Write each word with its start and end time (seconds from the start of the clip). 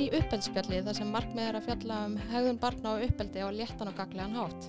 í 0.00 0.08
uppeldsspjalli 0.16 0.78
þar 0.86 0.96
sem 0.96 1.10
markmið 1.12 1.46
er 1.50 1.56
að 1.58 1.66
fjalla 1.66 1.96
um 2.06 2.14
hegðun 2.30 2.58
barna 2.60 2.92
og 2.94 3.02
uppeldi 3.04 3.42
á 3.44 3.48
léttan 3.52 3.90
og 3.90 3.98
gaglegan 3.98 4.36
hátt. 4.38 4.68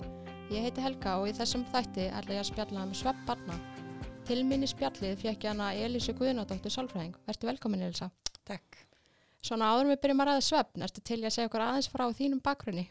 Ég 0.52 0.66
heiti 0.66 0.84
Helga 0.84 1.14
og 1.22 1.30
í 1.30 1.32
þessum 1.38 1.64
þætti 1.72 2.08
ætla 2.12 2.36
ég 2.36 2.42
að 2.42 2.48
spjalla 2.50 2.82
um 2.84 2.92
svepp 2.96 3.22
barna. 3.28 3.56
Til 4.28 4.42
minni 4.44 4.68
spjallið 4.68 5.22
fekk 5.22 5.46
ég 5.46 5.54
hana 5.54 5.70
Elísu 5.72 6.12
Guðnadóttur 6.18 6.74
Sálfræðing. 6.74 7.16
Vertu 7.24 7.48
velkomin 7.48 7.86
Elisa. 7.88 8.10
Takk. 8.44 8.82
Svona 9.42 9.72
áður 9.72 9.94
við 9.94 10.02
byrjum 10.04 10.22
að 10.22 10.30
ræða 10.30 10.44
sveppn, 10.50 10.84
ertu 10.84 11.00
til 11.00 11.20
ég 11.22 11.30
að 11.30 11.36
segja 11.38 11.50
okkur 11.50 11.64
aðeins 11.64 11.90
frá 11.90 12.04
þínum 12.20 12.44
bakgrunni? 12.44 12.86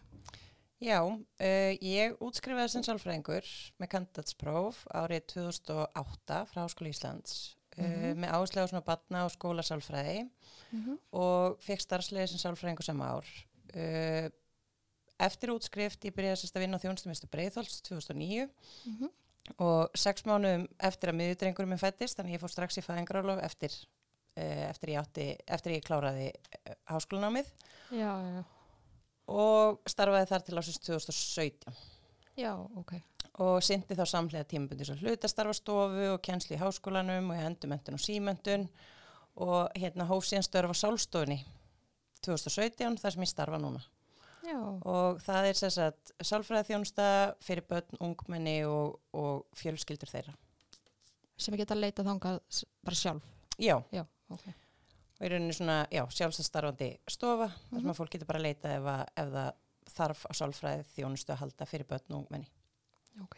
Já, 0.82 0.98
uh, 1.06 1.72
ég 1.78 2.18
útskrifaði 2.26 2.74
sem 2.74 2.90
sálfræðingur 2.90 3.56
með 3.78 3.94
kandidatspróf 3.94 4.84
árið 4.90 5.28
2008 5.38 6.46
frá 6.50 6.64
Háskóli 6.66 6.96
Íslands 6.96 7.52
uh, 7.78 8.12
með 8.18 8.34
áherslu 8.36 8.64
á 8.64 8.70
svona 8.70 8.86
batna 8.86 9.24
og 9.28 9.34
skólasálfræði 9.36 10.26
og 11.18 11.58
fekk 11.64 11.84
starfslega 11.84 12.30
sem 12.32 12.42
sálfræðingur 12.42 12.88
sem 12.88 13.02
ár. 13.04 13.28
Uh, 13.72 14.28
eftir 15.22 15.54
útskrift 15.54 16.06
ég 16.08 16.16
byrjaði 16.16 16.42
sérst 16.42 16.58
að 16.58 16.66
vinna 16.66 16.80
á 16.80 16.84
þjónustumistu 16.84 17.30
Breiðholts 17.32 17.82
2009 17.86 18.48
og 19.62 19.98
sex 19.98 20.26
mánuðum 20.26 20.68
eftir 20.80 21.12
að 21.12 21.20
miðutrengurum 21.20 21.74
minn 21.74 21.82
fættist 21.82 22.18
þannig 22.18 22.34
að 22.34 22.38
ég 22.38 22.44
fór 22.44 22.54
strax 22.56 22.78
í 22.78 22.86
fæðingarálof 22.86 23.44
eftir, 23.46 23.78
uh, 24.38 24.66
eftir, 24.70 24.96
ég 24.96 25.02
átti, 25.04 25.28
eftir 25.48 25.78
ég 25.78 25.86
kláraði 25.86 26.32
háskólanámið. 26.90 27.54
Og 29.32 29.80
starfaði 29.88 30.28
þar 30.32 30.46
til 30.48 30.60
ásins 30.60 30.82
2017 30.84 31.76
já, 32.42 32.54
ok. 32.76 32.96
Og 33.42 33.62
syndi 33.66 33.96
þá 33.98 34.04
samlega 34.10 34.46
tímabundi 34.52 34.86
svo 34.88 34.96
hlutastarfastofu 35.02 36.08
og 36.14 36.22
kennsli 36.26 36.58
í 36.58 36.62
háskólanum 36.62 37.32
og 37.34 37.40
ég 37.40 37.48
endumöntun 37.50 37.98
og 37.98 38.04
símöntun 38.04 38.68
og 39.42 39.72
hérna 39.80 40.06
hóf 40.10 40.28
síðan 40.28 40.46
störf 40.46 40.74
á 40.74 40.82
sálstofunni 40.84 41.40
2017 42.26 43.00
þar 43.02 43.16
sem 43.16 43.24
ég 43.26 43.32
starfa 43.32 43.60
núna 43.62 43.82
Já, 44.42 44.58
og 44.58 45.20
það 45.22 45.48
er 45.52 45.58
þess 45.60 45.78
að 45.84 46.14
sálfræði 46.26 46.68
þjónusta 46.72 47.04
fyrir 47.46 47.66
börn, 47.70 48.00
ungmenni 48.02 48.56
og, 48.66 48.96
og 49.14 49.44
fjölskyldur 49.60 50.10
þeirra. 50.10 50.34
sem 51.38 51.54
ég 51.54 51.62
geta 51.62 51.78
leitað 51.78 52.10
þangað 52.10 52.40
s- 52.50 52.66
bara 52.84 52.98
sjálf. 52.98 53.28
Já, 53.62 53.76
Já, 53.94 54.02
ok. 54.34 54.48
og 55.20 55.28
í 55.28 55.30
rauninni 55.30 55.54
svona, 55.54 55.76
já, 55.94 56.02
sjálfstæðstarfandi 56.18 56.90
stofa 57.14 57.52
þar 57.70 57.84
sem 57.86 57.94
að 57.94 58.00
fólk 58.02 58.12
getur 58.16 58.30
bara 58.34 58.42
að 58.42 58.48
leita 58.50 58.74
ef, 58.80 58.90
að, 58.96 59.06
ef 59.22 59.32
það 59.38 59.54
þarf 59.94 60.26
á 60.26 60.32
sálfræði 60.42 60.88
þjónustu 60.96 61.36
að 61.36 61.42
halda 61.46 61.70
fyrir 61.70 61.90
börn 61.94 62.10
og 62.10 62.20
ungmenni. 62.24 62.50
Ok, 63.20 63.38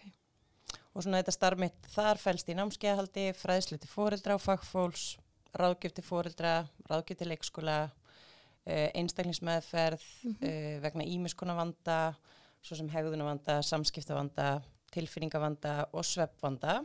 Og 0.93 1.01
svona 1.01 1.23
þetta 1.23 1.33
starf 1.33 1.57
mitt 1.57 1.87
þar 1.89 2.19
fælst 2.21 2.49
í 2.53 2.55
námskeiðahaldi, 2.57 3.31
fræðslu 3.33 3.79
til 3.81 3.89
fóreldra 3.89 4.35
og 4.37 4.43
fagfólks, 4.43 5.05
ráðgjöf 5.57 5.95
til 5.97 6.05
fóreldra, 6.05 6.51
ráðgjöf 6.85 7.17
til 7.17 7.29
leikskóla, 7.31 7.77
uh, 7.89 8.89
einstaklingsmeðferð 8.93 10.05
uh, 10.35 10.75
vegna 10.85 11.07
ímiskona 11.09 11.57
vanda, 11.57 11.97
svo 12.61 12.77
sem 12.77 12.91
hegðunavanda, 12.93 13.57
samskiptavanda, 13.65 14.61
tilfinningavanda 14.93 15.87
og 15.91 16.05
sveppvanda 16.05 16.77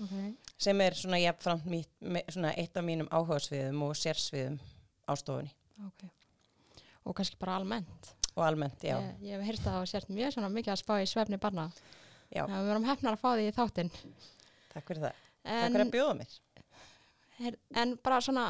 ok. 0.00 0.14
sem 0.58 0.80
er 0.80 0.96
svona 0.96 1.20
mitt, 1.68 1.92
me, 2.00 2.24
svona 2.28 2.54
eitt 2.56 2.76
af 2.76 2.86
mínum 2.86 3.10
áhugasviðum 3.12 3.84
og 3.84 3.96
sérsviðum 3.98 4.56
á 5.04 5.12
stofunni 5.20 5.52
Ok. 5.86 6.08
Og 7.08 7.14
kannski 7.16 7.38
bara 7.40 7.56
almennt. 7.56 8.14
og 8.34 8.46
almennt, 8.46 8.82
já. 8.84 8.96
Ég, 9.00 9.32
ég 9.32 9.40
hef 9.42 9.58
að 9.58 9.64
það 9.64 9.78
og 9.80 9.88
sért 9.88 10.10
mjög 10.12 10.34
svona 10.34 10.48
mikið 10.52 10.72
að 10.72 10.80
spá 10.80 10.92
í 11.00 11.06
svefni 11.08 11.38
barna. 11.40 11.70
Já. 12.30 12.44
Við 12.46 12.68
verum 12.70 12.86
hefnar 12.86 13.16
að 13.16 13.22
fá 13.22 13.30
því 13.32 13.46
í 13.48 13.54
þáttinn. 13.56 13.92
Takk 14.70 14.86
fyrir 14.86 15.04
það. 15.08 15.22
Takk 15.40 15.54
En, 15.56 15.72
fyrir 15.74 15.86
að 15.86 15.94
bjóða 15.94 16.16
mér. 16.20 16.34
her, 17.40 17.56
en 17.82 17.94
bara 18.04 18.20
svona 18.22 18.44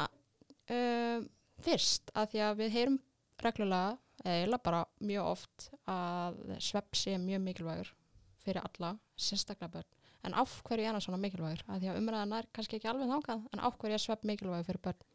um, 0.75 1.29
fyrst 1.65 2.11
að 2.17 2.33
því 2.33 2.43
að 2.45 2.59
við 2.61 2.75
heyrum 2.75 2.99
reglulega, 3.41 3.95
eða 4.27 4.59
bara 4.61 4.81
mjög 5.01 5.29
oft 5.31 5.69
að 5.89 6.37
svepp 6.61 6.97
sé 6.99 7.15
mjög 7.17 7.41
mikilvægur 7.47 7.93
fyrir 8.43 8.61
alla, 8.61 8.95
sérstaklega 9.17 9.71
börn. 9.79 9.89
En 10.27 10.35
af 10.37 10.59
hverju 10.67 10.85
er 10.85 10.93
hann 10.93 11.01
svona 11.01 11.17
mikilvægur? 11.21 11.63
Að 11.65 11.81
því 11.81 11.89
að 11.89 11.97
umræðan 12.01 12.35
er 12.37 12.49
kannski 12.53 12.77
ekki 12.77 12.91
alveg 12.91 13.09
þangað, 13.09 13.47
en 13.49 13.63
af 13.65 13.79
hverju 13.81 13.97
er 13.97 14.03
svepp 14.03 14.27
mikilvægur 14.29 14.67
fyrir 14.67 14.83
börn? 14.85 15.07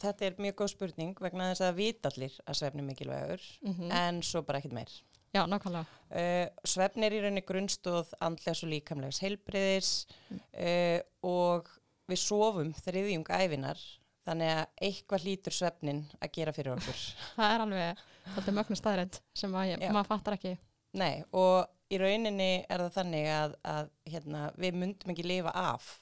Þetta 0.00 0.26
er 0.26 0.40
mjög 0.40 0.56
góð 0.58 0.72
spurning 0.72 1.22
vegna 1.22 1.50
þess 1.50 1.66
að 1.66 1.78
vita 1.78 2.10
allir 2.10 2.36
að 2.48 2.58
svefni 2.58 2.82
er 2.82 2.88
mikilvægur 2.88 3.46
Mm 3.62 3.90
en 3.92 4.22
svo 4.22 4.42
bara 4.42 4.58
ekkert 4.58 4.72
meir. 4.72 4.92
Já, 5.30 5.44
nákvæmlega. 5.46 5.86
Uh, 6.10 6.46
svefn 6.66 7.06
er 7.06 7.14
í 7.14 7.20
rauninni 7.22 7.44
grunnstóð 7.46 8.10
andlegs 8.18 8.64
og 8.66 8.72
líkamlegs 8.72 9.20
heilbriðis 9.22 9.90
uh, 10.32 10.98
og 11.26 11.70
við 12.10 12.22
sofum 12.24 12.72
þriðjung 12.80 13.30
æfinar 13.30 13.78
þannig 14.26 14.50
að 14.56 14.64
eitthvað 14.88 15.26
hlýtur 15.26 15.54
svefnin 15.54 16.02
að 16.18 16.32
gera 16.34 16.54
fyrir 16.54 16.74
okkur. 16.74 17.04
Það 17.38 17.54
er 17.54 17.64
alveg, 17.66 18.02
þetta 18.34 18.50
er 18.50 18.58
mögnu 18.58 18.78
staðrænt 18.78 19.20
sem 19.38 19.54
ég, 19.70 19.86
maður 19.94 20.10
fattar 20.10 20.36
ekki. 20.36 20.56
Nei, 20.98 21.22
og 21.30 21.70
í 21.90 21.98
rauninni 22.02 22.50
er 22.66 22.82
það 22.82 22.96
þannig 22.98 23.28
að, 23.30 23.56
að 23.70 23.90
hérna, 24.10 24.44
við 24.58 24.78
myndum 24.82 25.12
ekki 25.14 25.26
lifa 25.26 25.54
af 25.54 25.92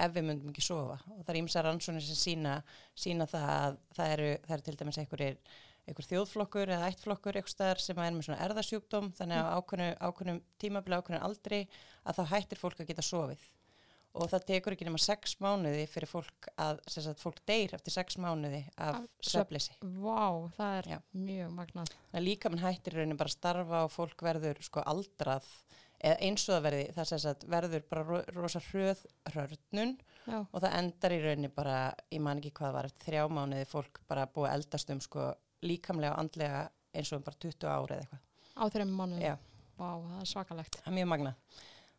ef 0.00 0.14
við 0.14 0.24
myndum 0.24 0.52
ekki 0.52 0.64
sofa 0.64 0.96
og 1.12 1.20
það 1.20 1.34
er 1.34 1.38
ímsa 1.42 1.62
rannsóknir 1.66 2.04
sem 2.06 2.18
sína, 2.18 2.54
sína 2.96 3.26
það 3.28 3.50
að 3.52 3.76
það 3.96 4.14
eru, 4.14 4.30
það 4.46 4.54
eru 4.56 4.66
til 4.66 4.76
dæmis 4.80 5.00
einhverjir 5.02 5.38
einhver 5.88 6.06
þjóðflokkur 6.08 6.70
eða 6.76 6.90
ættflokkur 6.92 7.40
sem 7.50 7.98
er 7.98 8.12
með 8.14 8.28
svona 8.28 8.42
erðasjúkdóm 8.46 9.10
þannig 9.18 9.40
að 9.40 9.48
á 9.50 9.54
ákveðnu, 9.58 9.88
ákveðnum 9.98 10.44
tímabili 10.62 10.98
ákveðnu 11.00 11.24
aldri 11.26 11.64
að 12.06 12.20
þá 12.20 12.22
hættir 12.36 12.60
fólk 12.60 12.80
að 12.80 12.92
geta 12.92 13.04
sofið 13.06 13.50
og 14.12 14.28
það 14.28 14.46
tekur 14.50 14.74
ekki 14.76 14.86
nema 14.86 15.00
sex 15.00 15.36
mánuði 15.40 15.84
fyrir 15.90 16.10
fólk 16.10 16.48
að, 16.60 16.80
sem 16.90 17.04
sagt, 17.06 17.22
fólk 17.22 17.40
deyr 17.48 17.72
eftir 17.76 17.94
sex 17.94 18.18
mánuði 18.20 18.60
af 18.76 19.00
svefleysi. 19.24 19.76
Vá, 19.80 20.50
það 20.58 20.74
er 20.80 20.88
Já. 20.92 20.98
mjög 21.16 21.54
magnað. 21.56 21.94
Líka 22.20 22.52
mann 22.52 22.60
hættir 22.62 22.96
í 22.96 23.00
rauninni 23.00 23.18
bara 23.20 23.32
að 23.32 23.38
starfa 23.38 23.84
og 23.86 23.94
fólk 23.94 24.24
verður 24.26 24.60
sko 24.64 24.84
aldrað 24.84 25.48
eða 26.02 26.18
eins 26.26 26.44
og 26.48 26.56
það 26.56 26.64
verði, 26.66 26.86
það 26.96 27.08
sem 27.08 27.22
sagt 27.22 27.46
verður 27.48 27.86
bara 27.88 28.04
ro 28.08 28.20
rosa 28.34 28.62
hröð 28.68 29.04
hrörnun 29.30 29.94
Já, 30.26 30.38
og 30.42 30.58
það 30.58 30.76
endar 30.80 31.14
í 31.14 31.20
rauninni 31.22 31.52
bara, 31.54 31.76
ég 32.12 32.22
man 32.22 32.42
ekki 32.42 32.52
hvað 32.58 32.76
var, 32.76 32.90
þrjá 33.04 33.22
mánuði 33.30 33.68
fólk 33.70 34.02
bara 34.10 34.26
búið 34.34 34.52
eldast 34.56 34.92
um 34.92 35.00
sko 35.02 35.30
líkamlega 35.62 36.14
og 36.16 36.22
andlega 36.24 36.64
eins 36.92 37.12
og 37.12 37.20
um 37.20 37.26
bara 37.26 37.40
20 37.40 37.70
ári 37.70 37.96
eða 37.96 38.02
eitthvað. 38.02 38.20
á 38.52 38.64
þreim 38.74 38.92
mánuðum. 38.98 39.22
Já, 39.22 39.36
Vá, 39.78 39.88
það 39.98 40.20
er 40.20 40.28
svakalegt. 40.30 40.76
það 40.82 40.90
er 40.92 40.98
mjög 40.98 41.08
magna. 41.08 41.34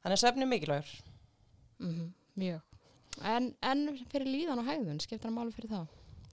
Þannig 0.03 0.23
að 0.23 0.41
er 0.43 0.51
mikilvægur. 0.51 0.93
Mm 1.79 2.13
Mjög. 2.33 2.61
En, 3.21 3.51
en 3.61 3.81
fyrir 4.09 4.25
líðan 4.25 4.61
og 4.63 4.65
hægðun, 4.65 4.99
skiptir 5.03 5.29
það 5.29 5.35
máli 5.35 5.53
fyrir 5.53 5.69
það? 5.69 5.87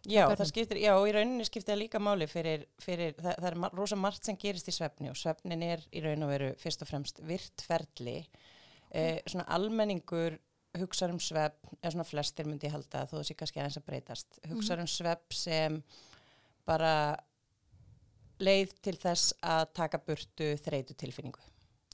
Já, 0.08 0.22
börnum. 0.24 0.36
það 0.40 0.48
skiptir, 0.48 0.78
já, 0.80 0.92
og 0.96 1.08
í 1.10 1.12
rauninni 1.12 1.44
skiptir 1.44 1.74
það 1.74 1.80
líka 1.82 2.00
máli 2.00 2.28
fyrir, 2.30 2.62
fyrir 2.80 3.12
það, 3.18 3.34
það 3.36 3.48
er 3.50 3.74
rosa 3.76 3.98
margt 4.00 4.24
sem 4.24 4.38
gerist 4.40 4.70
í 4.72 4.72
svefni 4.72 5.10
og 5.12 5.18
svefnin 5.20 5.64
er 5.66 5.82
í 5.92 6.00
raun 6.00 6.24
og 6.24 6.30
veru 6.32 6.54
fyrst 6.56 6.80
og 6.86 6.88
fremst 6.88 7.20
virtferli. 7.28 8.14
Eh, 8.96 9.20
svona 9.28 9.44
almenningur 9.52 10.38
hugsa 10.80 11.10
um 11.12 11.20
svefn, 11.20 11.76
eða 11.82 11.92
svona 11.92 12.08
flestir 12.08 12.48
myndi 12.48 12.70
halda 12.72 13.04
þó 13.10 13.20
sé 13.26 13.36
kannski 13.36 13.60
aðeins 13.60 13.76
að 13.82 13.86
breytast, 13.90 14.40
hugsa 14.48 14.78
um 14.80 14.88
svefn 14.88 15.36
sem 15.36 15.82
bara 16.68 16.94
leið 18.40 18.74
til 18.84 18.96
þess 19.00 19.34
að 19.44 19.64
taka 19.76 20.00
burtu 20.04 20.52
þreytu 20.64 20.96
tilfinningu. 20.98 21.42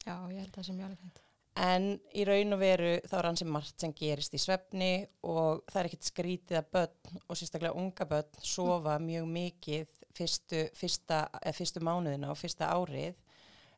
Já, 0.06 0.14
ég 0.30 0.42
held 0.44 0.52
að 0.52 0.58
það 0.60 0.68
sé 0.68 0.74
mjög 0.76 0.88
alveg 0.88 1.04
fint. 1.04 1.22
En 1.56 1.86
í 2.12 2.24
raun 2.28 2.52
og 2.52 2.60
veru 2.60 2.90
þá 3.08 3.14
er 3.16 3.26
hansi 3.30 3.46
margt 3.48 3.80
sem 3.80 3.92
gerist 3.96 4.34
í 4.36 4.40
svefni 4.40 4.90
og 5.24 5.62
það 5.70 5.78
er 5.80 5.88
ekkert 5.88 6.08
skrítið 6.10 6.58
að 6.60 6.66
börn 6.76 7.22
og 7.22 7.38
sérstaklega 7.40 7.80
unga 7.80 8.06
börn 8.10 8.42
sofa 8.44 8.98
mjög 9.00 9.30
mikið 9.32 10.02
fyrstu, 10.16 10.66
fyrsta, 10.76 11.22
fyrstu 11.56 11.80
mánuðina 11.80 12.28
og 12.32 12.36
fyrsta 12.36 12.68
árið 12.76 13.14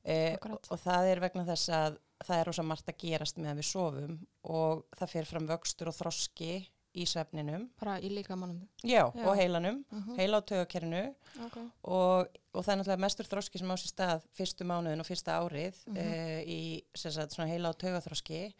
eh, 0.02 0.34
Akkúrat. 0.34 0.66
og 0.74 0.82
það 0.82 1.12
er 1.12 1.22
vegna 1.22 1.46
þess 1.46 1.72
að 1.78 2.00
það 2.26 2.40
er 2.40 2.50
rosa 2.50 2.66
margt 2.66 2.90
að 2.90 2.98
gerast 3.04 3.38
meðan 3.38 3.62
við 3.62 3.70
sofum 3.70 4.18
og 4.58 4.84
það 4.98 5.14
fer 5.14 5.30
fram 5.30 5.48
vöxtur 5.52 5.92
og 5.92 5.98
þroski 6.00 6.52
í 6.98 7.04
svefninum 7.06 7.68
Bara 7.80 7.98
í 8.02 8.10
líka 8.10 8.36
mannum. 8.36 8.66
Já, 8.82 9.06
Já. 9.14 9.24
og 9.26 9.36
heilanum, 9.38 9.84
Mhm. 9.90 10.16
heila 10.18 10.40
á 10.40 10.46
tögakerinu 10.50 11.14
Ok. 11.46 11.58
og, 11.84 12.28
og 12.54 12.64
það 12.64 12.72
er 12.72 12.78
náttúrulega 12.82 13.04
mestur 13.06 13.26
þroski 13.30 13.58
sem 13.58 13.70
á 13.70 13.76
sér 13.78 13.92
stað 13.92 14.22
fyrstu 14.34 14.64
mánuðin 14.66 15.00
og 15.00 15.06
fyrsta 15.06 15.38
árið 15.38 15.74
Mhm. 15.86 15.96
uh, 15.96 16.40
í 16.44 16.84
sagt, 16.94 17.36
heila 17.36 17.70
á 17.70 17.78
taugaþroski 17.78 18.52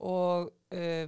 og 0.00 0.52
uh, 0.72 1.06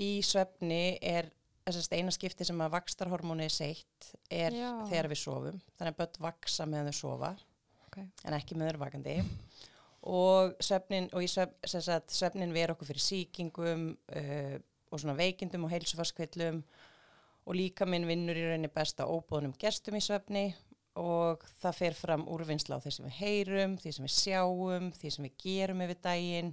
í 0.00 0.10
svefni 0.24 0.98
er 1.02 1.30
þessast 1.66 1.92
eina 1.92 2.10
skipti 2.10 2.44
sem 2.44 2.58
að 2.58 2.72
vakstarhormóni 2.72 3.44
er 3.46 3.52
seitt 3.54 4.12
er 4.30 4.50
Já. 4.56 4.70
þegar 4.88 5.08
við 5.12 5.20
sofum 5.22 5.60
þannig 5.78 5.92
að 5.94 5.98
börn 6.00 6.20
vaksa 6.24 6.66
meðan 6.66 6.88
þau 6.90 6.98
sofa 6.98 7.36
Ok. 7.86 7.98
en 8.24 8.32
ekki 8.34 8.56
með 8.56 8.72
þau 8.72 8.78
vakandi 8.86 9.16
og 10.02 10.54
svefnin 10.64 11.10
og 11.12 11.22
svef, 11.28 11.50
sagt, 11.68 12.10
svefnin 12.16 12.54
ver 12.56 12.72
okkur 12.72 12.88
fyrir 12.88 13.04
sýkingum 13.04 13.82
uh, 14.16 14.58
og 14.90 15.00
svona 15.00 15.14
veikindum 15.18 15.64
og 15.66 15.72
heilsufarskvillum 15.74 16.62
og 17.46 17.56
líka 17.56 17.86
minn 17.88 18.06
vinnur 18.08 18.36
í 18.36 18.44
rauninni 18.46 18.70
best 18.74 19.00
á 19.00 19.06
óbúðunum 19.08 19.54
gestum 19.58 19.96
í 19.98 20.02
svefni 20.04 20.50
og 21.00 21.44
það 21.62 21.76
fer 21.78 21.94
fram 21.96 22.26
úrvinnsla 22.28 22.76
á 22.76 22.82
því 22.82 22.92
sem 22.92 23.06
við 23.06 23.18
heyrum, 23.22 23.76
því 23.80 23.92
sem 23.96 24.06
við 24.06 24.14
sjáum, 24.18 24.88
því 24.98 25.12
sem 25.14 25.26
við 25.28 25.36
gerum 25.44 25.82
yfir 25.86 26.00
daginn 26.04 26.50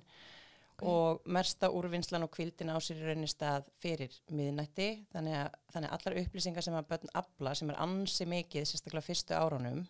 ok. 0.77 0.83
og 0.87 1.25
mersta 1.33 1.69
úrvinnslan 1.73 2.23
og 2.27 2.31
kvildin 2.37 2.71
á 2.71 2.77
sér 2.79 3.01
í 3.01 3.07
rauninni 3.09 3.29
stað 3.31 3.67
fyrir 3.81 4.13
miðnætti 4.29 4.87
þannig 5.11 5.39
að, 5.41 5.57
þannig 5.73 5.89
að 5.91 5.97
allar 5.97 6.19
upplýsingar 6.21 6.67
sem 6.67 6.77
að 6.77 6.87
börn 6.93 7.13
afla 7.17 7.55
sem 7.57 7.73
er 7.73 7.81
ansi 7.87 8.29
mikið, 8.29 8.69
sérstaklega 8.69 9.07
fyrstu 9.09 9.35
árunum 9.37 9.83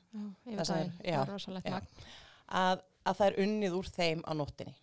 Já, 0.47 0.57
það 0.61 0.65
sem- 0.71 0.93
já, 1.03 1.19
er 1.19 1.69
já. 1.69 1.75
magn. 1.77 1.87
að, 2.63 2.83
að 3.05 3.19
það 3.21 3.27
er 3.29 3.39
unnið 3.45 3.77
úr 3.81 3.91
þeim 3.99 4.23
á 4.23 4.31
nóttinni 4.39 4.75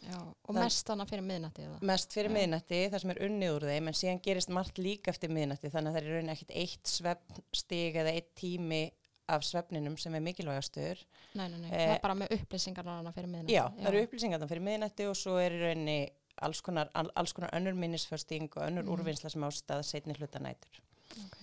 Já, 0.00 0.16
og 0.20 0.54
Það- 0.54 0.62
mest 0.64 0.86
þannig 0.86 1.08
fyrir 1.10 1.24
miðnætti 1.28 1.62
eða? 1.66 1.80
mest 1.82 2.12
fyrir 2.12 2.30
Já. 2.30 2.34
miðnætti, 2.38 2.78
það 2.90 3.00
sem 3.00 3.10
er 3.10 3.18
unnið 3.26 3.50
úr 3.56 3.66
þeim 3.68 3.88
en 3.88 3.94
síðan 4.00 4.22
gerist 4.22 4.48
margt 4.48 4.78
líka 4.78 5.08
eftir 5.12 5.28
miðnætti 5.30 5.70
þannig 5.70 5.90
að 5.90 5.94
það 5.94 6.00
er 6.00 6.08
í 6.08 6.14
rauninni 6.14 6.32
ekkit 6.32 6.54
eitt 6.56 6.84
svefnstig 6.88 7.94
eða 8.00 8.14
eitt 8.16 8.34
tími 8.34 8.90
af 9.28 9.42
svefninum 9.46 9.98
sem 10.00 10.14
er 10.14 10.20
mikilvægastur 10.24 10.96
Nei, 11.34 11.48
nei, 11.48 11.58
nei, 11.60 11.68
Eh, 11.70 11.86
það 11.86 11.94
er 11.94 12.00
bara 12.02 12.14
með 12.14 12.32
upplýsingarna 12.38 13.12
fyrir 13.14 13.28
miðnætti. 13.30 13.52
Já, 13.54 13.68
það 13.76 13.86
eru 13.92 14.02
upplýsingarna 14.06 14.48
fyrir 14.48 14.64
miðnætti 14.66 15.06
og 15.10 15.14
svo 15.16 15.36
er 15.38 15.52
í 15.52 15.60
rauninni 15.62 16.10
alls 16.42 16.60
konar, 16.62 16.88
all- 16.94 17.12
alls 17.16 17.32
konar 17.32 17.50
önnur 17.52 17.74
minnisförsting 17.76 18.48
og 18.56 18.62
önnur 18.62 18.82
Mhm. 18.84 18.96
úrvinnsla 18.96 19.30
sem 19.30 19.42
ástað 19.42 19.84
setni 19.84 20.14
hluta 20.16 20.38
nætur. 20.40 20.80
Ok. 21.26 21.36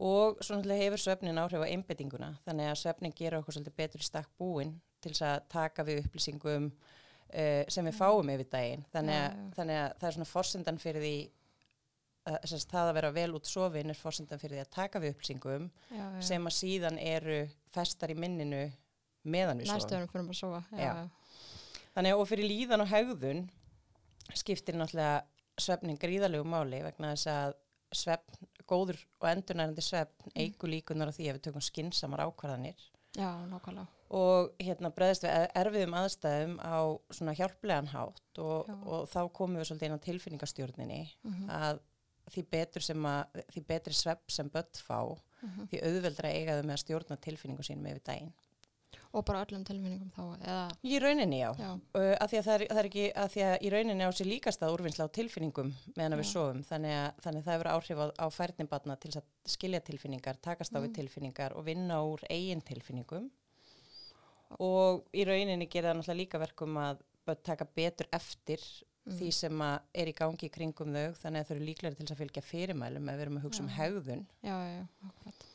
Og 0.00 0.38
svo 0.40 0.56
náttúrulega 0.56 0.82
hefur 0.90 0.98
svefnin 0.98 1.38
áhrif 1.38 1.62
á 1.62 1.66
einbyttinguna 1.72 2.38
þannig 2.46 2.70
að 2.70 2.76
svefnin 2.82 3.14
gera 3.14 3.38
okkur 3.40 3.54
svolítið 3.54 3.76
betur 3.76 4.00
í 4.00 4.04
stakk 4.04 4.28
búin 4.38 4.80
til 5.00 5.12
þess 5.12 5.22
að 5.22 5.48
taka 5.48 5.82
við 5.84 6.04
upplýsingum 6.04 6.72
uh, 7.32 7.62
sem 7.68 7.86
við 7.88 7.96
fáum 7.98 8.30
yfir 8.34 8.48
daginn. 8.52 8.84
Þannig 8.92 9.18
að, 9.20 9.38
þannig 9.56 9.80
að 9.82 9.94
það 10.00 10.08
er 10.10 10.16
svona 10.18 10.30
forsendan 10.32 10.78
fyrir 10.82 11.02
því 11.06 11.14
að 12.32 12.36
sérst, 12.46 12.70
það 12.70 12.88
að 12.88 12.94
vera 13.00 13.10
vel 13.16 13.32
út 13.34 13.48
sofin 13.50 13.90
er 13.90 13.98
forsendan 13.98 14.38
fyrir 14.38 14.54
því 14.60 14.62
að 14.62 14.70
taka 14.76 15.00
við 15.02 15.14
upplýsingum 15.16 15.64
Já, 15.90 16.04
já. 16.04 16.20
sem 16.22 16.46
að 16.46 16.54
síðan 16.54 16.98
eru 17.02 17.38
festar 17.74 18.12
í 18.14 18.14
minninu 18.14 18.60
meðan 19.24 19.58
við 19.58 19.66
sofum. 19.72 19.80
að. 21.00 21.10
Þannig 21.96 22.14
að 22.14 22.22
og 22.22 22.28
fyrir 22.30 22.48
líðan 22.48 22.84
og 22.84 22.88
hegðun 22.92 23.42
skiptir 24.38 24.78
náttúrulega 24.78 25.24
svefnin 25.60 25.98
gríðalegu 26.00 26.46
máli 26.48 26.78
vegna 26.86 27.10
þess 27.12 27.26
að 27.32 27.56
svefn, 27.92 28.38
góður 28.70 29.00
og 29.20 29.26
endurnærandi 29.28 29.82
svefn 29.84 30.30
Mm. 30.32 30.38
eigur 30.46 30.70
líkunar 30.72 31.10
á 31.10 31.12
því 31.12 31.26
að 31.28 31.34
við 31.36 31.42
tökum 31.48 31.60
skinsamar 31.66 32.22
ákvarðanir 32.24 32.78
Já, 33.18 33.28
nákvæmlega. 33.50 33.86
Og 34.12 34.52
hérna 34.60 34.90
bregðast 34.92 35.24
við 35.24 35.46
erfiðum 35.62 35.94
aðstæðum 36.02 36.58
á 36.60 36.78
svona 37.16 37.34
hjálplegan 37.38 37.88
hátt 37.94 38.38
og, 38.42 38.68
og 38.84 39.08
þá 39.08 39.20
komum 39.32 39.56
við 39.60 39.70
svolítið 39.70 39.88
inn 39.88 39.96
á 39.96 40.06
tilfinningastjórninni 40.08 41.02
Mm 41.24 41.48
að 41.50 41.80
því 42.32 42.42
betur 42.52 42.84
sem 42.86 43.04
að 43.08 43.40
því 43.50 43.60
betri 43.66 43.94
svepp 43.98 44.30
sem 44.30 44.48
börn 44.48 44.78
fá 44.78 45.00
-hmm. 45.42 45.66
því 45.70 45.80
auðveldra 45.82 46.28
eiga 46.30 46.54
þau 46.60 46.66
með 46.68 46.76
að 46.76 46.82
stjórna 46.84 47.16
tilfinningu 47.16 47.62
sínum 47.66 47.86
yfir 47.90 48.02
daginn. 48.06 48.32
Og 49.12 49.24
bara 49.24 49.42
öllum 49.44 49.64
tilfinningum 49.64 50.10
þá, 50.14 50.22
eða, 50.40 50.68
Í 50.84 50.98
rauninni 51.02 51.40
já. 51.40 51.50
já, 51.58 51.72
Uh, 51.94 52.14
að 52.20 52.28
því 52.30 52.38
að 52.38 52.44
það 52.46 52.54
er, 52.54 52.66
það 52.70 52.78
er 52.78 52.88
ekki, 52.88 53.12
að 53.16 53.28
því 53.34 53.42
að 53.48 53.56
í 53.60 53.70
rauninni 53.74 54.04
á 54.08 54.10
sér 54.12 54.26
líkast 54.30 54.62
að 54.62 54.72
úrvinnsla 54.72 55.04
á 55.04 55.14
tilfinningum 55.18 55.74
meðan 55.96 56.18
við 56.18 56.28
sofum, 56.30 56.62
þannig 56.70 56.94
að, 56.96 57.10
þannig 57.24 57.40
að 57.40 57.44
það 57.44 57.52
hefur 57.52 57.72
áhrif 57.74 57.98
á, 58.00 58.06
á 58.24 58.26
færninbarna 58.30 58.96
til 58.96 59.10
að 59.18 59.24
skilja 59.44 59.80
tilfinningar, 59.80 60.36
takast 60.40 60.72
á 60.72 60.78
við 60.80 60.88
Mm. 60.88 60.94
tilfinningar 60.94 61.52
og 61.52 61.64
vinna 61.64 62.00
úr 62.06 62.20
eigin 62.30 62.62
tilfinningum 62.62 63.30
og 64.60 65.04
í 65.14 65.24
rauninni 65.28 65.68
gera 65.70 65.92
það 65.92 66.00
náttúrulega 66.00 66.20
líka 66.22 66.38
verkum 66.42 66.76
að 66.82 67.02
taka 67.44 67.64
betur 67.76 68.06
eftir 68.12 68.60
Mm. 69.02 69.16
því 69.18 69.28
sem 69.34 69.62
er 69.98 70.06
í 70.06 70.12
gangi 70.14 70.48
kringum 70.54 70.92
þau, 70.94 71.14
þannig 71.18 71.40
að 71.42 71.48
þau 71.48 71.54
eru 71.56 71.64
líklega 71.66 71.96
til 71.98 72.04
að 72.06 72.20
fylgja 72.20 72.42
fyrirmælum 72.46 73.08
ef 73.10 73.16
við 73.18 73.22
erum 73.24 73.38
að 73.40 73.42
hugsa 73.48 73.62
um 73.64 73.68
Já. 74.46 74.54
já, 74.62 74.84
akkurat. 75.08 75.46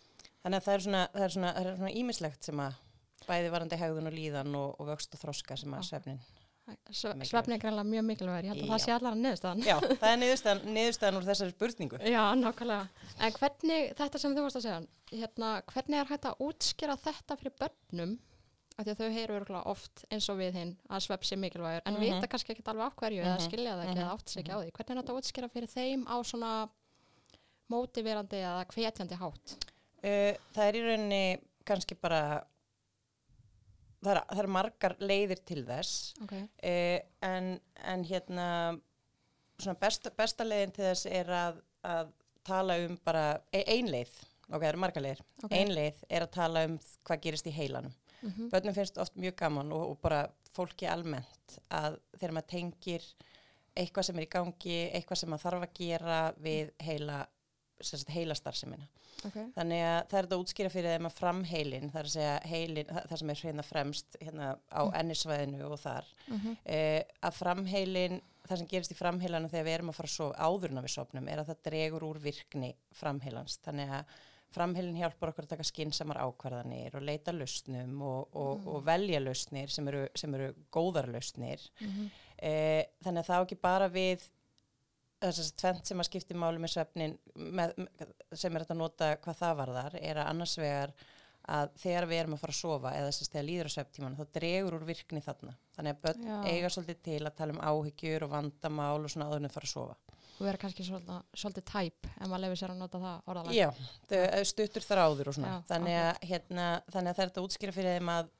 Þannig 0.44 0.58
að 0.58 0.66
það 0.66 0.74
er 0.74 0.84
svona, 0.84 1.04
það 1.14 1.24
er 1.24 1.30
svona, 1.36 1.54
það 1.54 1.70
er 1.70 1.78
svona 1.78 1.92
ímislegt 2.02 2.44
sem 2.44 2.60
að 2.60 2.74
bæði 3.30 3.54
varandi 3.54 3.80
hegðun 3.80 4.10
og 4.12 4.14
líðan 4.18 4.58
og, 4.60 4.76
og 4.82 4.88
vöxt 4.92 5.16
og 5.16 5.22
þroska 5.24 5.58
sem 5.64 5.72
að 5.78 5.80
Já. 5.80 5.88
svefnin 5.94 6.20
Mikilvægt. 6.68 7.30
Svefni 7.32 7.56
er 7.56 7.60
greinlega 7.64 7.88
mjög 7.88 8.04
mikilvægur, 8.10 8.44
ég 8.44 8.52
held 8.52 8.64
að 8.66 8.68
það 8.74 8.82
Já. 8.82 8.84
sé 8.84 8.92
allar 8.98 9.14
að 9.16 9.22
niðurstaðan. 9.24 9.64
Já, 9.64 9.76
það 10.02 10.10
er 10.12 10.18
niðurstaðan, 10.20 10.64
niðurstaðan 10.76 11.18
úr 11.22 11.28
þessari 11.30 11.54
spurningu. 11.56 12.00
Já, 12.04 12.24
nákvæmlega. 12.36 12.88
En 13.24 13.36
hvernig, 13.40 13.94
þetta 13.96 14.20
sem 14.20 14.36
þú 14.36 14.44
varst 14.44 14.60
að 14.60 14.66
segja, 14.68 14.82
hérna, 15.24 15.52
hvernig 15.72 16.02
er 16.02 16.10
hægt 16.12 16.28
að 16.28 16.42
útskýra 16.44 16.98
þetta 17.08 17.38
fyrir 17.40 17.56
börnum? 17.64 18.18
Af 18.78 18.86
því 18.86 18.92
að 18.94 19.00
þau 19.02 19.14
heyru 19.16 19.36
örgulega 19.40 19.70
oft 19.72 20.04
eins 20.14 20.28
og 20.30 20.38
við 20.38 20.58
hinn 20.60 20.72
að 20.94 21.02
svepp 21.08 21.24
sé 21.26 21.38
mikilvægur, 21.42 21.82
en 21.90 21.96
Mhm. 21.96 22.02
vita 22.04 22.28
kannski 22.30 22.54
ekki 22.54 22.64
alveg 22.70 22.86
af 22.86 22.96
hverju 23.00 23.24
eða 23.24 23.38
Mhm. 23.38 23.46
skilja 23.48 23.72
það 23.74 23.86
ekki 23.86 23.96
Mhm. 23.96 24.04
eða 24.04 24.14
átt 24.18 24.30
sig 24.30 24.44
ekki 24.44 24.54
á 24.54 24.60
því. 24.62 24.72
Hvernig 24.72 24.92
er 24.92 25.02
þetta 25.02 25.14
að 25.14 25.20
útskýra 25.22 25.50
fyrir 25.52 25.68
þeim 25.74 26.04
á 26.06 26.16
svona 26.24 26.70
mótiverandi 27.72 28.38
eða 28.38 28.66
hvetjandi 28.68 29.18
hátt? 29.18 29.56
Uh, 30.04 30.34
það 30.54 30.68
er 30.68 30.74
í 30.74 30.84
rauninni 30.86 31.40
kannski 31.66 31.96
bara, 32.00 32.44
það 34.04 34.16
er, 34.16 34.24
það 34.30 34.40
er 34.44 34.48
margar 34.48 34.96
leiðir 35.00 35.42
til 35.46 35.66
þess, 35.66 36.14
Ok, 36.22 36.34
uh, 36.34 37.00
en, 37.24 37.60
en 37.84 38.04
hérna, 38.06 38.80
svona 39.58 39.80
besta, 39.80 40.12
besta 40.12 40.44
leiðin 40.46 40.72
til 40.72 40.86
þess 40.86 41.06
er 41.08 41.26
að, 41.26 41.62
að 41.84 42.12
tala 42.46 42.78
um 42.86 43.00
bara 43.04 43.42
e- 43.52 43.64
ein 43.68 43.88
leið, 43.88 44.14
ok, 44.52 44.62
það 44.62 44.70
eru 44.70 44.78
margar 44.78 45.02
leiðir, 45.04 45.22
ok. 45.44 45.52
ein 45.52 45.68
leið 45.70 46.04
er 46.12 46.22
að 46.28 46.32
tala 46.32 46.64
um 46.66 46.78
hvað 47.04 47.22
gerist 47.22 47.48
í 47.48 47.52
heilanum. 47.52 47.94
Mhm. 48.22 48.50
Bönnum 48.50 48.74
finnst 48.74 48.98
oft 48.98 49.16
mjög 49.16 49.36
gaman 49.36 49.72
og, 49.72 49.90
og 49.92 50.00
bara 50.02 50.24
fólki 50.54 50.88
almennt 50.90 51.60
að 51.69 52.00
þegar 52.18 52.34
maður 52.34 52.48
tengir 52.50 53.04
eitthvað 53.78 54.04
sem 54.08 54.18
er 54.18 54.25
í 54.25 54.30
gangi, 54.34 54.78
eitthvað 54.98 55.18
sem 55.22 55.30
maður 55.30 55.44
þarf 55.46 55.66
að 55.68 55.74
gera 55.78 56.22
við 56.42 56.72
heila, 56.81 57.19
heila 58.10 58.34
starfsemina. 58.36 58.88
Ok, 59.25 59.36
Þannig 59.56 59.81
að 59.81 60.00
það 60.10 60.18
er 60.19 60.25
þetta 60.28 60.38
útskýra 60.42 60.69
fyrir 60.74 60.96
þeim 60.96 61.08
að 61.10 61.16
framheilin, 61.18 61.90
það 61.94 62.00
er 62.00 62.08
að 62.10 62.14
segja 62.16 62.34
heilin, 62.52 62.90
það, 62.94 63.18
sem 63.22 63.30
er 63.34 63.40
hérna 63.44 63.64
fremst 63.66 64.18
hérna 64.22 64.50
á 64.69 64.81
Mm. 64.86 64.94
ennisvæðinu 65.00 65.62
og 65.72 65.80
þar, 65.80 66.06
mhm, 66.28 66.58
eh, 66.66 67.04
að 67.24 67.34
framheilin, 67.34 68.22
það 68.48 68.58
sem 68.58 68.68
gerist 68.68 68.92
í 68.92 68.96
framheilanu 68.98 69.50
þegar 69.50 69.66
við 69.66 69.74
erum 69.78 69.90
að 69.90 69.96
fara 69.96 70.08
að 70.08 70.18
sofa 70.18 70.38
áður 70.38 70.69
en 70.72 70.78
að 70.78 70.86
við 70.88 70.96
sofnum 70.98 71.28
er 71.30 71.38
að 71.42 71.48
það 71.50 71.64
dregur 71.69 72.04
úr 72.04 72.19
virkni 72.19 72.75
framheilans. 72.94 73.58
Þannig 73.66 73.90
að 73.90 74.06
framheilin 74.57 74.98
hjálpar 75.00 75.31
okkur 75.31 75.45
að 75.48 75.51
taka 75.56 75.65
skinsamar 75.69 76.19
ákvarðanir 76.25 76.95
og 77.00 77.06
leita 77.07 77.33
lausnum 77.36 78.01
og, 78.01 78.27
og, 78.36 78.56
Mm. 78.57 78.68
og 78.74 78.86
velja 78.88 79.19
lausnir 79.24 79.69
sem 79.74 79.88
eru, 79.88 80.07
sem 80.15 80.33
eru 80.36 80.54
góðar 80.74 81.07
lausnir. 81.13 81.69
mhm, 81.81 82.09
Eh, 82.38 82.83
þannig 83.01 83.24
að 83.24 83.30
það 83.31 83.39
á 83.42 83.45
ekki 83.48 83.56
bara 83.62 83.88
við 83.89 84.25
þess 85.21 85.39
að 85.42 85.56
tvent 85.57 85.88
sem 85.89 86.01
að 86.04 86.06
skipti 86.06 86.36
máli 86.38 86.59
með 86.62 86.69
svefnin 86.75 87.15
með, 87.36 87.71
sem 88.38 88.56
er 88.59 88.65
að 88.68 88.75
nota 88.77 89.07
hvað 89.24 89.39
það 89.39 89.56
varðar 89.57 89.95
er 89.98 90.19
að 90.21 90.27
annars 90.30 90.54
vegar 90.62 90.94
að 91.50 91.71
þegar 91.81 92.06
við 92.12 92.19
erum 92.21 92.36
að 92.36 92.42
fara 92.44 92.54
að 92.54 92.59
sofa 92.59 92.92
eða 92.94 93.07
þess 93.09 93.24
að 93.24 93.31
þegar 93.33 93.48
líður 93.48 93.69
á 93.71 93.75
svefntíman 93.77 94.18
þá 94.19 94.24
dregur 94.38 94.75
úr 94.77 94.86
virkni 94.86 95.21
þarna. 95.25 95.56
Þannig 95.77 95.95
að 95.95 96.01
börn 96.06 96.27
Já. 96.27 96.38
eiga 96.51 96.69
svolítið 96.75 97.01
til 97.07 97.19
að 97.25 97.36
tala 97.39 97.56
um 97.56 97.63
áhyggjur 97.71 98.25
og 98.27 98.33
vandamál 98.36 99.00
og 99.01 99.09
svona 99.09 99.30
þau 99.31 99.50
fara 99.57 99.65
að 99.65 99.73
sofa. 99.73 99.95
Og 100.38 100.48
vera 100.48 100.62
kannski 100.62 100.86
svolítið, 100.88 101.22
svolítið 101.42 101.68
tæp 101.72 102.10
ef 102.14 102.24
maður 102.24 102.44
lefur 102.46 102.60
sér 102.62 102.74
að 102.74 102.82
nota 102.82 103.04
það 103.04 103.30
orðalag. 103.34 103.58
Já, 103.58 103.70
þau 104.12 104.50
stuttur 104.52 104.88
þráður 104.88 105.32
og 105.32 105.38
svona. 105.38 105.54
Já, 105.54 105.68
þannig, 105.72 106.02
að, 106.02 106.26
hérna, 106.32 106.66
þannig 106.92 107.14
að 107.14 107.20
það 107.20 107.24
er 107.24 107.32
þetta 107.32 107.46
útskýra 107.48 107.78
fyrir 107.78 107.98
þeim 107.98 108.12
að 108.16 108.34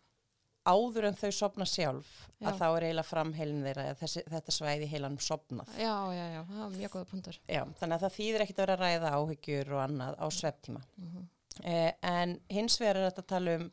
áður 0.68 1.08
en 1.08 1.16
þau 1.16 1.30
sopna 1.32 1.66
sjálf 1.70 2.10
Já. 2.28 2.50
að 2.50 2.58
þá 2.60 2.66
er 2.68 2.86
eiginlega 2.90 3.08
framheilin 3.08 3.64
þeirra 3.64 3.86
þessi, 4.02 4.24
þetta 4.34 4.56
svæði 4.58 4.90
heilanum 4.92 5.22
sopnað. 5.24 5.72
Já, 5.80 5.96
já, 6.12 6.26
já, 6.34 6.42
það 6.50 6.66
er 6.66 6.76
mjög 6.76 6.94
góða 6.98 7.10
punktur. 7.14 7.40
Já, 7.48 7.62
þannig 7.80 7.96
að 7.96 8.04
það 8.04 8.16
þýðir 8.18 8.44
ekkit 8.44 8.60
að 8.60 8.66
vera 8.66 8.78
að 8.78 8.84
ræða 8.84 9.14
áhyggjur 9.16 9.74
og 9.78 9.84
annað 9.86 10.20
á 10.20 10.28
svepptíma. 10.38 10.84
Mm 11.00 11.26
Eh, 11.64 11.94
en 12.06 12.38
hins 12.54 12.78
vegar 12.82 13.00
er 13.00 13.08
þetta 13.10 13.24
að 13.24 13.32
tala 13.32 13.54
um 13.58 13.68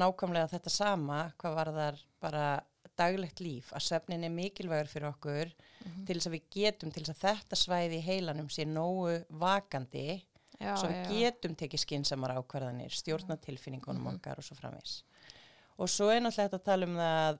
nákvæmlega 0.00 0.50
þetta 0.52 0.70
sama 0.70 1.22
hvað 1.40 1.56
var 1.56 1.70
þar 1.74 2.02
bara 2.22 2.44
daglegt 3.00 3.40
líf, 3.42 3.72
að 3.76 3.84
svefnin 3.88 4.24
er 4.28 4.32
mikilvægur 4.34 4.88
fyrir 4.92 5.08
okkur 5.10 5.52
Mhm. 5.80 6.04
til 6.06 6.16
þess 6.18 6.28
að 6.28 6.34
við 6.36 6.42
getum, 6.54 6.90
til 6.92 7.02
þess 7.04 7.14
að 7.14 7.22
þetta 7.26 7.56
svæði 7.56 7.98
í 7.98 8.04
heilanum 8.04 8.48
sé 8.52 8.66
nógu 8.68 9.24
vakandi, 9.30 10.22
Já, 10.60 10.74
svo 10.76 10.88
við 10.90 10.98
já. 11.00 11.08
getum 11.14 11.54
tekið 11.56 11.80
skinsamar 11.86 12.34
ákvarðanir, 12.36 12.92
stjórna 12.92 13.38
tilfinningunum 13.40 14.02
Mhm. 14.04 14.16
okkar 14.20 14.38
og 14.38 14.44
svo 14.44 14.56
framvis. 14.56 15.02
Og 15.78 15.88
svo 15.88 16.10
er 16.12 16.20
náttúrulega 16.20 16.50
þetta 16.50 16.58
að 16.60 16.64
tala 16.64 16.86
um 16.86 16.96
það 16.96 17.38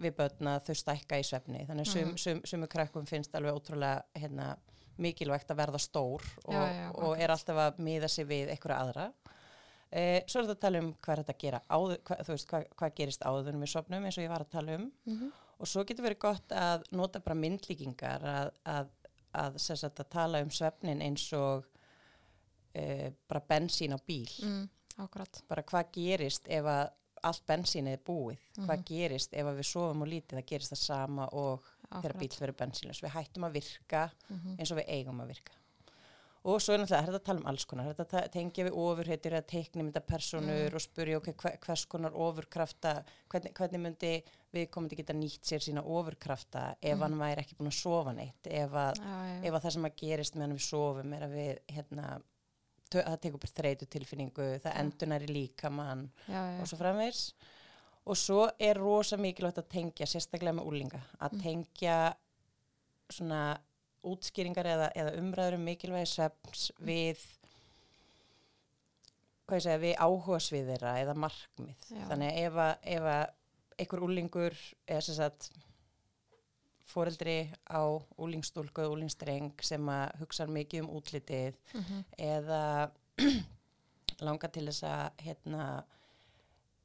við 0.00 0.12
börna 0.16 0.58
þau 0.64 0.74
stækka 0.74 1.18
í 1.20 1.22
svefni, 1.28 1.66
þannig 1.68 1.84
að 1.86 1.92
sum, 1.92 2.08
Mhm. 2.08 2.18
sum, 2.18 2.40
sumu 2.44 2.66
krakkum 2.66 3.04
finnst 3.06 3.32
alveg 3.34 3.52
ótrúlega 3.52 4.02
hérna, 4.16 4.56
mikilvægt 4.98 5.48
að 5.48 5.56
verða 5.56 5.78
stór 5.80 6.22
og, 6.46 6.54
já, 6.54 6.90
og 6.94 7.18
er 7.18 7.28
alltaf 7.28 7.56
að 7.56 7.78
miða 7.78 8.08
sig 8.08 8.26
við 8.26 8.48
einhverja 8.50 8.80
aðra. 8.80 9.12
Eh, 9.92 10.22
svo 10.26 10.40
er 10.40 10.46
þetta 10.46 10.56
að 10.56 10.60
tala 10.64 10.78
um 10.80 10.94
hvað 10.94 11.12
er 11.12 11.20
þetta 11.22 11.34
að 11.34 11.42
gera 11.42 11.58
áður, 11.68 11.98
hvað, 12.08 12.20
þú 12.24 12.32
veist, 12.32 12.46
hvað, 12.48 12.62
hvað 12.80 12.94
gerist 12.96 13.24
áður 13.28 13.48
en 13.52 13.60
við 13.60 13.68
sopnum 13.74 14.04
eins 14.08 14.16
og 14.18 14.24
ég 14.24 14.30
var 14.32 14.40
að 14.46 14.50
tala 14.54 14.74
um 14.78 14.92
Mhm. 15.06 15.32
og 15.60 15.66
svo 15.68 15.84
getur 15.84 16.04
verið 16.06 16.18
gott 16.18 16.48
að 16.48 16.82
nota 16.92 17.20
bara 17.20 17.34
myndlíkingar 17.36 18.22
að, 18.24 18.50
að, 18.64 18.88
að, 19.34 19.58
sagt, 19.58 20.00
að 20.00 20.08
tala 20.10 20.40
um 20.42 20.48
svefnin 20.50 21.02
eins 21.02 21.26
og 21.36 21.64
uh, 22.74 23.10
bara 23.28 23.40
bensín 23.48 23.92
á 23.92 23.98
bíl 24.06 24.28
Mm, 24.42 24.68
bara 25.48 25.62
hvað 25.62 25.92
gerist 25.92 26.48
ef 26.48 26.64
að 26.64 26.90
allt 27.22 27.44
bensínið 27.46 27.92
er 27.92 27.98
búið 28.06 28.38
hvað 28.58 28.76
Mhm. 28.78 28.84
gerist 28.84 29.32
ef 29.34 29.46
að 29.46 29.58
við 29.60 29.66
sofum 29.70 30.02
og 30.02 30.08
lítið 30.08 30.38
það 30.40 30.46
gerist 30.46 30.72
það 30.72 30.76
sama 30.86 31.28
og 31.32 31.62
þegar 31.92 32.12
akkurat. 32.12 32.18
bíl 32.18 32.38
verður 32.40 32.56
bensínlaus 32.56 33.02
við 33.02 33.10
hættum 33.10 33.44
að 33.44 33.52
virka 33.52 34.10
Mhm. 34.30 34.56
eins 34.58 34.70
og 34.72 34.78
við 34.78 34.88
eigum 34.88 35.20
að 35.20 35.26
virka 35.28 35.52
og 36.44 36.58
svo 36.60 36.74
er 36.74 36.80
náttúrulega 36.82 37.06
þetta 37.06 37.24
tala 37.24 37.38
um 37.40 37.46
alls 37.46 37.64
konar 37.70 37.86
þetta 37.94 38.04
ta- 38.10 38.28
tengja 38.34 38.64
við 38.66 38.74
ofurheitur 38.82 39.32
eða 39.36 39.46
teiknimynda 39.46 40.00
personur 40.00 40.70
Mm. 40.70 40.74
og 40.74 40.80
spurja 40.80 41.16
ok, 41.20 41.28
hver, 41.36 41.58
hvers 41.60 41.84
konar 41.86 42.12
ofurkrafta 42.12 43.04
hvernig, 43.30 43.52
hvernig 43.54 43.80
myndi 43.80 44.22
við 44.52 44.66
komandi 44.70 44.96
geta 44.96 45.12
nýtt 45.14 45.44
sér 45.46 45.62
sína 45.62 45.84
ofurkrafta 45.84 46.74
ef 46.82 46.96
Mhm. 46.98 47.00
hann 47.02 47.18
væri 47.18 47.40
ekki 47.44 47.54
búin 47.56 47.68
að 47.70 47.80
sofa 47.82 48.12
neitt 48.12 48.46
ef 48.46 48.70
að, 48.70 48.94
já, 48.98 49.04
já, 49.04 49.44
ef 49.48 49.52
að 49.54 49.62
það 49.62 49.72
sem 49.72 49.84
að 49.84 49.96
gerist 49.96 50.34
meðan 50.34 50.56
við 50.56 50.68
sofum 50.70 51.12
er 51.14 51.22
að 51.22 51.32
við 51.32 51.58
hérna, 51.68 52.22
það 52.90 53.20
tekur 53.20 53.34
upp 53.34 53.54
þreytu 53.54 53.86
tilfinningu 53.88 54.60
það 54.60 54.76
endunar 54.80 55.22
í 55.22 55.26
líkamann 55.32 56.10
já, 56.28 56.32
já, 56.34 56.60
og 56.60 56.66
svo 56.66 56.76
framvegs 56.78 57.32
og 58.04 58.16
svo 58.16 58.50
er 58.60 58.74
rosa 58.76 59.16
mikilvægt 59.16 59.58
að 59.62 59.68
tengja 59.68 60.06
sérstaklega 60.06 60.52
með 60.58 60.66
úlinga 60.66 61.00
að 61.20 61.32
Mm. 61.32 61.40
tengja 61.42 62.14
svona 63.08 63.56
útskýringar 64.02 64.66
eða, 64.66 64.88
eða 64.98 65.14
umræður 65.20 65.56
um 65.58 65.64
mikilvægi 65.68 66.10
svefns 66.10 66.70
við 66.82 67.20
hvað 69.46 69.58
ég 69.58 69.64
segja, 69.66 69.80
við 69.82 69.94
áhuga 70.06 70.38
þeirra 70.70 70.92
eða 71.02 71.14
markmið 71.18 71.86
Já. 71.92 72.04
þannig 72.10 72.38
ef 72.46 72.58
að, 72.64 72.72
ef 72.96 73.08
að 73.12 73.24
einhver 73.82 74.04
úlingur 74.06 74.56
eða 74.86 75.04
sem 75.06 75.16
sagt 75.18 75.50
foreldri 76.92 77.36
á 77.72 77.82
úlingstúlku 78.20 78.82
eða 78.84 78.92
úlingstreng 78.96 79.52
sem 79.64 79.88
að 79.92 80.18
hugsa 80.20 80.46
mikið 80.50 80.84
um 80.84 80.90
útlitið 80.98 81.56
Mhm. 81.74 82.02
eða 82.18 82.90
langar 84.26 84.52
til 84.54 84.66
þess 84.68 84.84
að 84.86 85.24
hérna, 85.26 85.66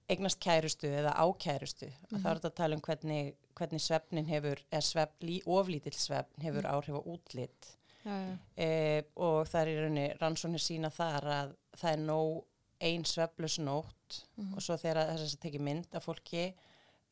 eignast 0.10 0.40
kærustu 0.40 0.88
eða 0.88 1.14
ákærustu 1.16 1.86
mm 1.88 2.18
Mhm. 2.18 2.22
þá 2.24 2.30
er 2.32 2.40
að 2.40 2.54
tala 2.56 2.76
um 2.76 2.82
hvernig, 2.82 3.36
hvernig 3.56 3.82
svefnin 3.82 4.28
hefur, 4.28 4.56
eða 4.72 4.82
svefn, 4.82 5.20
lí, 5.22 5.42
oflítill 5.46 5.94
svefn 5.98 6.42
hefur 6.42 6.64
Mhm. 6.64 6.72
áhrif 6.74 6.96
á 6.96 7.02
útlit 7.06 7.78
já, 8.06 8.12
já, 8.28 8.38
e, 8.58 9.04
og 9.16 9.48
það 9.48 9.62
er 9.62 9.68
í 9.68 9.78
rauninni 9.82 10.18
rannsóknir 10.20 10.64
sína 10.64 10.90
þar 10.92 11.24
að 11.24 11.56
það 11.78 11.94
er 11.94 11.98
nóg 11.98 12.44
ein 12.82 13.04
sveflus 13.04 13.58
nótt 13.60 14.24
Mhm. 14.38 14.54
og 14.54 14.62
svo 14.62 14.76
þegar 14.78 15.18
þess 15.18 15.36
að 15.36 15.40
tekja 15.40 15.60
mynd 15.60 15.88
af 15.94 16.06
fólki 16.06 16.54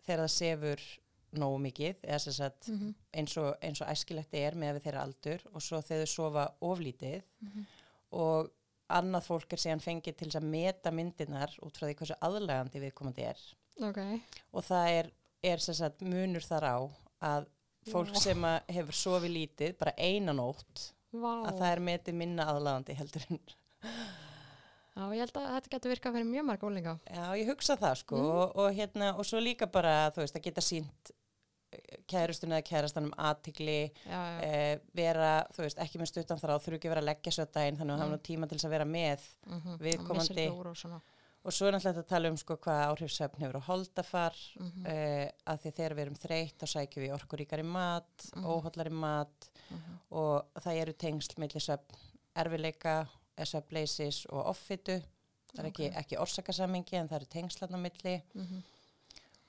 þegar 0.07 0.23
það 0.23 0.29
sefur 0.29 0.79
nógu 1.33 1.59
mikið 1.59 1.95
eða 2.03 2.19
Mhm. 2.69 2.95
eins 3.13 3.37
og, 3.37 3.57
eins 3.61 3.81
og 3.81 3.87
æskilegt 3.87 4.33
er 4.33 4.51
með 4.53 4.79
þeirra 4.83 5.01
aldur 5.03 5.39
og 5.53 5.61
svo 5.61 5.81
þegar 5.81 6.05
þau 6.05 6.07
sofa 6.07 6.53
oflítið 6.61 7.23
Mhm. 7.41 7.65
og 8.13 8.51
annað 8.93 9.27
fólk 9.29 9.55
er 9.55 9.61
síðan 9.61 9.83
fengið 9.83 10.17
til 10.21 10.29
að 10.37 10.47
meta 10.49 10.93
myndirnar 10.93 11.53
út 11.65 11.77
frá 11.77 11.87
því 11.87 11.97
hversu 11.99 12.17
aðlægandi 12.25 12.81
viðkomandi 12.83 13.27
er. 13.31 13.45
Ok, 13.83 13.99
og 14.55 14.65
það 14.65 14.89
er, 14.99 15.11
er 15.51 15.63
sagt 15.65 16.05
munur 16.05 16.45
þar 16.45 16.67
á 16.69 16.77
að 17.25 17.47
fólk 17.91 18.13
Já. 18.15 18.21
sem 18.29 18.45
að 18.47 18.75
hefur 18.77 18.97
sofið 18.97 19.33
lítið, 19.35 19.73
bara 19.79 19.93
eina 19.97 20.33
nótt 20.35 20.87
vá. 21.13 21.33
að 21.49 21.59
það 21.59 21.67
er 21.71 21.83
metið 21.89 22.17
minna 22.21 22.47
aðlægandi 22.51 22.95
heldur 22.99 23.27
en 23.29 23.41
já, 24.95 25.03
ég 25.11 25.21
held 25.21 25.37
að 25.41 25.51
þetta 25.57 25.73
getur 25.75 25.93
virkað 25.93 26.17
fyrir 26.17 26.29
mjög 26.29 26.47
marga 26.49 26.69
úlinga 26.69 26.95
já, 27.03 27.25
ég 27.37 27.51
hugsa 27.51 27.77
það 27.79 27.99
sko. 28.01 28.17
Mm. 28.17 28.31
og, 28.31 28.57
og 28.63 28.79
hérna, 28.79 29.11
og 29.19 29.27
svo 29.27 29.41
líka 29.43 29.69
bara 29.71 29.95
þú 30.15 30.23
veist, 30.23 30.39
að 30.39 30.47
geta 30.47 30.65
sínt 30.65 31.13
kærustun 32.07 32.51
eða 32.51 32.61
kærastanum 32.69 33.11
aðtigli 33.17 33.91
já, 34.05 34.19
já, 34.19 34.41
eh, 34.43 34.79
vera, 34.95 35.45
þú 35.53 35.63
veist, 35.65 35.77
ekki 35.77 35.99
með 35.99 36.11
stuttan 36.11 36.39
þrá 36.39 36.55
þurfu 36.59 36.75
ekki 36.79 36.87
að 36.89 36.95
vera 36.95 37.01
að 37.01 37.09
leggja 37.11 37.31
svo 37.31 37.45
daginn 37.45 37.77
þannig 37.77 37.93
að 37.95 37.99
hafa 37.99 38.09
Mm. 38.09 38.15
nú 38.15 38.21
tíma 38.29 38.47
til 38.49 38.57
þess 38.57 38.65
að 38.65 38.75
vera 38.77 38.85
með 38.85 39.19
mhm. 39.47 39.77
viðkomandi- 39.79 40.49
Og 40.51 41.01
og 41.45 41.53
svo 41.53 41.67
er 41.67 41.73
náttúrulega 41.73 42.01
að 42.01 42.07
tala 42.09 42.29
um 42.29 42.37
sko 42.37 42.55
hvað 42.57 42.87
áhrif 42.89 43.11
svefn 43.13 43.39
hefur 43.43 43.59
á 43.61 43.67
holdafar 43.67 44.33
Mhm. 44.59 44.85
uh, 44.85 45.27
að 45.45 45.59
því 45.61 45.71
þegar 45.77 45.93
við 45.93 45.99
erum 46.05 46.15
þreytt 46.15 46.57
þá 46.57 46.65
sækjum 46.65 47.03
við 47.05 47.13
orkuríkari 47.19 47.63
mat, 47.65 48.25
Mhm. 48.33 48.45
óhollari 48.45 48.89
mat 48.91 49.49
Mhm. 49.69 49.99
og 50.11 50.45
það 50.55 50.81
eru 50.81 50.93
tengsl 50.93 51.37
milli 51.37 51.59
svefn 51.61 51.95
erfileika, 52.35 53.07
svefnleysis 53.37 54.25
og 54.31 54.45
offitu 54.47 55.01
það 55.55 55.59
er 55.59 55.69
ekki, 55.71 55.87
Ok. 55.89 55.95
ekki 56.01 56.17
orsakasamingi 56.19 56.93
en 56.99 57.07
það 57.09 57.15
eru 57.21 57.25
tengslan 57.25 57.69
á 57.75 57.77
milli 57.79 58.21
Mhm. 58.35 58.63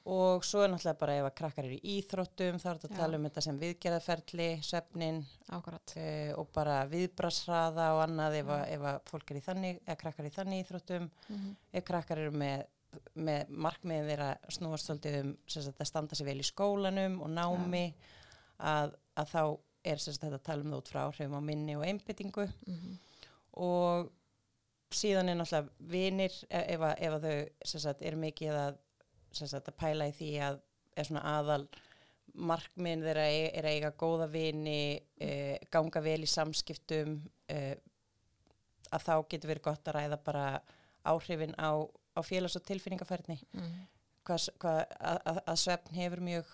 Og 0.07 0.45
svo 0.47 0.61
er 0.63 0.71
náttúrulega 0.71 0.99
bara 1.01 1.15
ef 1.19 1.25
að 1.27 1.35
krakkar 1.41 1.67
eru 1.67 1.77
í 1.81 1.95
íþróttum 1.97 2.61
þá 2.63 2.67
er 2.71 2.79
þetta 2.79 2.89
að 2.93 2.99
tala 3.01 3.19
um 3.19 3.25
þetta 3.27 3.43
sem 3.43 3.57
viðgerðaferli 3.59 4.47
akkurat. 5.57 5.95
uh, 5.99 6.31
og 6.39 6.49
bara 6.55 6.77
viðbrasraða 6.93 7.89
og 7.97 8.03
annað 8.05 8.37
ef, 8.41 8.53
að, 8.55 8.63
ef 8.77 8.87
að 8.93 9.01
fólk 9.11 9.31
er 9.35 9.41
í 9.41 9.45
þannig 9.49 9.81
eða 9.87 9.97
krakkar 10.05 10.29
í 10.31 10.35
þannig 10.37 10.63
íþróttum. 10.65 11.11
Mhm. 11.29 11.57
ef 11.73 11.85
krakkar 11.91 12.19
eru 12.23 12.31
með, 12.39 12.65
með 13.15 13.49
markmiðin 13.67 14.09
þeirra 14.13 14.31
snúast 14.49 14.87
svolítið 14.89 15.19
um 15.25 15.33
sagt, 15.47 15.81
að 15.83 15.91
standa 15.91 16.15
sér 16.15 16.31
vel 16.31 16.39
í 16.41 16.47
skólanum 16.53 17.19
og 17.27 17.33
námi 17.35 17.85
að, 18.63 18.95
að 19.19 19.33
þá 19.35 19.43
er 19.87 19.99
sagt, 20.03 20.21
þetta 20.23 20.39
að 20.39 20.47
tala 20.47 20.63
um 20.65 20.71
það 20.73 20.79
út 20.85 20.89
frá 20.95 21.03
áhrifum 21.09 21.37
á 21.39 21.43
minni 21.51 21.75
og 21.77 21.85
einbyttingu 21.87 22.47
Mhm. 22.67 22.97
og 23.67 24.11
síðan 24.97 25.29
er 25.33 25.37
náttúrulega 25.41 25.91
vinir 25.91 26.33
ef, 26.49 26.65
ef, 26.77 26.81
að, 26.81 26.95
ef 27.01 27.15
að 27.17 27.25
þau 27.27 27.81
sagt, 27.83 28.03
er 28.07 28.17
mikið 28.17 28.55
að, 28.55 28.77
sagt, 29.37 29.69
að 29.69 29.77
pæla 29.77 30.07
í 30.09 30.13
því 30.17 30.31
að 30.49 30.61
er 30.97 31.05
svona 31.05 31.23
aðal 31.39 31.69
markminn 32.35 33.03
þeirra 33.05 33.27
e- 33.33 33.51
er 33.57 33.65
að 33.69 33.77
eiga 33.77 33.91
góða 33.97 34.27
vini, 34.33 35.01
e, 35.21 35.59
ganga 35.73 36.01
vel 36.05 36.21
í 36.25 36.29
samskiptum 36.29 37.19
e, 37.49 37.77
að 38.93 39.05
þá 39.07 39.15
getur 39.31 39.51
verið 39.53 39.63
gott 39.63 39.85
að 39.89 39.95
ræða 40.01 40.19
bara 40.25 40.61
áhrifin 41.07 41.55
á, 41.57 41.71
á 42.17 42.21
félags- 42.23 42.57
og 42.57 42.65
tilfinningafærni 42.65 43.39
Mhm. 43.53 43.87
hvað, 44.27 44.49
hvað, 44.59 44.85
að, 45.01 45.19
að, 45.27 45.41
að 45.47 45.57
svefn 45.63 45.95
hefur 45.95 46.21
mjög 46.21 46.47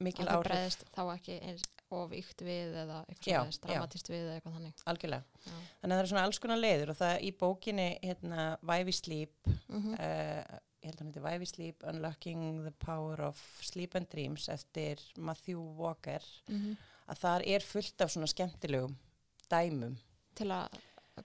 mikil 0.00 0.24
að 0.24 0.28
það 0.30 0.38
áhrif 0.38 0.50
bregðist 0.52 0.84
þá 0.96 1.02
ekki 1.14 1.40
eins 1.42 1.62
of 1.90 2.12
ykt 2.12 2.40
við 2.46 2.74
eða 2.84 3.04
eitthvað 3.10 3.58
dramatist 3.66 4.08
við 4.08 4.20
eða 4.24 4.34
eitthvað 4.38 4.54
þannig 4.56 4.82
algjörlega. 4.86 5.24
já. 5.44 5.52
Þannig 5.82 5.92
að 5.92 5.98
það 5.98 6.02
er 6.04 6.10
svona 6.12 6.24
alls 6.24 6.38
konar 6.38 6.60
leiður 6.62 6.90
og 6.90 6.96
það 6.96 7.14
í 7.26 7.30
bókinni 7.36 7.88
hérna 8.02 8.44
Vævi 8.62 8.92
Sleep 8.94 9.32
Mhm. 9.68 9.94
uh, 9.98 10.58
ég 10.80 10.88
held 10.90 10.96
að 10.96 11.00
hann 11.04 11.10
heiti 11.12 11.22
Vævi 11.24 11.46
Sleep 11.50 11.82
Unlocking 11.90 12.44
the 12.64 12.72
Power 12.84 13.20
of 13.28 13.40
Sleep 13.62 13.94
and 13.98 14.08
Dreams 14.12 14.48
eftir 14.48 15.00
Matthew 15.18 15.60
Walker 15.78 16.20
Mhm. 16.48 16.76
að 17.08 17.18
þar 17.24 17.42
er 17.46 17.60
fullt 17.60 18.00
af 18.00 18.10
svona 18.10 18.26
skemmtilegum 18.30 18.96
dæmum 19.50 19.96
til 20.34 20.46
að 20.46 20.68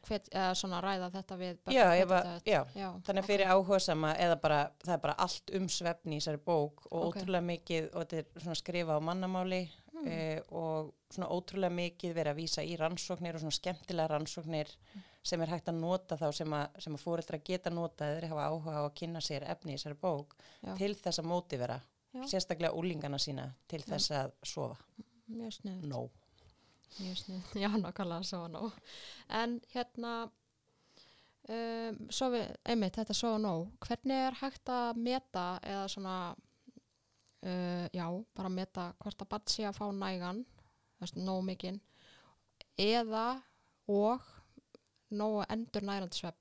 hvet, 0.10 0.28
ræða 0.34 1.12
þetta 1.12 1.38
við 1.40 1.58
já, 1.72 1.86
hvetja 1.86 2.02
ef 2.02 2.10
að, 2.10 2.24
þetta- 2.26 2.52
já, 2.52 2.66
já, 2.76 2.90
þannig 3.06 3.24
að 3.24 3.28
fyrir 3.30 3.46
áhuga 3.48 3.80
sama 3.82 4.14
eða 4.16 4.42
bara, 4.42 4.72
það 4.84 4.94
er 4.94 4.98
bara 4.98 5.16
allt 5.18 5.52
um 5.56 5.68
svefni 5.70 6.18
í 6.18 6.20
þessari 6.20 6.38
bók 6.44 6.86
og 6.92 7.06
Ok. 7.06 7.16
ótrúlega 7.22 7.46
mikið 7.46 7.90
og 7.96 8.08
þetta 8.10 8.18
er 8.36 8.42
svona 8.42 8.56
skrifa 8.56 8.98
á 8.98 9.00
mannamáli 9.00 9.70
Mm. 9.96 10.08
eh, 10.08 10.42
og 10.52 10.94
svona 11.10 11.30
ótrúlega 11.30 11.72
mikið 11.72 12.14
verið 12.14 12.34
að 12.34 12.36
vísa 12.36 12.62
í 12.62 12.76
rannsóknir 12.78 13.36
og 13.36 13.40
svona 13.42 13.56
skemmtilega 13.56 14.10
rannsóknir 14.10 14.68
sem 15.26 15.42
er 15.42 15.50
hægt 15.50 15.70
að 15.72 15.80
nota 15.82 16.18
þá 16.20 16.28
sem 16.38 16.54
að, 16.54 16.80
sem 16.86 16.96
að 16.96 17.02
fóreldra 17.02 17.42
geta 17.42 17.74
nota 17.74 18.08
eða 18.12 18.30
hafa 18.32 18.48
áhuga 18.52 18.78
á 18.78 18.84
að 18.86 18.96
kynna 19.00 19.22
sér 19.26 19.48
efni 19.50 19.74
í 19.74 19.80
þessari 19.80 19.98
bók 20.02 20.36
Já. 20.62 20.76
til 20.78 20.94
þess 21.00 21.22
að 21.22 21.30
mótivera 21.32 21.80
sérstaklega 22.30 22.78
úlingana 22.78 23.20
sína 23.20 23.50
til 23.68 23.82
Já. 23.82 23.88
þess 23.94 24.16
að 24.16 24.34
sofa 24.46 24.78
mjög 25.26 25.58
snið 25.58 25.86
nóg. 25.90 26.10
mjög 27.00 27.18
snið, 27.24 27.52
já 27.64 27.70
nákvæmlega 27.74 28.28
svo 28.30 28.46
nóg 28.54 28.80
en 29.42 29.60
hérna 29.74 30.14
um, 31.50 32.00
svo 32.10 32.30
við, 32.36 32.46
einmitt 32.64 33.00
þetta 33.00 33.18
svo 33.18 33.36
nóg, 33.42 33.72
hvernig 33.86 34.28
er 34.30 34.40
hægt 34.42 34.72
að 34.72 35.02
meta 35.02 35.48
eða 35.64 35.88
svona 35.92 36.20
uh, 36.36 37.88
já, 37.90 38.08
bara 38.38 38.54
meta 38.54 38.92
hvort 39.02 39.26
að 39.26 39.32
bann 39.34 39.50
sé 39.52 39.68
að 39.68 39.82
fá 39.82 39.90
nægan 39.92 40.46
nóg 41.16 41.44
mikinn 41.46 41.82
eða 42.82 43.42
og 43.92 44.24
nóg 45.12 45.46
endur 45.50 45.82
nærandi 45.82 46.16
svepp 46.16 46.36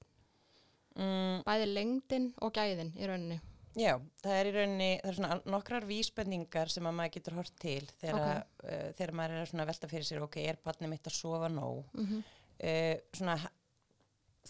Mm, 0.95 1.43
bæði 1.43 1.65
lengdin 1.75 2.35
og 2.41 2.53
gæðin 2.55 2.93
í 2.95 3.07
rauninni 3.09 3.41
já, 3.75 3.99
það 4.23 4.33
er 4.39 4.47
í 4.47 4.53
rauninni, 4.55 5.01
það 5.03 5.09
er 5.11 5.15
svona 5.19 5.41
nokkrar 5.51 5.85
vísbendingar 5.89 6.71
sem 6.71 6.85
að 6.87 6.95
maður 6.95 7.11
getur 7.17 7.35
hort 7.35 7.57
til 7.59 7.87
þegar, 8.01 8.45
Ok. 8.45 8.63
uh, 8.71 8.93
þegar 8.95 9.13
maður 9.13 9.31
er 9.43 9.51
að 9.65 9.67
velta 9.67 9.89
fyrir 9.89 10.05
sér, 10.07 10.23
ok, 10.23 10.37
er 10.47 10.57
barnið 10.65 10.89
mitt 10.89 11.03
að 11.11 11.13
sofa 11.19 11.49
nóg? 11.49 11.85
mm 11.95 12.07
-hmm. 12.07 12.23
uh, 12.63 13.01
svona 13.13 13.37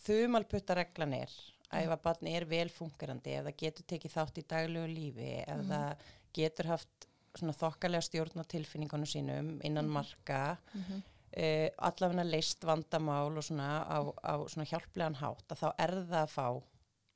þumalputta 0.05 0.75
reglan 0.77 1.15
er 1.15 1.31
að 1.73 1.81
Mm. 1.81 1.85
ef 1.87 1.91
að 1.91 2.03
barni 2.03 2.37
er 2.37 2.45
velfungerandi, 2.45 3.31
ef 3.39 3.45
það 3.47 3.57
getur 3.57 3.85
tekið 3.89 4.13
þátt 4.15 4.39
í 4.39 4.45
daglegu 4.47 4.87
lífi, 4.95 5.43
ef 5.49 5.57
Mhm. 5.57 5.69
það 5.71 5.97
getur 6.35 6.67
haft 6.67 7.07
svona 7.35 7.53
þokkalega 7.53 8.03
stjórn 8.03 8.37
á 8.39 8.45
tilfinningunum 8.47 9.07
sínum 9.07 9.61
innan 9.65 9.87
Mhm. 9.87 9.93
marka, 9.93 10.59
Mm 10.75 11.03
uh, 11.37 11.69
allavega 11.89 12.25
leist 12.29 12.65
vandamál 12.67 13.33
og 13.37 13.43
svona 13.45 13.69
á, 13.87 13.99
á 14.23 14.35
svona 14.47 14.67
hjálplegan 14.71 15.19
hátt, 15.21 15.47
að 15.51 15.61
þá 15.65 15.69
er 15.79 15.95
það 16.05 16.23
að 16.23 16.33
fá 16.35 16.47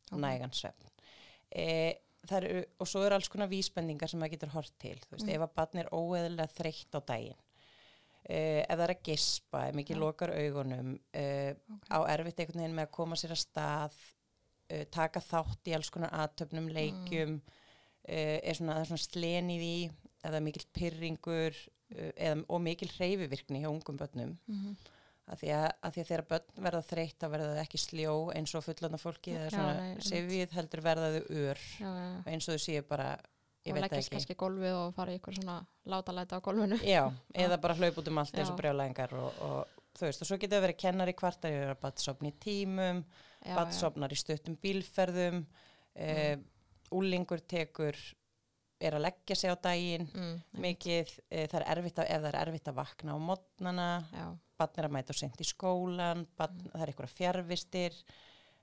Ok. 0.08 0.20
nægan 0.24 0.54
svefn. 0.56 0.86
Uh, 1.54 1.92
eru, 2.32 2.62
og 2.80 2.88
svo 2.88 3.02
eru 3.06 3.14
alls 3.16 3.28
konar 3.32 3.48
vísbendingar 3.48 4.08
sem 4.10 4.20
maður 4.20 4.34
getur 4.36 4.50
hort 4.56 4.72
til, 4.80 4.96
þú 5.06 5.14
veist, 5.16 5.26
Mm. 5.26 5.34
ef 5.34 5.44
að 5.46 5.54
barni 5.54 5.80
er 5.80 5.90
óeðilega 5.92 6.54
þreytt 6.56 6.96
á 6.96 7.00
daginn, 7.06 7.38
uh, 8.28 8.60
ef 8.68 8.74
það 8.74 8.84
er 8.84 8.94
að 8.94 9.02
gispa, 9.02 9.68
ef 9.68 9.74
mikið 9.74 9.96
Já. 9.96 10.00
lokar 10.02 10.30
augunum, 10.34 10.90
uh, 11.14 11.52
Ok. 11.74 11.86
á 11.88 11.98
erfitt 12.14 12.40
einhvern 12.40 12.60
veginn 12.62 12.76
með 12.76 12.86
að 12.88 12.90
koma 12.98 13.16
sér 13.16 13.30
að 13.36 13.42
stað 13.44 13.94
uh, 14.72 14.84
taka 14.90 15.20
þátt 15.20 15.70
í 15.70 15.74
alls 15.74 15.90
konar 15.90 16.10
aðtöfnum, 16.10 16.68
leikjum 16.72 17.40
uh, 17.40 18.38
er 18.42 18.54
svona, 18.54 18.84
svona 18.84 18.98
slen 19.00 19.50
í 19.50 19.90
eða 20.26 20.40
mikill 20.44 20.66
pyrringur 20.74 21.56
uh, 21.56 22.12
eða, 22.14 22.42
og 22.48 22.62
mikil 22.64 22.90
hreyfivirkni 22.96 23.62
hjá 23.64 23.70
ungum 23.70 23.98
börnum. 24.00 24.36
Mhm. 24.50 24.78
að 25.28 25.40
því 25.42 25.48
að, 25.52 25.64
að 25.84 25.92
því 25.92 26.00
að 26.00 26.06
þegar 26.08 26.22
börn 26.28 26.62
verða 26.64 26.78
þreytt 26.88 27.18
þá 27.20 27.26
verða 27.34 27.56
ekki 27.60 27.78
sljó 27.82 28.12
eins 28.32 28.54
og 28.56 28.62
fullanda 28.64 29.00
fólki 29.00 29.34
eða 29.36 29.50
svona 29.52 29.88
sefið 30.00 30.54
heldur 30.56 30.80
verða 30.86 31.10
þau 31.18 31.34
ör. 31.42 31.64
Já, 31.82 31.88
já. 31.98 32.14
eins 32.32 32.48
og 32.48 32.56
þau 32.56 32.62
séu 32.64 32.86
bara, 32.88 33.08
ég 33.66 33.74
og 33.74 33.76
veit 33.76 33.82
það 33.82 33.84
leggjast 33.84 34.08
ekki. 34.08 34.14
kannski 34.14 34.36
gólfið 34.40 34.76
og 34.78 34.94
fara 34.96 35.12
í 35.12 35.18
ykkur 35.20 35.36
svona 35.36 35.58
látalæta 35.84 36.40
á 36.40 36.46
gólfinu. 36.46 36.80
Já, 36.96 37.02
eða 37.44 37.60
bara 37.60 37.76
hlaup 37.76 38.00
út 38.00 38.08
um 38.08 38.22
allt 38.22 38.38
eins 38.40 38.48
og 38.48 38.56
Já. 38.56 38.60
brjálæðingar 38.62 39.12
og, 39.20 39.42
og 39.44 39.78
þú 39.98 40.06
veist, 40.06 40.22
og 40.22 40.30
svo 40.30 40.38
getur 40.38 40.56
það 40.56 40.66
verið 40.66 40.80
kennari 40.82 41.14
kvartar, 41.18 41.52
ég 41.54 41.64
er 41.66 41.74
að 41.74 41.82
batsopna 41.82 42.30
í 42.30 42.36
tímum, 42.42 43.02
batsopnar 43.44 44.14
í 44.14 44.18
stuttum 44.18 44.56
bílferðum, 44.62 45.42
e, 45.98 46.36
úlingur 46.94 47.42
tekur, 47.44 47.98
er 48.80 48.94
að 48.94 49.02
leggja 49.08 49.36
sig 49.36 49.50
á 49.50 49.56
daginn, 49.58 50.06
mm, 50.14 50.36
mikið, 50.62 51.12
e, 51.30 51.46
það 51.50 51.58
er 51.60 51.66
erfitt 51.76 51.98
að, 51.98 52.10
ef 52.14 52.22
það 52.22 52.28
er 52.32 52.40
erfitt 52.44 52.68
að 52.72 52.78
vakna 52.78 53.14
á 53.14 53.18
mótnana, 53.18 53.88
já, 54.14 54.26
barn 54.58 54.78
er 54.78 54.88
að 54.88 54.94
mæta 54.96 55.14
og 55.14 55.18
sent 55.18 55.40
í 55.42 55.46
skólan, 55.48 56.26
barn, 56.38 56.58
það 56.72 56.82
er 56.84 56.92
einhverja 56.92 57.16
fjárvistir, 57.16 57.98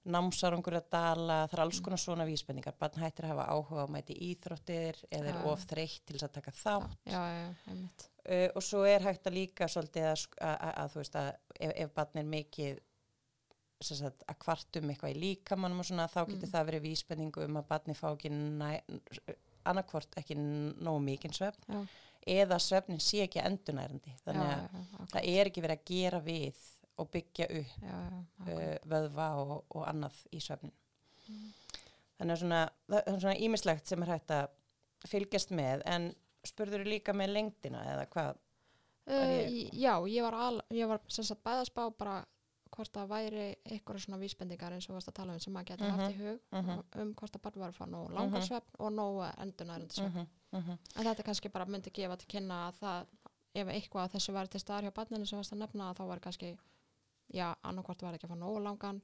námsárangur 0.05 0.75
að 0.77 0.89
dala, 0.93 1.37
það 1.49 1.53
er 1.57 1.63
alls 1.63 1.79
konar 1.81 1.97
svona 2.01 2.25
vísbendingar, 2.29 2.75
barn 2.77 2.99
hættir 3.01 3.25
að 3.25 3.31
hafa 3.33 3.45
áhuga 3.55 3.85
á 3.89 3.93
mæti 3.95 4.13
íþróttir 4.27 4.99
eða 5.09 5.31
er 5.31 5.39
Já. 5.39 5.45
of 5.49 5.63
þreytt 5.65 6.03
til 6.05 6.15
þess 6.19 6.27
að 6.27 6.35
taka 6.35 6.51
þátt. 6.59 6.97
já, 7.09 7.21
já, 7.33 7.47
einmitt. 7.71 8.09
Uh, 8.25 8.49
og 8.57 8.63
svo 8.65 8.83
er 8.89 9.01
hægt 9.05 9.25
að 9.29 9.35
líka 9.39 9.67
svolítið 9.69 10.05
að, 10.11 10.27
að, 10.41 10.69
að, 10.83 10.91
þú 10.93 10.99
veist 11.01 11.17
að 11.21 11.31
ef, 11.59 11.73
ef 11.85 11.95
barn 11.97 12.21
er 12.21 12.29
mikið 12.35 12.79
sagt, 13.85 14.23
að 14.29 14.37
kvartum 14.45 14.89
eitthvað 14.93 15.11
í 15.15 15.19
líkamannum 15.21 15.81
og 15.83 15.85
svona 15.89 16.07
þá 16.09 16.21
getur 16.29 16.47
Mm. 16.47 16.53
það 16.53 16.65
verið 16.69 16.85
vísbendingu 16.85 17.43
um 17.45 17.57
að 17.59 17.67
barni 17.69 17.93
fá 17.97 18.07
ekki 18.13 18.31
næ, 18.31 18.71
annarkvort 19.71 20.17
ekki 20.21 20.37
nógu 20.37 21.01
mikinn 21.03 21.35
svefn 21.35 21.65
já, 21.71 21.81
eða 22.35 22.59
svefnin 22.61 23.01
sé 23.03 23.23
ekki 23.25 23.43
endunærandi 23.43 24.15
þannig 24.23 24.47
að 24.47 24.63
já, 24.63 24.81
já, 24.81 25.05
það 25.13 25.29
er 25.33 25.51
ekki 25.51 25.65
verið 25.65 25.81
að 25.81 25.91
gera 25.91 26.21
við 26.25 26.63
og 26.95 27.09
byggja 27.11 27.47
upp 27.59 27.87
uh, 28.47 28.75
vöðva 28.87 29.29
og, 29.41 29.55
og 29.75 29.83
annað 29.89 30.21
í 30.31 30.39
svefnin. 30.43 30.73
Mm. 31.25 31.49
þannig 32.19 32.35
að 32.35 32.41
svona, 32.43 32.61
það 32.87 32.99
er 33.01 33.19
svona 33.19 33.39
ímislegt 33.47 33.89
sem 33.89 34.05
er 34.05 34.11
hægt 34.13 34.33
að 34.35 35.09
fylgjast 35.09 35.51
með 35.57 35.83
en 35.89 36.11
spurður 36.45 36.85
líka 36.87 37.13
með 37.17 37.33
lengdina 37.33 37.81
eða 37.93 38.05
hvað? 38.13 38.41
Uh. 39.05 39.41
Já, 39.73 39.93
ég 40.09 40.25
var, 40.25 40.37
al, 40.47 40.61
ég 40.73 40.89
var 40.89 41.01
sem 41.13 41.25
sagt 41.25 41.43
bæða 41.45 41.65
að 41.65 41.69
spá 41.69 41.81
bara 41.97 42.15
hvort 42.75 42.91
það 42.93 43.07
væri 43.11 43.45
eitthvað 43.65 43.99
svona 44.03 44.19
vísbendingar 44.21 44.75
eins 44.75 44.87
og 44.89 44.95
varst 44.97 45.09
að 45.11 45.17
tala 45.19 45.33
um 45.35 45.39
sem 45.43 45.53
maður 45.55 45.69
getur 45.71 45.93
haft 45.95 46.13
í 46.13 46.17
hug 46.19 46.39
mhm. 46.51 46.81
um 47.01 47.13
hvort 47.19 47.35
að 47.37 47.43
barn 47.45 47.61
var 47.63 47.73
að 47.73 47.77
fá 47.79 47.85
nóg 47.89 48.09
langar 48.13 48.39
Mhm. 48.41 48.47
svefn 48.49 48.79
og 48.79 48.91
nóg 48.93 49.19
endunærandi 49.45 49.95
svefn. 49.95 50.25
Mhm, 50.25 50.59
mhm. 50.59 50.77
En 50.95 51.05
þetta 51.05 51.23
kannski 51.23 51.51
bara 51.51 51.65
myndi 51.65 51.91
gefa 51.93 52.17
til 52.17 52.27
kynna 52.27 52.59
að 52.69 52.79
það, 52.81 53.05
ef 53.55 53.67
eitthvað 53.67 54.11
þessu 54.15 54.33
var 54.33 54.47
til 54.47 54.59
staðar 54.59 54.83
hjá 54.89 54.93
barninu 54.93 55.25
sem 55.27 55.39
varst 55.39 55.53
að 55.53 55.61
nefna 55.63 55.93
þá 55.95 56.03
var 56.07 56.19
kannski, 56.19 56.57
já, 57.33 57.55
annarkvort 57.63 58.01
var 58.01 58.13
ekki 58.13 58.27
að 58.27 58.35
fá 58.35 58.37
nógu 58.37 58.63
langan 58.63 59.01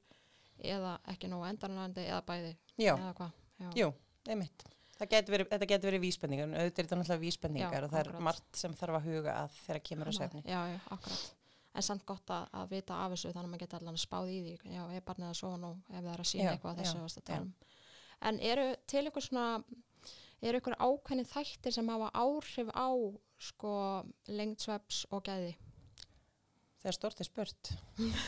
eða 0.62 0.98
ekki 1.08 1.28
nógu 1.28 1.48
endunærandi 1.48 2.04
eða 2.06 2.22
bæði. 2.28 2.56
Já, 2.78 2.94
Eða 2.96 3.14
hvað, 3.14 3.32
jú, 3.76 3.92
einmitt. 4.28 4.64
Getur 5.02 5.34
verið, 5.34 5.48
þetta 5.50 5.66
getur 5.66 5.90
verið 5.90 6.00
vísbendingar, 6.04 6.44
en 6.46 6.54
auðvitað 6.54 6.78
er 6.78 6.84
þetta 6.86 6.96
náttúrulega 7.00 7.22
vísbendingar 7.24 7.72
Já, 7.72 7.84
og 7.84 7.90
það 7.90 7.98
er 7.98 8.08
akkurat. 8.08 8.22
margt 8.22 8.56
sem 8.60 8.74
þarf 8.78 8.98
að 9.00 9.06
huga 9.08 9.32
að 9.34 9.56
þegar 9.66 9.80
kemur 9.88 10.06
á 10.06 10.12
svefni. 10.14 10.42
Já, 10.46 10.60
já, 10.70 10.78
akkurat. 10.94 11.24
En 11.72 11.84
samt 11.86 12.04
gott 12.04 12.28
að, 12.34 12.48
að 12.52 12.72
vita 12.74 12.98
af 13.00 13.14
þessu 13.14 13.30
þannig 13.32 13.46
að 13.46 13.52
maður 13.54 13.62
geta 13.64 13.78
allan 13.80 14.00
spáð 14.00 14.28
í 14.28 14.38
því. 14.44 14.54
Já, 14.74 14.82
er 14.92 15.04
barnið 15.06 15.28
að 15.30 15.38
sofa 15.38 15.60
nú 15.62 15.70
ef 15.88 15.98
það 16.02 16.12
er 16.12 16.22
að 16.24 16.28
sína 16.28 16.44
Já, 16.44 16.50
eitthvað 16.52 16.72
að 16.72 16.80
þessu 16.82 17.04
að 17.22 17.26
tala 17.30 17.46
um. 17.46 17.52
En 18.28 18.40
eru 18.52 18.66
til 18.92 19.04
ykkur 19.08 19.24
svona, 19.24 19.46
eru 20.44 20.60
ykkur 20.60 20.76
ákveðni 20.78 21.24
þættir 21.32 21.74
sem 21.78 21.88
hafa 21.94 22.10
áhrif 22.12 22.68
á 22.76 22.88
sko 23.42 23.72
lengdsveps 24.28 25.04
og 25.10 25.24
gæði? 25.26 25.54
Stort 26.92 27.20
er 27.22 27.26
spurt. 27.28 27.68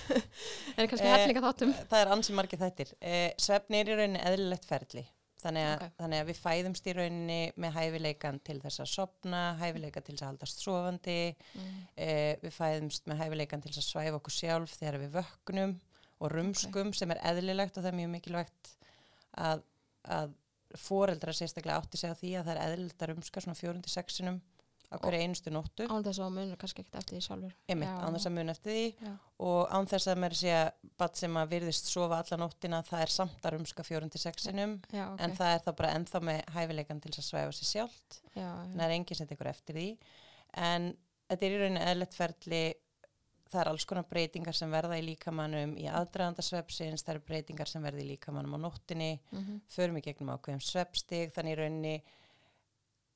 Er 0.78 0.86
kannski 0.86 1.06
Eh, 1.08 1.12
hellinga 1.12 1.42
þáttum? 1.42 1.72
Það 1.90 2.00
er 2.04 2.10
ansi 2.14 2.34
margir 2.38 2.60
þættir. 2.60 2.92
Eh, 3.02 3.32
svefni 3.42 3.80
er 3.80 3.90
í 3.90 3.96
rauninni 3.98 4.20
eðlilegt 4.22 4.68
ferli. 4.68 5.02
Þannig 5.44 5.64
að, 5.68 5.74
Ok. 5.84 5.90
þannig 6.00 6.20
að 6.22 6.28
við 6.30 6.38
fæðumst 6.40 6.86
í 6.88 6.92
rauninni 6.96 7.38
með 7.60 7.74
hæfileikan 7.76 8.38
til 8.48 8.60
þess 8.62 8.80
að 8.80 8.88
sopna, 8.94 9.40
hæfileikan 9.60 10.04
til 10.06 10.14
þess 10.14 10.22
að 10.24 10.30
haldast 10.32 10.62
sofandi, 10.64 11.16
Mm. 11.54 11.74
eh, 11.96 12.36
við 12.42 12.54
fæðumst 12.56 13.04
með 13.10 13.20
hæfileikan 13.22 13.62
til 13.62 13.72
þess 13.72 13.82
að 13.82 13.90
svæfa 13.92 14.20
okkur 14.20 14.36
sjálf 14.38 14.78
þegar 14.80 14.98
við 15.02 15.10
vöknum 15.18 15.74
og 16.20 16.30
rumskum 16.32 16.94
sem 16.94 17.10
er 17.10 17.20
eðlilegt 17.28 17.76
og 17.76 17.84
það 17.84 17.92
er 17.92 17.98
mjög 18.00 18.10
mikilvægt 18.14 18.72
að, 19.36 19.62
að 20.08 20.32
foreldra 20.74 21.32
sérstaklega 21.36 21.76
átti 21.82 22.00
á 22.08 22.14
því 22.16 22.30
að 22.40 22.44
það 22.48 22.56
er 22.56 22.62
eðlilegt 22.64 23.02
að 23.04 23.10
rumska 23.12 23.40
svona 23.44 23.58
fjórundi 23.60 23.90
sexinum 23.92 24.40
á 24.94 24.98
hverju 25.02 25.20
einustu 25.24 25.50
nóttu, 25.50 25.86
Án 25.90 26.04
þess 26.06 26.20
að 26.22 26.32
munur 26.36 26.56
kannski 26.60 26.82
ekkert 26.84 26.98
eftir 27.02 27.16
því 27.18 27.22
sjálfur. 27.26 27.54
einmitt, 27.68 27.88
Já. 27.88 27.98
án 28.06 28.14
þess 28.16 28.26
að 28.30 28.34
mun 28.38 28.48
eftir 28.54 28.72
því 28.72 28.84
Já, 29.06 29.12
og 29.48 29.68
án 29.74 29.86
þess 29.90 30.06
að 30.12 30.20
mér 30.24 30.34
sé 30.40 30.52
að 30.54 30.70
bat 30.98 31.16
sem 31.16 31.34
að 31.36 31.48
virðist 31.54 31.90
sofa 31.90 32.18
alla 32.22 32.36
nóttina 32.44 32.82
það 32.86 33.02
er 33.02 33.12
samt 33.14 33.42
að 33.44 33.56
rumska 33.58 33.82
fjórundi 33.84 34.18
sexinum 34.18 34.76
já, 34.92 35.06
ok. 35.12 35.20
en 35.20 35.36
það 35.36 35.54
er 35.54 35.64
þá 35.66 35.72
bara 35.76 35.94
ennþá 35.98 36.20
með 36.30 36.40
hæfileikan 36.54 37.00
til 37.02 37.10
þess 37.12 37.24
að 37.24 37.30
svæfa 37.32 37.52
sér 37.58 37.70
sjálft 37.72 38.20
það 38.34 38.84
er 38.86 38.90
enginn 38.98 39.16
sem 39.18 39.26
tekur 39.26 39.46
eftir 39.50 39.74
því 39.74 39.88
en 40.54 40.96
þetta 41.28 41.46
er 41.46 41.50
í 41.50 41.60
rauninni 41.64 41.84
eðlert 41.90 42.14
ferli 42.14 42.62
það 43.54 43.60
er 43.60 43.68
alls 43.70 43.84
konar 43.86 44.06
breytingar 44.10 44.54
sem 44.56 44.70
verða 44.72 44.96
í 44.98 45.02
líkamannum 45.06 45.76
í 45.78 45.84
aðdraðandasvepsins, 45.86 47.04
það 47.06 47.14
eru 47.14 47.24
breytingar 47.28 47.68
sem 47.70 47.82
verða 47.84 48.02
í 48.02 48.08
líkamannum 48.14 48.56
á 48.56 48.64
nóttinni 48.66 49.20
Mhm. 49.30 49.60
förum 49.68 49.98
í 49.98 50.02
gegnum 50.02 50.32
ákveðum 50.34 50.62
svepstig 50.62 51.30
þannig 51.34 51.52
í 51.54 51.58
rauninni 51.60 52.02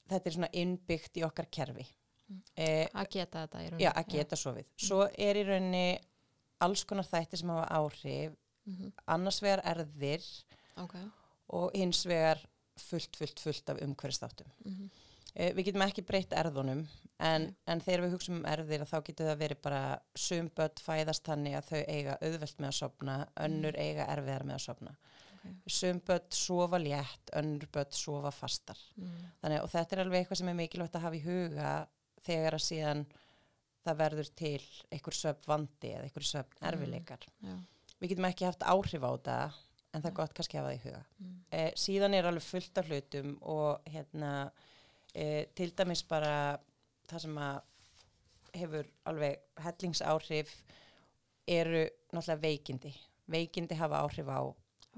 þetta 0.09 0.27
er 0.27 0.37
svona 0.39 0.51
innbyggt 0.53 1.17
í 1.21 1.25
okkar 1.29 1.47
kerfi 1.51 1.87
Mm. 2.29 2.43
eh, 2.61 2.87
Að 2.93 3.07
geta 3.09 3.47
þetta 3.47 3.61
í 3.65 3.69
rauninni. 3.71 3.85
já, 3.87 3.93
að 3.97 4.09
geta 4.13 4.37
sofið 4.37 4.65
svo 4.77 4.99
er 5.17 5.35
í 5.41 5.45
rauninni 5.49 5.99
alls 6.61 6.83
konar 6.85 7.07
þætti 7.09 7.39
sem 7.39 7.49
hafa 7.49 7.69
áhrif 7.79 8.35
Mhm. 8.67 8.93
annars 9.09 9.41
vegar 9.41 9.63
erðir 9.65 10.27
Ok. 10.77 10.95
og 11.49 11.71
hins 11.75 12.05
vegar 12.05 12.39
fullt, 12.77 13.17
fullt, 13.17 13.41
fullt 13.41 13.71
af 13.71 13.79
umhverfstáttum 13.81 14.47
Mhm. 14.67 14.91
Eh, 15.37 15.53
við 15.55 15.65
getum 15.67 15.83
ekki 15.83 16.05
breytt 16.05 16.31
erðunum 16.31 16.87
en, 17.21 17.57
en 17.67 17.81
þegar 17.81 18.01
við 18.05 18.13
hugsaum 18.13 18.37
um 18.37 18.45
erðir 18.45 18.85
þá 18.85 19.03
getur 19.05 19.27
það 19.27 19.39
verið 19.39 19.63
bara 19.63 19.99
sum 20.15 20.49
börn 20.51 20.75
fæðast 20.85 21.23
þannig 21.25 21.55
að 21.57 21.65
þau 21.71 21.85
eiga 21.89 22.19
auðvelt 22.21 22.57
með 22.59 22.69
að 22.69 22.75
sopna 22.75 23.29
önnur 23.39 23.75
eiga 23.79 24.07
erfiðar 24.07 24.45
með 24.45 24.55
að 24.55 24.65
sopna 24.67 24.97
Ok. 25.49 25.71
sum 25.73 26.01
börn 26.07 26.31
sofa 26.31 26.79
létt 26.79 27.31
önnur 27.33 27.67
börn 27.73 27.93
sofa 27.93 28.31
fastar 28.31 28.79
Mhm. 28.97 29.31
Þannig, 29.43 29.63
og 29.63 29.71
þetta 29.71 29.93
er 29.97 30.05
alveg 30.05 30.21
eitthvað 30.27 30.37
sem 30.43 30.49
er 30.49 30.55
mikilvægt 30.55 30.95
að 30.95 31.01
hafa 31.07 31.17
í 31.17 31.23
huga 31.25 31.89
þegar 32.27 32.55
að 32.59 32.65
síðan 32.69 33.07
það 33.87 33.97
verður 34.03 34.31
til 34.37 34.63
einhver 34.93 35.15
svefn 35.15 35.47
vandi 35.47 35.93
eða 35.95 36.03
einhver 36.05 36.23
svefn 36.27 36.63
erfileikar 36.63 37.23
Já. 37.43 37.55
við 38.01 38.09
getum 38.11 38.25
ekki 38.29 38.45
haft 38.45 38.61
áhrif 38.67 39.03
á 39.03 39.11
þetta 39.17 39.53
en 39.95 40.03
það 40.03 40.11
er 40.11 40.17
gott 40.19 40.35
kannski 40.35 40.59
að 40.59 40.63
hafa 40.63 40.73
það 40.73 40.79
í 40.79 40.83
huga 40.89 41.05
Mm. 41.21 41.39
eh, 41.53 41.71
síðan 41.75 42.15
er 42.15 42.25
alveg 42.29 42.43
fullt 42.43 42.79
af 42.79 42.87
hlutum 42.89 43.39
og 43.43 43.81
hérna 43.87 44.51
eh, 45.15 45.47
til 45.55 45.71
dæmis 45.73 46.03
bara 46.07 46.59
það 47.09 47.21
sem 47.21 47.35
að 47.39 47.63
hefur 48.55 48.85
alveg 49.07 49.39
hellingsáhrif 49.57 50.51
eru 51.49 51.87
náttúrulega 52.13 52.41
veikindi 52.43 52.93
veikindi 53.31 53.75
hafa 53.79 54.03
áhrif 54.05 54.29
á 54.29 54.41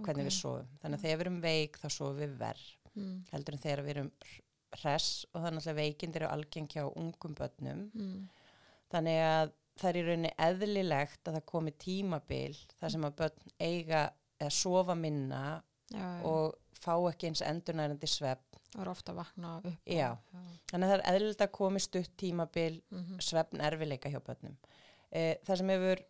hvernig 0.04 0.24
Ok. 0.26 0.30
við 0.30 0.36
sofum 0.40 0.68
þannig 0.82 0.98
að 0.98 1.02
þegar 1.06 1.16
við 1.18 1.26
erum 1.26 1.40
veik 1.44 1.78
þá 1.78 1.88
sofum 1.96 2.18
við 2.24 2.36
verð 2.38 2.68
Mm. 2.96 3.24
heldur 3.32 3.54
en 3.54 3.60
þegar 3.62 3.82
við 3.86 3.90
erum 3.96 4.10
hress 4.80 5.26
og 5.34 5.44
er 5.46 5.52
náttúrulega 5.52 5.78
veikindi 5.80 6.16
eru 6.20 6.26
algeng 6.28 6.68
hjá 6.68 6.84
ungum 6.96 7.34
börnum 7.38 7.90
Mm. 7.94 8.28
þannig 8.90 9.18
að 9.22 9.52
það 9.78 9.88
er 9.90 9.98
í 10.00 10.04
rauninni 10.08 10.32
eðlilegt 10.38 11.24
að 11.24 11.34
það 11.38 11.46
komi 11.46 11.72
tímabil 11.78 12.56
þar 12.80 12.90
sem 12.90 13.04
að 13.06 13.14
börn 13.16 13.52
eiga 13.60 14.10
eða 14.40 14.50
sofa 14.52 14.94
minna 14.96 15.62
Já, 15.92 15.98
já. 15.98 16.24
og 16.24 16.54
fá 16.74 16.94
ekki 17.10 17.26
eins 17.28 17.42
endurnærandi 17.42 18.06
svepp. 18.08 18.42
Það 18.70 18.82
er 18.82 18.88
ofta 18.90 19.12
að 19.12 19.16
vakna 19.16 19.56
upp. 19.58 19.78
Já. 19.86 20.16
Þannig 20.70 20.84
að 20.86 20.90
það 20.90 20.98
er 21.00 21.08
eðlilegt 21.14 21.42
að 21.46 21.50
komi 21.52 21.80
stutt 21.80 22.16
tímabil 22.16 22.82
Mhm. 22.90 23.18
svefn 23.20 23.60
erfileika 23.60 24.08
hjá 24.10 24.20
börnum. 24.22 24.56
E, 25.12 25.36
það 25.44 25.56
sem 25.58 25.68
hefur 25.68 26.04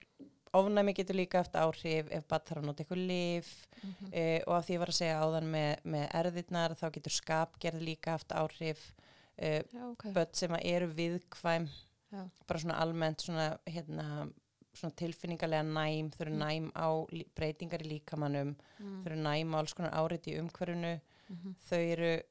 ofnæmi 0.53 0.93
getur 0.95 1.15
líka 1.15 1.39
haft 1.45 1.55
áhrif 1.55 2.09
ef 2.11 2.25
börn 2.29 2.47
þarf 2.49 2.59
að 2.63 2.67
nota 2.67 2.83
eitthvað 2.85 3.07
lif 3.07 3.67
Mhm. 3.83 4.11
e, 4.13 4.43
og 4.47 4.55
af 4.57 4.67
því 4.67 4.75
ég 4.75 4.79
var 4.79 4.89
að 4.89 4.99
segja 4.99 5.21
áðan 5.23 5.47
með, 5.51 5.77
með 5.85 6.11
erðirnar 6.21 6.75
þá 6.77 6.91
getur 6.93 7.13
skapgerð 7.13 7.81
líka 7.81 8.11
haft 8.17 8.29
áhrif 8.33 8.93
e, 9.39 9.63
Já, 9.73 9.85
ok. 9.91 10.05
börn 10.13 10.35
sem 10.35 10.51
að 10.53 10.65
eru 10.65 10.89
viðkvæm 10.89 11.69
Já. 12.13 12.31
bara 12.47 12.59
svona 12.61 12.81
almennt 12.83 13.21
svona, 13.23 13.59
hérna, 13.67 14.33
svona 14.75 14.95
tilfinningarlega 14.97 15.63
næm 15.65 16.11
þau 16.11 16.21
eru 16.27 16.35
Mm. 16.35 16.39
næm 16.43 16.73
á 16.75 16.89
breytingar 17.37 17.81
í 17.83 17.89
líkamannum 18.01 18.57
Mm. 18.81 19.03
þau 19.03 19.07
eru 19.07 19.17
næm 19.23 19.55
á 19.55 19.59
alls 19.59 19.73
konar 19.75 19.93
árit 19.95 20.27
í 20.27 20.39
umhverfinu 20.39 21.01
Mhm. 21.31 21.55
þau 21.71 21.79
eru 21.93 22.23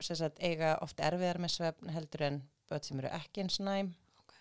sagt, 0.00 0.38
eiga 0.40 0.78
oft 0.82 0.96
erfiðar 0.98 1.38
með 1.38 1.50
svefn 1.56 1.88
heldur 1.90 2.20
en 2.22 2.42
börn 2.68 2.82
sem 2.84 2.98
eru 2.98 3.08
ekki 3.08 3.40
eins 3.42 3.58
næm 3.60 3.94
Ok. 4.18 4.34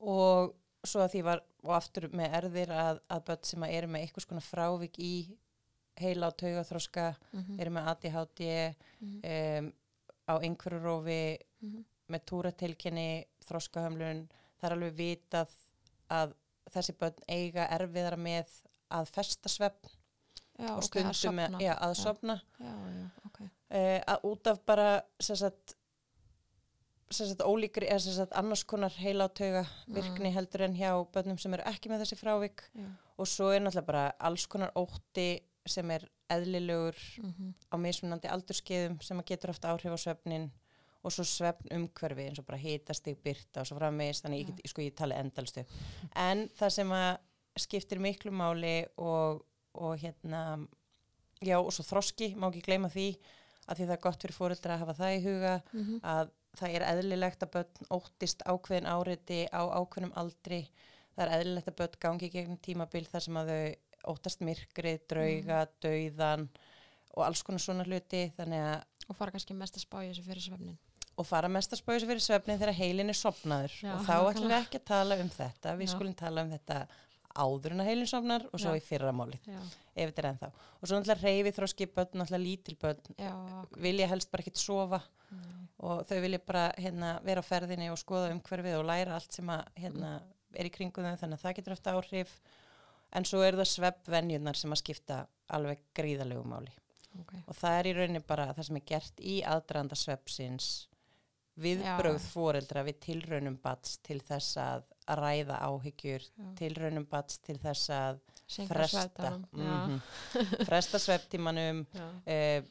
og 0.00 0.54
svo 0.84 1.00
að 1.04 1.12
því 1.14 1.22
var 1.24 1.42
og 1.62 1.74
aftur 1.76 2.08
með 2.10 2.32
erðir 2.40 2.72
að, 2.74 3.00
að 3.14 3.24
börn 3.28 3.44
sem 3.44 3.62
að 3.62 3.74
eru 3.78 3.86
með 3.92 4.00
einhvers 4.06 4.26
konar 4.26 4.42
frávik 4.46 4.98
í 4.98 5.12
heila 6.00 6.26
og 6.32 6.36
taugaþroska 6.40 7.14
Mhm. 7.32 7.60
eru 7.60 7.70
með 7.70 7.88
ADHD 7.92 8.74
Mhm. 9.00 9.20
um, 9.24 9.72
á 10.28 10.34
einhverju 10.40 10.80
rófi 10.82 11.38
Mhm. 11.62 11.84
með 12.10 12.20
túratilkynni, 12.26 13.26
þroskahömlun, 13.46 14.28
það 14.60 14.70
er 14.70 14.72
alveg 14.76 14.94
vitað 14.96 15.48
að 16.10 16.34
þessi 16.72 16.92
börn 16.98 17.14
eiga 17.28 17.66
erfiðara 17.68 18.16
með 18.16 18.48
að 18.90 19.06
festa 19.08 19.48
já, 20.58 20.68
og 20.70 20.78
ok, 20.84 21.00
að 21.00 21.14
stundum 21.14 21.36
með, 21.36 21.60
já, 21.60 21.74
að 21.78 21.94
Já. 21.94 22.02
sofna 22.02 22.40
Já, 22.60 22.74
já, 22.92 23.10
ok. 23.26 23.40
uh, 23.70 24.00
að 24.14 24.24
út 24.24 24.46
af 24.46 24.64
bara 24.66 25.02
sagt, 25.20 25.74
sagt 27.16 27.42
ólíkri 27.44 27.88
eða 27.88 28.14
sagt 28.16 28.32
annars 28.38 28.64
konar 28.64 28.90
heilátauga 28.98 29.64
virkni 29.88 30.30
heldur 30.34 30.62
en 30.66 30.74
hjá 30.76 30.90
börnum 31.12 31.38
sem 31.38 31.54
eru 31.54 31.62
ekki 31.70 31.88
með 31.92 32.04
þessi 32.04 32.18
frávik. 32.20 32.62
Já. 32.74 32.86
og 33.18 33.26
svo 33.28 33.50
er 33.52 33.60
náttúrulega 33.60 33.86
bara 33.86 34.04
alls 34.18 34.46
konar 34.46 34.72
ótti 34.74 35.40
sem 35.66 35.90
er 35.90 36.08
eðlilegur 36.32 36.96
Mm 37.22 37.52
á 37.72 37.76
mismunandi 37.76 38.28
aldurskeiðum 38.28 38.98
sem 39.04 39.20
getur 39.28 39.50
oft 39.50 39.64
áhrif 39.64 39.92
á 39.94 39.98
svefnin 40.00 40.50
og 41.04 41.12
svo 41.12 41.24
svefn 41.24 41.68
umhverfi 41.74 42.26
eins 42.28 42.38
og 42.38 42.46
bara 42.46 42.58
hitastig, 42.58 43.16
byrta 43.24 43.60
og 43.62 43.66
svo 43.66 43.76
framvegis. 43.78 44.20
Þannig 44.22 44.40
ég, 44.42 44.50
get, 44.56 44.70
sko, 44.70 44.82
ég 44.82 44.94
tala 44.94 45.16
endalstu 45.20 45.64
en 46.16 46.48
það 46.58 46.70
sem 46.76 46.92
að 46.92 47.16
skiptir 47.58 47.98
miklu 48.00 48.30
máli 48.32 48.86
og, 48.96 49.42
og 49.74 49.96
hérna 50.00 50.66
já 51.42 51.58
og 51.58 51.72
svo 51.74 51.84
þroski, 51.84 52.34
má 52.36 52.48
ekki 52.50 52.62
gleyma 52.68 52.88
því 52.92 53.08
að 53.68 53.76
því 53.78 53.84
það 53.88 53.96
er 53.96 54.02
gott 54.06 54.22
fyrir 54.22 54.36
fóreldra 54.36 54.74
að 54.76 54.82
hafa 54.84 54.94
það 55.00 55.16
í 55.16 55.22
huga 55.26 55.54
Mhm. 55.72 56.00
að 56.02 56.30
það 56.58 56.76
er 56.76 56.84
eðlilegt 56.90 57.44
að 57.44 57.52
börn 57.56 57.90
óttist 57.96 58.44
ákveðin 58.46 58.90
áreiti 58.90 59.40
á 59.48 59.62
ákveðnum 59.72 60.14
aldri. 60.20 60.62
Það 61.16 61.24
er 61.24 61.34
eðlilegt 61.38 61.72
að 61.72 61.78
börn 61.80 61.98
gangi 62.06 62.30
gegnum 62.32 62.60
tímabil 62.64 63.04
þar 63.08 63.26
sem 63.26 63.40
að 63.40 63.52
þau 63.52 64.12
óttast 64.12 64.40
myrkrið, 64.42 65.04
drauga, 65.10 65.66
dauðan 65.84 66.48
og 67.12 67.26
alls 67.26 67.42
konar 67.46 67.62
svona 67.62 67.86
hluti. 67.86 68.24
Og 68.32 69.18
fara 69.18 69.34
kannski 69.34 69.54
mest 69.54 69.76
að 69.78 69.86
spá 69.86 70.00
í 70.02 70.08
þessu 70.10 70.26
fyrir 70.26 70.46
svefnin. 70.48 70.78
og 71.12 71.26
fara 71.28 71.48
mest 71.52 71.74
að 71.74 71.82
spája 71.82 72.00
sig 72.00 72.08
fyrir 72.08 72.24
svefnin 72.24 72.60
þegar 72.60 72.78
heilin 72.78 73.12
er 73.12 73.18
sopnaður 73.18 73.74
Já, 73.82 73.90
og 73.92 74.04
þá 74.06 74.14
ætlum 74.30 74.48
við 74.48 74.58
ekki 74.58 74.78
að 74.80 74.86
tala 74.88 75.18
um 75.20 75.28
þetta. 75.34 75.74
Við 75.76 75.86
Já. 75.86 75.92
skulum 75.92 76.14
tala 76.16 76.44
um 76.46 76.52
þetta 76.54 76.78
áður 77.36 77.74
en 77.74 77.82
að 77.82 77.90
heilin 77.90 78.10
sopnar 78.10 78.44
og 78.50 78.60
svo 78.60 78.74
Já. 78.74 78.80
í 78.80 78.84
fyrra 78.84 79.12
málið 79.16 79.48
Já, 79.48 79.58
ef 79.94 80.10
þetta 80.10 80.22
er 80.22 80.28
ennþá 80.30 80.50
og 80.52 80.84
svo 80.84 80.98
náttúrulega 80.98 81.26
reyfi 81.26 81.54
þróski 81.58 81.88
börn, 81.96 82.18
náttúrulega 82.20 82.44
lítil 82.44 82.76
börn 82.80 83.16
já, 83.18 83.32
vilja 83.86 84.08
helst 84.12 84.32
bara 84.32 84.44
ekkit 84.44 84.60
sofa 84.62 85.00
nei. 85.30 85.62
og 85.88 86.04
þau 86.08 86.18
vilja 86.24 86.42
bara 86.46 86.66
hérna, 86.78 87.14
vera 87.24 87.44
á 87.44 87.48
ferðinni 87.48 87.90
og 87.92 88.00
skoða 88.00 88.32
umhverfið 88.34 88.78
og 88.80 88.86
læra 88.90 89.16
allt 89.16 89.38
sem 89.38 89.52
að, 89.52 89.64
hérna, 89.84 90.12
er 90.52 90.68
í 90.68 90.74
kringum 90.74 91.08
þau 91.08 91.22
þannig 91.24 91.38
að 91.38 91.46
það 91.46 91.58
getur 91.60 91.76
eftir 91.76 91.98
áhrif 91.98 92.36
en 93.12 93.28
svo 93.28 93.42
eru 93.44 93.60
það 93.60 93.72
sveppvenjunar 93.72 94.58
sem 94.58 94.72
að 94.72 94.82
skipta 94.84 95.24
alveg 95.52 95.82
gríðalegu 95.96 96.44
máli 96.48 96.72
ok. 97.20 97.34
og 97.46 97.56
það 97.56 97.78
er 97.78 97.90
í 97.90 97.96
rauninni 97.98 98.24
bara 98.26 98.52
það 98.56 98.68
sem 98.68 98.80
er 98.80 98.88
gert 98.88 99.20
í 99.20 99.36
aðdraðanda 99.44 99.98
sveppsins 99.98 100.70
viðbrögð 101.60 102.22
Já. 102.22 102.30
foreldra 102.32 102.84
við 102.86 103.00
tilraunum 103.06 103.58
bats 103.62 103.98
til 104.04 104.18
þess 104.24 104.56
að 104.60 104.86
að 105.10 105.18
ræða 105.22 105.56
áhyggjur, 105.66 106.22
Já. 106.38 106.46
tilraunum 106.60 107.06
bats 107.10 107.38
til 107.42 107.56
þess 107.58 107.90
að 107.90 108.20
fresta 108.68 109.08
svefndanum. 109.08 109.44
mhm, 109.52 110.00
fresta 110.68 110.98
svepptímanum 111.02 111.84
Já, 111.94 112.06
eh, 112.26 112.62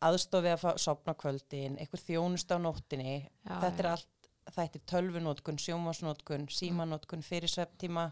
aðstofi 0.00 0.48
að 0.54 0.78
sopna 0.80 1.14
kvöldin, 1.14 1.76
eitthvað 1.80 2.04
þjónust 2.08 2.52
á 2.52 2.56
nóttinni 2.58 3.14
já, 3.20 3.60
þetta 3.60 3.78
er 3.84 3.88
já. 3.88 3.92
allt, 3.92 4.30
þetta 4.56 4.78
er 4.80 4.84
tölvunótkun, 4.94 5.58
sjómasnótkun, 5.60 6.46
símanótkun 6.50 7.22
fyrir 7.22 7.48
svepptíma, 7.52 8.08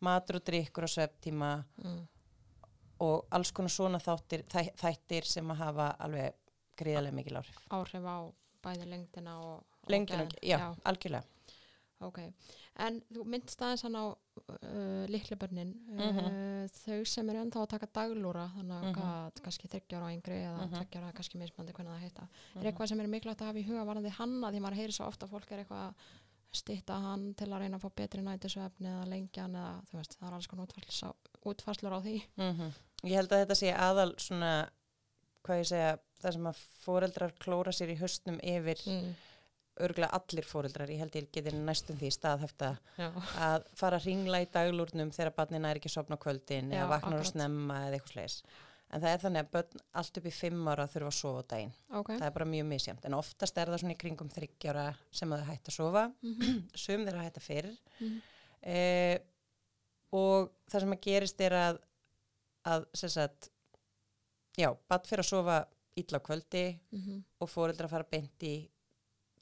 matur 0.00 0.40
og 0.40 0.44
drikkur 0.48 0.88
á 0.88 0.90
svepptíma 0.90 1.50
Mm. 1.84 2.00
og 3.00 3.26
alls 3.32 3.50
konar 3.56 3.72
svona 3.72 3.98
þáttir, 3.98 4.42
þæ, 4.52 4.74
þættir 4.76 5.24
sem 5.28 5.50
að 5.54 5.56
hafa 5.62 5.86
alveg 6.04 6.34
gríðarlega 6.76 7.16
mikil 7.16 7.36
áhrif. 7.40 7.60
Áhrif 7.72 8.04
á 8.04 8.16
bæði 8.64 8.88
lengdina 8.90 9.38
og... 9.40 9.62
og 9.84 9.90
Lengdin 9.92 10.20
og, 10.20 10.28
geðið. 10.34 10.48
já, 10.50 10.58
algjörlega. 10.84 11.24
Ok, 12.00 12.18
en 12.80 13.02
þú 13.12 13.24
myndst 13.28 13.60
aðeins 13.60 13.82
hann 13.84 13.96
á 14.00 14.04
uh, 14.08 15.06
litlibörnin, 15.12 15.74
uh, 15.92 16.06
Mhm. 16.06 16.68
þau 16.72 17.04
sem 17.06 17.28
eru 17.30 17.42
ennþá 17.44 17.60
að 17.64 17.68
taka 17.74 17.86
daglúra, 17.92 18.46
þannig 18.56 18.72
að 18.78 18.82
Mhm. 18.82 18.94
mm 18.94 19.42
kannski 19.44 19.68
þryggjára 19.68 20.06
á 20.08 20.14
yngri 20.16 20.38
eða 20.44 20.56
Mhm. 20.56 20.70
mm 20.70 20.72
-hmm. 20.72 21.12
kannski 21.14 21.38
mismandi 21.38 21.72
hvernig 21.72 21.92
það 21.92 22.00
heita. 22.00 22.22
Er 22.22 22.60
Mhm. 22.60 22.66
eitthvað 22.66 22.88
sem 22.88 23.00
er 23.00 23.06
mikilvægt 23.06 23.40
að 23.42 23.46
hafa 23.46 23.58
í 23.58 23.66
huga 23.68 23.84
varandi 23.84 24.08
hanna 24.10 24.50
því 24.50 24.60
maður 24.60 24.76
heyrir 24.76 24.92
svo 24.92 25.06
ofta 25.06 25.26
fólk 25.26 25.52
er 25.52 25.58
eitthvað 25.64 25.88
að 25.88 25.94
stýtta 26.52 27.00
hann 27.00 27.34
til 27.34 27.46
að 27.48 27.58
reyna 27.60 27.76
að 27.78 27.82
fá 27.82 27.90
betri 27.94 28.22
nætisvefni 28.22 28.86
eða 28.88 29.06
lengjan 29.08 29.52
eða 29.54 29.82
þú 29.86 29.92
veist, 29.98 30.16
það 30.18 30.28
er 30.28 30.34
alls 30.34 30.46
konar 30.46 30.66
útfærslur 31.46 31.92
á, 31.92 32.00
því. 32.02 32.22
Ég 33.04 33.14
held 33.16 33.28
að 33.32 33.46
þetta 33.46 33.56
sé 33.56 33.72
aðal 33.76 34.14
svona, 34.18 34.68
hvað 35.44 35.58
ég 35.60 35.66
segja, 35.66 35.98
það 36.22 36.32
sem 36.32 36.44
að 36.44 36.56
foreldrar 36.84 37.32
klóra 37.38 37.72
sér 37.72 37.88
í 37.90 37.98
höstnum 37.98 38.40
yfir, 38.42 38.76
Mm. 38.86 39.14
Örgulega 39.86 40.16
allir 40.18 40.44
foreldrar, 40.46 40.88
ég 40.92 40.98
held 41.02 41.14
ég 41.18 41.28
geti 41.32 41.52
næstum 41.56 41.96
því 42.00 42.10
staðhæfta 42.14 42.70
að 43.40 43.64
fara 43.74 43.96
að 44.00 44.06
ringla 44.10 44.40
í 44.44 44.48
daglúrnum 44.52 45.10
þegar 45.16 45.34
barnin 45.36 45.64
er 45.68 45.76
ekki 45.80 45.88
að 45.90 45.96
sopna 45.98 46.16
kvöldin 46.20 46.70
Já, 46.72 46.80
eða 46.82 46.88
vaknar 46.96 47.20
og 47.20 47.26
snemma 47.30 47.78
eða 47.86 47.98
eitthvað 47.98 48.12
slegis. 48.14 48.42
En 48.90 49.00
það 49.04 49.12
er 49.14 49.20
þannig 49.22 49.44
að 49.44 49.50
börn 49.54 49.82
allt 50.00 50.16
upp 50.18 50.24
í 50.26 50.30
fimm 50.34 50.68
ára 50.72 50.86
þurfa 50.90 51.10
að 51.12 51.18
sofa 51.20 51.42
á 51.46 51.50
daginn. 51.52 51.74
ok. 51.94 52.08
Það 52.18 52.26
er 52.26 52.32
bara 52.34 52.48
mjög 52.50 52.66
misjæmt. 52.72 53.04
En 53.06 53.14
oftast 53.14 53.58
er 53.62 53.70
það 53.70 53.78
svona 53.84 53.94
í 53.94 53.98
kringum 54.00 54.30
þryggjára 54.34 54.86
sem 55.14 55.30
að 55.36 55.44
þau 55.44 55.50
hætta 55.52 55.70
að 55.70 55.76
sofa. 55.76 56.02
Mhm. 56.22 56.56
Sum 56.84 57.04
þeirra 57.06 57.22
hætta 57.28 57.40
fyrr. 57.44 57.68
Mhm. 58.00 58.16
Eh, 58.62 59.18
og 60.12 60.50
það 60.72 60.80
sem 60.80 60.96
að 60.96 61.00
gerist 61.06 61.40
er 61.46 61.54
að, 61.54 61.78
að 62.66 62.88
sem 62.98 63.08
sagt, 63.14 63.48
já, 64.58 64.72
barn 64.90 65.06
fyrir 65.06 65.22
að 65.22 65.30
sofa 65.30 65.60
illa 66.02 66.18
á 66.18 66.26
kvöldi 66.26 66.64
Mhm. 66.90 67.22
og 67.40 67.48
fóreldra 67.48 67.88
fara 67.88 68.04
beint 68.10 68.42
í 68.42 68.68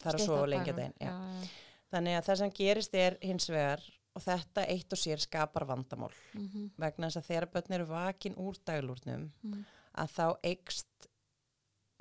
þar 0.02 0.14
að 0.18 0.24
sofa 0.26 0.46
lengja 0.46 0.72
daginn. 0.72 1.48
Þannig 1.92 2.18
að 2.18 2.24
það 2.28 2.36
sem 2.42 2.50
gerist 2.50 2.94
er 2.94 3.16
hins 3.22 3.48
vegar 3.48 3.80
og 4.14 4.22
þetta 4.22 4.66
eitt 4.68 4.92
og 4.92 4.98
sér 4.98 5.18
skapar 5.22 5.64
vandamál 5.66 6.12
Mhm. 6.34 6.70
vegna 6.76 7.06
þess 7.08 7.16
að 7.22 7.26
þegar 7.30 7.46
börn 7.52 7.72
eru 7.74 7.86
vakin 7.86 8.34
úr 8.36 8.56
daglúrnum 8.64 9.30
Mhm. 9.42 9.64
að 9.96 10.08
þá 10.16 10.38
eikst 10.42 10.86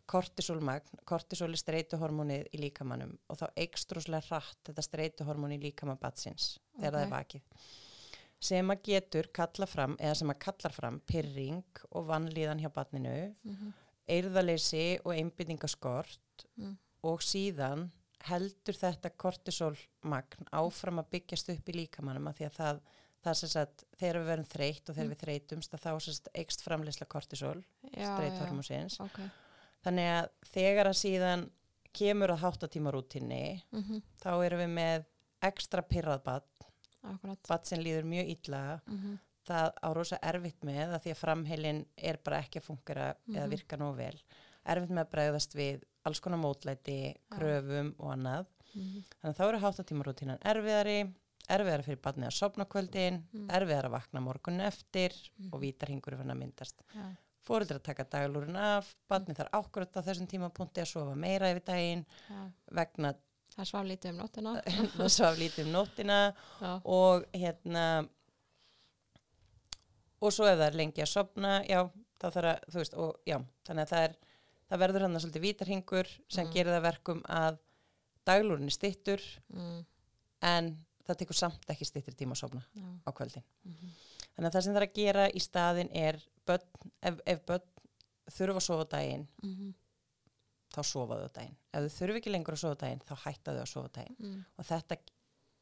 kortisólmagn, 0.07 1.01
kortisól 1.05 1.49
er 1.51 1.59
streituhormónið 1.59 2.45
í 2.55 2.59
líkamannum 2.61 3.17
og 3.29 3.37
þá 3.41 3.47
eikst 3.57 3.91
rosalega 3.91 4.23
hratt 4.29 4.61
þetta 4.69 4.85
streituhormón 4.85 5.55
í 5.57 5.59
líkamann 5.61 5.99
batsins 5.99 6.59
þegar 6.79 6.93
það 6.93 7.01
er 7.03 7.11
vakið 7.11 7.41
sem 8.39 8.67
að 8.71 8.81
getur 8.83 9.27
kalla 9.33 9.65
fram 9.67 9.97
eða 9.97 10.15
sem 10.15 10.29
að 10.29 10.39
kallar 10.39 10.71
fram 10.77 10.99
pyrring 11.11 11.63
og 11.91 12.07
vannlíðan 12.07 12.61
hjá 12.61 12.69
batninu 12.71 13.35
Mhm. 13.43 13.73
eirðaleysi 14.07 14.99
og 15.03 15.13
einbyttingaskort 15.13 16.45
Mm. 16.57 16.77
Og 17.07 17.23
síðan 17.25 17.87
heldur 18.27 18.75
þetta 18.75 19.11
kortisólmagn 19.23 20.47
áfram 20.51 20.99
að 21.01 21.09
byggjast 21.15 21.51
upp 21.53 21.69
í 21.71 21.75
líkamannum 21.81 22.29
að 22.31 22.39
því 22.39 22.47
að 22.49 22.55
það, 22.57 22.79
það 23.27 23.37
sem 23.41 23.49
sagt, 23.53 23.83
þegar 23.99 24.19
við 24.21 24.29
verum 24.31 24.47
þreytt 24.53 24.89
og 24.89 24.95
þegar 24.95 25.07
Mm. 25.07 25.13
við 25.15 25.21
þreytumst 25.25 25.73
að 25.77 25.83
þá 25.85 25.91
sem 26.01 26.13
sagt, 26.13 26.29
eikst 26.35 26.63
framleysla 26.65 27.07
kortisól, 27.07 27.63
Já, 27.93 28.01
já. 28.01 28.15
streythormónsins. 28.15 28.99
Ok. 29.01 29.19
Þannig 29.85 30.09
að 30.17 30.29
þegar 30.51 30.85
að 30.91 30.97
síðan 31.03 31.49
kemur 31.93 32.29
að 32.29 32.41
háttatímarútinni 32.43 33.63
Mhm. 33.71 34.01
þá 34.21 34.45
erum 34.45 34.59
við 34.59 34.73
með 34.73 35.05
ekstra 35.41 35.81
pyrrað 35.81 36.23
bad, 36.23 36.43
Akkurat. 37.03 37.39
bad 37.47 37.65
sem 37.65 37.79
líður 37.79 38.03
mjög 38.03 38.29
illa, 38.37 38.81
Mhm. 38.87 39.19
það 39.47 39.73
á 39.83 39.93
rosa 39.95 40.19
erfitt 40.21 40.61
með 40.63 40.93
að 40.95 41.01
því 41.03 41.11
að 41.11 41.17
framheilin 41.23 41.85
er 41.97 42.17
bara 42.23 42.41
ekki 42.41 42.59
að 42.59 42.63
fungera 42.65 43.15
eða 43.29 43.45
Mhm. 43.47 43.49
virka 43.49 43.77
nóg 43.77 43.95
vel. 43.95 44.19
Erfitt 44.67 44.91
með 44.93 45.05
að 45.05 45.11
bregðast 45.15 45.55
við 45.57 45.83
alls 46.07 46.19
konar 46.23 46.39
mótlæti, 46.41 46.97
kröfum 47.33 47.93
og 47.99 48.11
annað. 48.15 48.45
Mhm. 48.73 49.03
Þannig 49.21 49.31
að 49.31 49.37
þá 49.39 49.45
eru 49.47 49.61
háttatímarútínan 49.63 50.41
erfiðari, 50.51 50.97
erfiðari 51.49 51.83
fyrir 51.87 52.01
barnið 52.03 52.27
að 52.29 52.35
sopna 52.37 52.65
kvöldin, 52.65 53.21
Mm. 53.33 53.47
erfiðari 53.49 53.87
að 53.87 53.95
vakna 53.95 54.21
morgun 54.21 54.59
eftir 54.61 55.11
Mhm. 55.39 55.53
og 55.53 55.61
vítarhingur 55.61 56.13
er 56.13 56.17
fann 56.17 56.31
að 56.31 56.37
myndast. 56.43 56.81
Já. 56.95 57.15
Fóreldrar 57.47 57.79
taka 57.81 58.03
daglúrin 58.03 58.57
af, 58.57 58.93
barnið 59.09 59.37
þarf 59.37 59.51
ákvörð 59.51 59.95
á 59.95 60.01
þessum 60.03 60.27
tímapunkti 60.27 60.81
að 60.81 60.87
sofa 60.91 61.15
meira 61.15 61.47
yfir 61.53 61.63
daginn 61.65 62.05
Já. 62.29 62.51
vegna 62.71 63.15
Það 63.57 63.65
svaf 63.65 63.85
lítið 63.87 64.09
um 64.09 64.17
nóttina. 64.17 64.61
það 64.97 65.09
svaf 65.09 65.37
lítið 65.39 65.65
um 65.65 65.71
nóttina 65.71 66.33
Já. 66.61 66.81
og 66.85 67.25
hérna 67.33 68.07
og 70.21 70.31
svo 70.33 70.45
ef 70.49 70.57
það 70.59 70.67
er 70.67 70.77
lengi 70.77 71.03
að 71.03 71.11
sopna, 71.11 71.51
já, 71.69 71.81
þá 72.19 72.27
þarf 72.35 72.49
að, 72.51 72.61
þú 72.73 72.79
veist, 72.81 72.95
og 72.97 73.19
já, 73.29 73.37
þannig 73.67 73.83
að 73.85 73.91
það 73.93 74.05
er, 74.07 74.15
það 74.69 74.79
verður 74.83 75.01
hann 75.01 75.15
að 75.15 75.23
svolítið 75.25 75.45
vítarhingur 75.47 76.07
sem 76.29 76.47
Mm. 76.47 76.53
gerir 76.53 76.73
það 76.75 76.81
verkum 76.87 77.21
að 77.23 77.57
daglúrin 78.25 78.65
er 78.65 78.75
stittur 78.75 79.21
Mm. 79.53 79.85
en 80.41 80.85
það 81.07 81.17
tekur 81.17 81.35
samt 81.35 81.65
ekki 81.69 81.85
stittir 81.85 82.13
tíma 82.15 82.31
að 82.35 82.41
sopna 82.43 82.63
Já. 82.75 82.83
á 83.07 83.11
kvöldin. 83.15 83.43
Mhm. 83.63 83.89
Þannig 84.35 84.49
að 84.49 84.53
það 84.53 84.63
sem 84.63 84.73
það 84.73 84.81
er 84.81 84.87
að 84.87 84.93
gera 84.93 85.29
í 85.31 85.39
staðin 85.39 85.89
er 85.95 86.19
börn, 86.45 86.61
ef, 87.01 87.19
ef 87.25 87.45
börn 87.45 87.61
þurfa 88.29 88.55
að 88.57 88.61
sofa 88.61 88.85
daginn, 88.89 89.27
Mhm. 89.43 89.73
þá 90.73 90.83
sofa 90.83 91.15
þau 91.15 91.25
á 91.29 91.33
daginn. 91.33 91.55
Ef 91.73 91.81
þau 91.81 91.97
þurfa 91.97 92.17
ekki 92.19 92.31
lengur 92.31 92.53
að 92.53 92.57
sofa 92.59 92.75
daginn, 92.75 92.99
þá 93.07 93.15
hætta 93.23 93.51
þau 93.55 93.61
að 93.61 93.67
sofa 93.67 93.89
daginn. 93.93 94.15
Mm. 94.19 94.45
Og 94.59 94.65
þetta, 94.65 94.97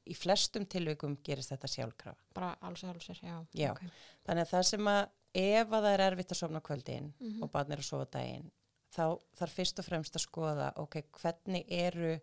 í 0.08 0.16
flestum 0.16 0.66
tilvikum 0.66 1.18
gerist 1.24 1.50
þetta 1.52 1.68
sjálfkrafa. 1.70 2.18
Bara 2.34 2.56
alls 2.62 2.84
og 2.84 2.90
alls 2.96 3.10
er, 3.10 3.16
já. 3.22 3.46
Já. 3.54 3.72
ok. 3.72 3.82
Þannig 4.28 4.42
að 4.42 4.50
það 4.50 4.66
sem 4.66 4.80
að 4.86 5.10
ef 5.36 5.68
að 5.70 5.84
það 5.84 5.94
er 6.00 6.12
erfitt 6.12 6.32
að 6.32 6.42
sofna 6.42 6.62
kvöldin 6.62 7.14
Mhm. 7.22 7.44
og 7.44 7.52
barn 7.52 7.72
er 7.72 7.78
að 7.78 7.84
sofa 7.84 8.06
daginn, 8.12 8.52
þá 8.94 9.18
þarf 9.40 9.58
fyrst 9.60 9.82
og 9.82 9.88
fremst 9.88 10.18
að 10.18 10.26
skoða, 10.26 10.70
ok, 10.82 11.02
hvernig 11.20 11.66
eru 11.70 12.14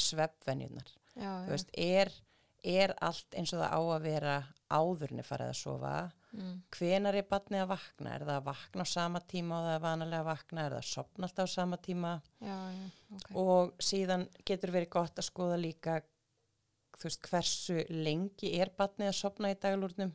sveppvenjunar? 0.00 0.90
Er, 1.76 2.10
er 2.64 2.94
allt 3.04 3.36
eins 3.36 3.52
og 3.52 3.62
það 3.62 3.76
á 3.76 3.80
að 3.82 4.04
vera 4.06 4.36
áðurni 4.72 5.24
farið 5.26 5.52
að 5.52 5.60
sofa? 5.60 5.94
Mm. 6.32 6.62
hvenar 6.72 7.16
er 7.18 7.26
barnið 7.28 7.60
að 7.60 7.72
vakna? 7.74 8.12
Er 8.14 8.22
það 8.24 8.38
að 8.38 8.46
vakna 8.46 8.84
á 8.88 8.88
sama 8.88 9.20
tíma 9.28 9.58
og 9.58 9.66
það 9.66 9.74
er 9.74 9.82
vanalega 9.84 10.20
að 10.22 10.28
vakna? 10.30 10.62
Er 10.62 10.72
það 10.72 10.78
að 10.78 10.86
sopna 10.88 11.28
alltaf 11.28 11.50
á 11.52 11.52
sama 11.52 11.78
tíma? 11.84 12.12
Já, 12.40 12.56
já, 12.72 12.86
ok. 13.18 13.26
og 13.42 13.74
síðan 13.84 14.24
getur 14.48 14.72
verið 14.72 14.92
gott 14.94 15.20
að 15.20 15.28
skoða 15.28 15.58
líka 15.60 15.98
þú 16.96 17.08
veist 17.08 17.28
hversu 17.28 17.84
lengi 17.92 18.54
er 18.60 18.72
barnið 18.78 19.10
að 19.10 19.18
sopna 19.18 19.52
í 19.52 19.58
daglúrnum 19.60 20.12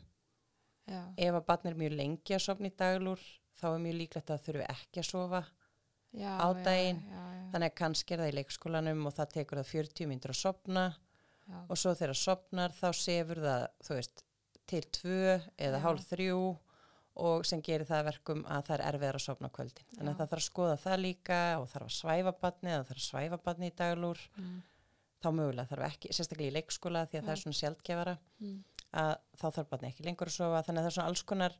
já, 0.87 1.01
ef 1.17 1.37
að 1.37 1.45
barnið 1.51 1.71
er 1.71 1.79
mjög 1.83 1.95
lengi 2.01 2.37
að 2.37 2.45
sopna 2.47 2.71
í 2.71 2.75
daglúr 2.81 3.23
þá 3.57 3.67
er 3.69 3.83
mjög 3.85 3.97
líklegt 4.01 4.31
að 4.31 4.33
það 4.33 4.47
þurfi 4.47 4.67
ekki 4.73 5.03
að 5.03 5.09
sofa 5.11 5.43
já, 6.17 6.33
á 6.37 6.47
daginn. 6.65 7.01
Já, 7.07 7.25
þannig 7.53 7.71
að 7.71 7.77
kannski 7.81 8.15
er 8.15 8.23
það 8.23 8.31
í 8.31 8.37
leikskólanum 8.41 9.03
og 9.07 9.17
það 9.17 9.33
tekur 9.37 9.61
það 9.61 9.73
40 9.73 10.09
myndir 10.11 10.33
að 10.33 10.41
sopna 10.41 10.87
og 11.67 11.79
svo 11.79 11.93
þegar 11.95 12.13
það 12.13 12.21
sopnar 12.21 12.73
þá 12.75 12.87
sefur 12.99 13.43
það 13.43 13.93
veist 13.95 14.23
til 14.67 14.83
tvö 14.97 15.19
eða 15.55 15.77
Já. 15.79 15.83
hálf 15.85 16.07
þrjú 16.09 16.39
og 17.27 17.45
sem 17.49 17.61
gerir 17.65 17.87
það 17.87 18.01
að 18.01 18.07
verkum 18.11 18.41
að 18.45 18.65
það 18.67 18.75
er 18.75 18.83
erfiðar 18.91 19.17
að 19.17 19.23
sopna 19.23 19.49
kvöldin. 19.53 19.87
Þannig 19.95 20.11
að 20.11 20.17
það 20.19 20.31
þarf 20.31 20.41
að 20.41 20.47
skoða 20.47 20.79
það 20.83 20.97
líka 21.01 21.39
og 21.57 21.69
þarf 21.71 21.87
að 21.87 21.95
svæfa 21.95 22.33
barnið 22.43 22.73
eða 22.73 22.87
þarf 22.89 22.99
að 23.01 23.05
svæfa 23.07 23.39
barnið 23.47 23.71
í 23.71 23.75
daglúr 23.81 24.23
mm, 24.37 24.57
þá 25.23 25.29
mögulega 25.39 25.71
þarf 25.71 25.87
ekki, 25.87 26.11
sérstaklega 26.13 26.51
í 26.51 26.55
leikskóla 26.57 27.05
því 27.07 27.19
að 27.19 27.25
það 27.25 27.33
er 27.33 27.41
svona 27.43 27.59
sjaldgefara 27.61 28.15
mm, 28.43 28.59
að 29.01 29.13
þá 29.39 29.47
þarf 29.47 29.71
barnið 29.71 29.89
ekki 29.89 30.07
lengur 30.07 30.31
að 30.31 30.37
sofa. 30.37 30.61
Þannig 30.67 30.83
að 30.83 30.85
það 30.85 30.91
er 30.91 30.97
svona 30.99 31.13
alls 31.13 31.25
konar 31.31 31.57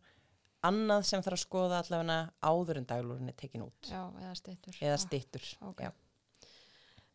annað 0.64 1.04
sem 1.06 1.22
þarf 1.22 1.38
að 1.38 1.44
skoða 1.46 1.80
allavega 1.84 2.32
áður 2.42 2.78
en 2.82 2.86
daglúrin 2.90 3.30
er 3.30 3.34
tekin 3.38 3.62
út 3.68 3.90
já, 3.92 4.02
eða 4.22 4.36
stittur. 4.36 4.78
eða 4.82 4.98
stittur 4.98 5.44
ok. 5.62 5.82
já. 5.82 5.92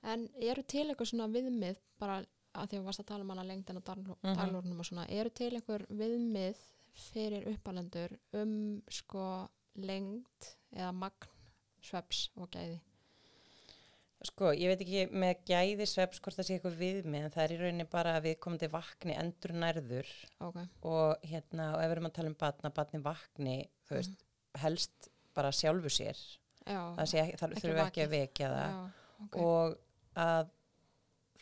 En 0.03 0.29
eru 0.43 0.63
til 0.67 0.89
einhver 0.91 1.07
svona 1.07 1.29
viðmið, 1.31 1.77
bara 1.99 2.21
að 2.55 2.69
því 2.69 2.77
að 2.77 2.81
þú 2.81 2.85
varst 2.85 3.01
að 3.01 3.07
tala 3.07 3.23
um 3.25 3.31
hana 3.31 3.45
lengdin 3.47 3.77
og 3.77 3.85
Mhm. 4.23 4.37
daglórnum 4.37 4.79
og 4.81 4.85
svona, 4.87 5.07
eru 5.09 5.31
til 5.31 5.51
einhver 5.55 5.87
viðmið 5.89 6.57
fyrir 6.95 7.47
uppalendur 7.55 8.19
um 8.35 8.83
sko 8.91 9.49
lengd 9.77 10.49
eða 10.75 10.93
magn 10.93 11.29
sveps 11.83 12.31
og 12.37 12.51
gæði? 12.51 12.81
Sko, 14.23 14.53
ég 14.55 14.71
veit 14.71 14.83
ekki 14.85 15.01
með 15.19 15.41
gæði 15.49 15.87
sveps 15.91 16.21
hvort 16.23 16.37
það 16.39 16.47
sé 16.47 16.55
eitthvað 16.57 16.77
viðmið 16.79 17.25
en 17.27 17.33
það 17.35 17.43
er 17.45 17.53
í 17.55 17.57
rauninni 17.59 17.87
bara 17.91 18.13
að 18.19 18.27
við 18.29 18.37
komandi 18.45 18.69
vakni 18.71 19.17
endur 19.19 19.55
nærður 19.59 20.11
Ok, 20.47 20.59
og 20.87 21.25
hérna, 21.27 21.65
og 21.75 21.81
ef 21.83 21.89
við 21.89 21.95
erum 21.97 22.07
að 22.07 22.15
tala 22.21 22.31
um 22.31 22.37
batna, 22.39 22.71
batni 22.77 23.01
vakni, 23.03 23.57
þú 23.89 23.97
veist, 23.99 24.23
helst 24.63 25.09
bara 25.35 25.51
sjálfu 25.57 25.91
sér, 25.91 26.21
já. 26.69 26.79
það 27.01 27.11
sé 27.11 27.19
ekki, 27.25 27.35
Ekki 27.35 27.63
þurfum 27.65 27.65
ekki 27.65 27.81
vakið. 27.81 28.05
að 28.07 28.15
vekja 28.15 28.53
það 28.53 28.71
Já, 28.77 28.85
ok, 29.27 29.41
og 29.43 30.23
að 30.27 30.53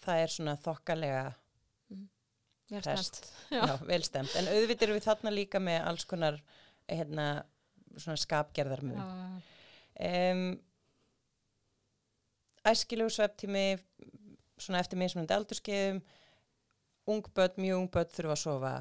það 0.01 0.23
er 0.25 0.35
svona 0.39 0.57
þokkalega 0.65 1.23
prest. 2.81 3.21
stemt. 3.21 3.31
já. 3.51 3.61
Já. 3.67 3.77
vel 3.91 4.03
stemt, 4.07 4.35
en 4.41 4.49
auðvitað 4.55 4.87
erum 4.89 4.99
við 5.01 5.07
þarna 5.11 5.35
líka 5.35 5.61
með 5.61 5.81
alls 5.91 6.07
konar, 6.09 6.41
hérna, 6.89 7.29
svona 7.99 8.17
skapgerðarmun. 8.25 9.01
Um, 10.01 10.45
æskilegu 12.67 13.11
sveftími 13.15 13.65
svona 14.61 14.81
eftir 14.83 14.99
mismunandi 15.01 15.35
aldurskeiðum 15.35 16.03
ung 17.11 17.23
börn, 17.35 17.57
mjög 17.57 17.79
ung 17.81 17.91
börn 17.91 18.11
þurfa 18.13 18.35
að 18.37 18.43
sofa 18.45 18.73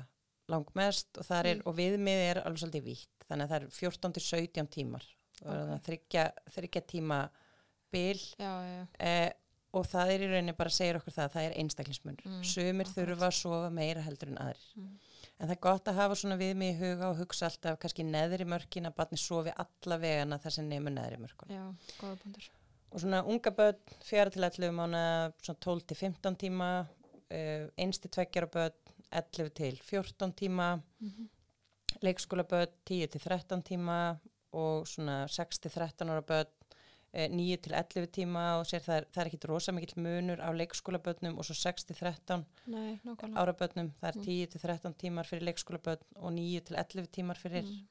langmest 0.49 1.17
og, 1.17 1.25
er, 1.51 1.55
Mm. 1.59 1.67
og 1.67 1.75
viðmið 1.77 2.23
er 2.29 2.41
alveg 2.43 2.59
svolítið 2.63 2.83
vítt 2.83 3.27
þannig 3.29 3.45
að 3.45 3.49
það 3.49 3.61
er 3.61 3.69
14 3.69 4.13
til 4.13 4.23
17 4.23 4.67
tímar 4.67 5.05
Ok. 5.39 5.47
okay. 5.47 5.77
þryggja, 5.87 6.23
tíma 6.89 7.29
bil 7.91 8.17
já, 8.17 8.51
já, 8.65 8.87
eh, 8.99 9.31
og 9.73 9.85
það 9.87 10.09
er 10.11 10.19
í 10.25 10.27
rauninni 10.33 10.55
bara 10.57 10.69
að 10.69 10.75
segja 10.75 10.97
okkur 10.99 11.13
það 11.15 11.25
að 11.29 11.33
það 11.37 11.45
er 11.47 11.57
einstaklingsmunur 11.61 12.25
Mm, 12.25 12.43
sumir 12.43 12.85
þurfa 12.89 13.27
að 13.29 13.37
sofa 13.39 13.69
meira 13.71 14.01
heldur 14.01 14.27
en 14.33 14.37
aðrir 14.37 14.73
Mm. 14.75 14.99
en 15.39 15.47
það 15.47 15.51
er 15.55 15.61
gott 15.61 15.85
að 15.87 15.95
hafa 15.95 16.15
svona 16.15 16.37
viðmið 16.37 16.73
í 16.73 16.79
huga 16.81 17.09
og 17.09 17.17
hugsa 17.17 17.45
alltaf 17.47 17.79
kannski 17.79 18.03
neðri 18.03 18.45
mörkin 18.45 18.85
að 18.89 18.95
barni 18.95 19.17
sofi 19.17 19.53
allavegana 19.55 20.37
þar 20.43 20.51
sem 20.51 20.67
nefnur 20.69 20.91
neðri 20.97 21.17
mörkun 21.23 21.49
Já, 21.55 21.63
góða 22.01 22.17
búndur. 22.23 22.49
Og 22.91 22.99
svona 23.02 23.23
unga 23.23 23.52
börn, 23.52 23.78
fjara 24.04 24.30
til 24.34 24.43
11 24.43 24.71
mánu, 24.73 25.34
svona 25.43 25.60
12 25.60 25.82
til 25.88 25.97
15 25.97 26.36
tíma, 26.36 26.69
uh, 27.32 27.67
einsti 27.78 28.10
tveggjara 28.10 28.47
börn, 28.47 28.73
11 29.12 29.49
til 29.49 29.78
14 29.84 30.34
tíma, 30.34 30.82
Mm 30.99 31.30
leikskóla 32.02 32.43
börn, 32.47 32.69
10 32.86 33.08
til 33.12 33.21
13 33.21 33.62
tíma 33.63 34.17
og 34.54 34.86
svona 34.88 35.28
6 35.28 35.60
til 35.60 35.71
13 35.71 36.08
ára 36.10 36.21
börn, 36.21 36.47
uh, 37.13 37.28
9 37.28 37.58
til 37.58 37.73
11 37.73 38.08
tíma 38.08 38.43
og 38.60 38.65
sér 38.69 38.80
það 38.86 38.95
er, 38.97 39.06
það 39.12 39.21
er 39.23 39.30
ekkit 39.32 39.47
rosa 39.49 39.71
mikill 39.75 39.99
munur 40.04 40.39
á 40.39 40.49
leikskóla 40.54 40.99
börnum 41.02 41.38
og 41.38 41.43
svo 41.45 41.54
6 41.58 41.84
til 41.89 41.95
13 41.97 42.45
Nei, 42.67 42.99
ára 43.36 43.54
börnum, 43.54 43.91
það 44.02 44.10
er 44.10 44.15
Mm. 44.17 44.23
10 44.23 44.45
til 44.47 44.62
13 44.62 44.93
tímar 44.93 45.25
fyrir 45.28 45.43
leikskóla 45.49 45.80
börn 45.82 46.04
og 46.15 46.32
9 46.34 46.60
til 46.65 46.75
11 46.78 47.08
tímar 47.12 47.38
fyrir 47.38 47.63
Mm. 47.63 47.88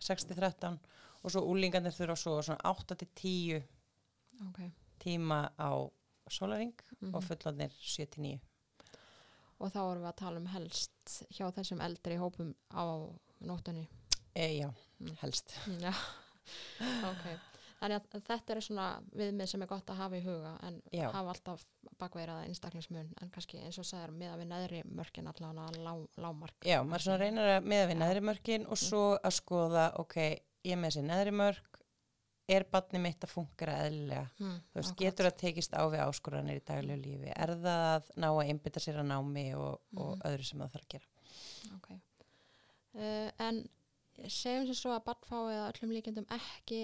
6 0.00 0.24
til 0.26 0.36
13 0.36 0.78
og 1.22 1.30
svo 1.30 1.40
úlingarnir 1.40 1.92
þurfa 1.96 2.16
svo 2.16 2.42
svona 2.42 2.60
8 2.64 2.94
til 2.94 3.08
10 3.14 3.62
Ok. 4.48 4.60
tíma 5.00 5.50
á 5.58 5.70
sólaring 6.30 6.72
Mm 7.00 7.14
og 7.14 7.22
fullanir 7.24 7.70
7-9. 7.80 8.38
Og 9.60 9.72
þá 9.72 9.80
erum 9.90 10.02
við 10.04 10.08
að 10.12 10.16
tala 10.16 10.40
um 10.40 10.46
helst 10.54 11.24
hjá 11.36 11.50
þessum 11.52 11.80
eldri 11.84 12.16
hópum 12.16 12.54
á 12.72 12.84
nóttunni. 13.44 13.86
E, 14.34 14.46
já, 14.60 14.70
Mm. 15.00 15.14
helst. 15.22 15.54
Já, 15.80 15.92
ok. 17.10 17.24
Þannig 17.80 17.96
að 17.96 18.22
þetta 18.26 18.52
er 18.52 18.60
svona 18.60 18.86
viðmið 19.16 19.48
sem 19.48 19.62
er 19.64 19.68
gott 19.70 19.88
að 19.88 19.96
hafa 20.02 20.18
í 20.18 20.24
huga 20.24 20.50
en 20.68 20.82
Já. 20.92 21.06
hafa 21.14 21.30
alltaf 21.32 21.62
bakveiraða 21.98 22.42
einstaklingsmun 22.50 23.14
en 23.22 23.30
kannski 23.32 23.56
eins 23.64 23.78
og 23.80 23.86
sagður 23.88 24.12
með 24.20 24.34
að 24.34 24.42
við 24.42 24.48
neðri 24.50 24.80
mörkin 24.84 25.30
allavega 25.30 25.70
lá, 25.80 25.94
lámark. 26.20 26.58
Já, 26.68 26.82
maður 26.84 27.06
svona 27.06 27.18
reynir 27.22 27.48
að 27.54 27.64
meða 27.72 27.88
við 27.88 27.98
neðri 28.02 28.20
mörkin 28.28 28.66
og 28.68 28.76
svo 28.82 29.04
að 29.16 29.32
skoða, 29.38 29.86
ok, 30.04 30.16
ég 30.68 30.76
með 30.76 30.90
þessi 30.90 31.06
neðri 31.08 31.32
mörk, 31.40 31.79
er 32.50 32.64
barni 32.72 32.98
mitt 33.02 33.24
að 33.26 33.32
fungera 33.34 33.76
eðlilega? 33.86 34.26
Hmm, 34.38 34.56
Þú 34.72 34.80
veist, 34.80 34.94
getur 35.00 35.28
það 35.28 35.36
tekist 35.42 35.74
á 35.76 35.82
við 35.92 36.02
áskoranir 36.04 36.60
í 36.60 36.64
daglegu 36.66 37.00
lífi? 37.04 37.32
Er 37.36 37.52
það 37.62 37.82
að 37.94 38.08
ná 38.24 38.28
að 38.30 38.40
einbytta 38.50 38.82
sér 38.84 39.00
að 39.02 39.08
námi 39.12 39.44
og, 39.58 39.80
og 39.96 40.10
Mhm. 40.16 40.22
öðru 40.30 40.44
sem 40.50 40.58
það 40.64 40.72
þarf 40.74 40.86
að 40.86 40.92
gera? 40.94 41.06
Ok. 41.76 41.90
Uh, 42.94 43.30
en 43.46 43.60
segjum 44.28 44.66
sem 44.66 44.74
svo 44.74 44.90
að 44.96 45.04
barnfái 45.06 45.54
eða 45.54 45.68
öllum 45.72 45.92
líkendum 45.94 46.26
ekki 46.34 46.80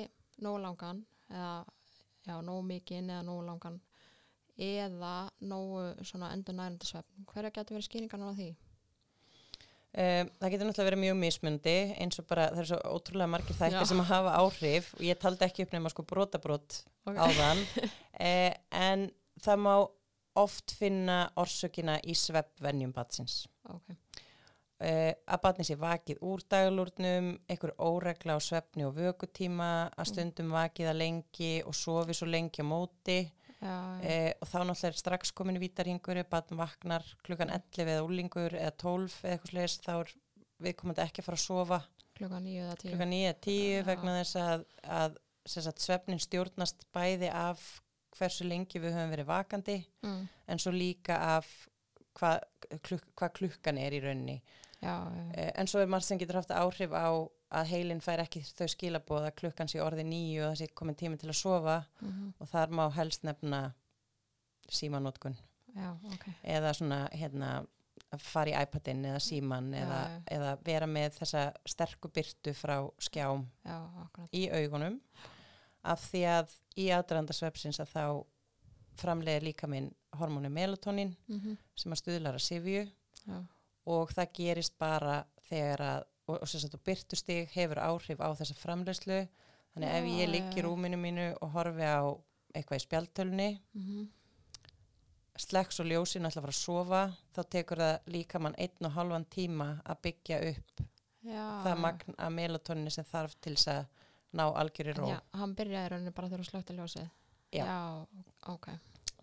nóg 0.47 0.61
langan 0.63 1.05
eða 1.31 1.65
já, 2.27 2.37
nóg 2.43 2.63
mikinn 2.65 3.11
eða 3.11 3.25
nóg 3.27 3.43
langan 3.49 3.81
eða 4.59 5.15
nógu 5.43 5.83
svona 6.07 6.31
endur 6.33 6.55
nærandi 6.57 6.87
svefn. 6.89 7.27
Hverja 7.33 7.51
getur 7.53 7.77
verið 7.77 7.89
skýringarnar 7.91 8.33
á 8.33 8.39
því? 8.39 8.49
Um, 9.97 10.29
það 10.37 10.51
getur 10.53 10.69
náttúrulega 10.69 10.91
verið 10.91 11.01
mjög 11.07 11.15
mismundi 11.23 11.73
eins 11.97 12.19
og 12.21 12.27
bara 12.29 12.51
það 12.53 12.59
er 12.61 12.67
svo 12.69 12.79
ótrúlega 12.99 13.31
margir 13.33 13.57
þættir 13.57 13.87
sem 13.89 14.01
að 14.03 14.11
hafa 14.11 14.33
áhrif 14.43 14.91
og 14.99 15.05
ég 15.07 15.17
taldi 15.23 15.47
ekki 15.47 15.65
upp 15.65 15.71
nema 15.73 15.89
sko 15.89 16.05
brotabrót 16.05 16.83
Ok. 17.09 17.17
áðan 17.17 17.63
eh, 18.27 18.53
en 18.77 19.07
það 19.41 19.63
má 19.65 19.71
oft 20.43 20.75
finna 20.77 21.31
orsökina 21.41 21.95
í 22.05 22.13
sveppvenjum 22.13 22.93
batsins 22.93 23.39
Ok. 23.73 23.97
eh, 24.85 25.15
að 25.25 25.43
batni 25.47 25.65
sé 25.65 25.79
vakið 25.81 26.21
úr 26.29 26.45
daglúrnum 26.45 27.33
einhver 27.49 27.73
óregla 27.81 28.37
á 28.37 28.41
svefni 28.45 28.85
og 28.85 28.99
vökutíma 29.01 29.71
að 29.97 30.11
stundum 30.13 30.53
vakið 30.59 30.93
að 30.93 31.01
lengi 31.07 31.55
og 31.65 31.73
sofi 31.73 32.13
svo 32.13 32.29
lengi 32.29 32.61
á 32.61 32.69
móti. 32.69 33.23
Eh, 34.03 34.33
og 34.41 34.49
þá 34.49 34.57
náttúrulega 34.63 34.89
er 34.93 34.99
strax 35.01 35.33
komin 35.37 35.59
vítarhingur 35.63 36.21
batn 36.31 36.59
vaknar 36.61 37.05
klukkan 37.27 37.51
11 37.51 37.87
eða 37.93 38.05
úlingur 38.07 38.55
eða 38.57 38.73
12 38.83 39.21
eða 39.23 39.37
eitthvað 39.37 39.53
slegis 39.53 39.79
þá 39.85 39.93
er 40.01 40.13
viðkomandi 40.67 41.05
ekki 41.05 41.23
að 41.23 41.29
fara 41.29 41.41
að 41.41 41.45
sofa 41.47 41.81
klukkan 42.17 42.45
nýju 42.47 42.63
eða 42.65 42.77
tíu. 42.81 42.91
klukkan 42.91 43.11
9 43.13 43.25
eða 43.31 43.41
10 43.47 43.57
Já. 43.77 43.83
vegna 43.91 44.15
þess 44.21 44.37
að, 44.43 44.67
að 45.01 45.17
sagt, 45.47 45.83
svefnin 45.85 46.23
stjórnast 46.23 46.87
bæði 46.97 47.31
af 47.31 47.65
hversu 48.17 48.47
lengi 48.49 48.81
við 48.81 48.95
höfum 48.97 49.13
verið 49.13 49.27
vakandi 49.29 49.79
Mm. 50.03 50.29
en 50.49 50.59
svo 50.59 50.73
líka 50.73 51.17
af 51.37 51.47
hvað 52.17 52.41
kluk, 52.83 53.03
hva 53.19 53.29
klukkan 53.29 53.79
er 53.79 53.93
í 53.93 54.01
rauninni 54.01 54.41
Já, 54.81 55.05
já, 55.09 55.33
eh, 55.35 55.53
en 55.57 55.67
svo 55.67 55.81
er 55.81 55.87
margt 55.89 56.05
sem 56.07 56.19
getur 56.19 56.37
haft 56.41 56.51
áhrif 56.51 56.93
á 56.93 57.09
að 57.55 57.69
heilin 57.71 58.01
fær 58.03 58.25
ekki 58.25 58.43
þau 58.49 58.67
skilaboð 58.73 59.29
að 59.29 59.37
klukkan 59.41 59.71
sé 59.71 59.81
orði 59.83 60.05
nýju 60.09 60.43
og 60.43 60.53
það 60.53 60.61
sé 60.63 60.71
komin 60.75 60.99
tími 60.99 61.19
til 61.21 61.31
að 61.31 61.39
sofa 61.39 61.77
mhm, 62.01 62.33
og 62.41 62.51
þar 62.51 62.75
má 62.75 62.85
helst 62.97 63.23
nefna 63.27 63.61
símanótkun 64.69 65.37
já, 65.77 65.93
ok. 66.13 66.29
eða 66.43 66.73
svona 66.75 67.07
hérna 67.15 67.51
að 68.15 68.23
fara 68.23 68.53
í 68.53 68.55
iPadin 68.67 69.05
eða 69.11 69.21
síman 69.23 69.71
Já, 69.73 69.81
eða, 69.83 70.01
já. 70.11 70.21
eða 70.37 70.53
vera 70.67 70.89
með 70.91 71.19
þessa 71.21 71.43
sterku 71.69 72.11
byrtu 72.13 72.55
frá 72.57 72.77
skjám 73.03 73.45
Já, 73.67 73.79
í 74.37 74.47
augunum. 74.53 75.01
Af 75.87 76.03
því 76.11 76.23
að 76.31 76.55
í 76.83 76.89
aðdrandasvepsins 76.95 77.81
að 77.83 77.93
þá 77.95 78.05
framleiðir 79.01 79.49
líka 79.51 79.69
minn 79.71 79.91
hormónu 80.17 80.51
melatonin 80.53 81.15
Mm 81.29 81.57
sem 81.77 81.93
að 81.93 82.01
stuðlar 82.01 82.39
að 82.39 82.47
sifju 82.47 82.85
Já, 83.27 83.39
og 83.87 84.13
það 84.17 84.33
gerist 84.39 84.79
bara 84.79 85.25
þegar 85.49 85.81
að 85.85 86.07
og, 86.27 86.41
og, 86.43 86.75
og 86.75 86.83
byrtustig 86.87 87.49
hefur 87.55 87.81
áhrif 87.83 88.23
á 88.23 88.29
þessa 88.39 88.59
framleiðslu 88.59 89.21
þannig 89.75 89.89
að 89.91 89.99
ef 89.99 90.07
Já, 90.11 90.17
ég 90.21 90.33
ligg 90.33 90.49
já, 90.51 90.55
í 90.57 90.63
já. 90.63 90.67
rúminu 90.67 91.01
mínu 91.01 91.27
og 91.41 91.53
horfi 91.57 91.87
á 91.87 92.03
eitthvað 92.57 92.81
í 92.81 92.85
spjaltölunni 92.87 93.49
mhm, 93.77 94.07
slekks 95.37 95.81
og 95.83 95.91
ljósin 95.91 96.25
ætla 96.25 96.41
að 96.41 96.47
fara 96.47 96.57
að 96.57 96.63
sofa 96.63 97.03
þá 97.37 97.41
tekur 97.53 97.83
það 97.83 98.13
líka 98.15 98.41
mann 98.41 98.57
einn 98.59 98.89
og 98.89 98.95
halvan 98.97 99.27
tíma 99.33 99.69
að 99.85 100.03
byggja 100.09 100.41
upp 100.53 100.85
já, 101.27 101.45
það 101.67 101.83
magn 101.85 102.17
af 102.17 102.33
melatoninni 102.33 102.93
sem 102.95 103.07
þarf 103.07 103.37
til 103.45 103.55
þess 103.57 103.73
að 103.75 103.85
ná 104.37 104.47
algjörir 104.49 104.99
ró 104.99 105.11
Já, 105.11 105.19
hann 105.39 105.55
byrjaði 105.57 105.93
rauninni 105.93 106.15
bara 106.17 106.31
þegar 106.31 106.43
þú 106.43 106.51
slögt 106.51 106.73
að 106.73 106.81
ljósið. 106.81 107.11
Já. 107.55 107.67
ok. 108.53 108.67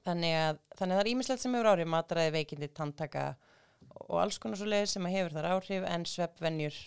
þannig 0.06 0.36
að, 0.38 0.60
þannig 0.78 0.94
að 0.94 1.00
það 1.00 1.04
er 1.04 1.12
ímislegt 1.12 1.44
sem 1.44 1.56
hefur 1.58 1.70
áhrif 1.74 1.90
matræði, 1.92 2.34
veikindi, 2.38 2.70
tantaka 2.74 3.26
og 4.08 4.20
alls 4.22 4.40
konar 4.42 4.60
svo 4.60 4.70
leið 4.70 4.88
sem 4.94 5.06
að 5.08 5.16
hefur 5.18 5.36
þar 5.38 5.50
áhrif 5.52 5.88
en 5.90 6.06
sveppvenjur 6.08 6.78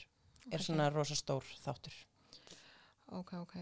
er 0.53 0.59
Ok. 0.61 0.65
svona 0.67 0.91
rosa 0.93 1.15
stór 1.15 1.45
þáttur 1.65 1.95
Ok, 3.13 3.33
ok. 3.39 3.57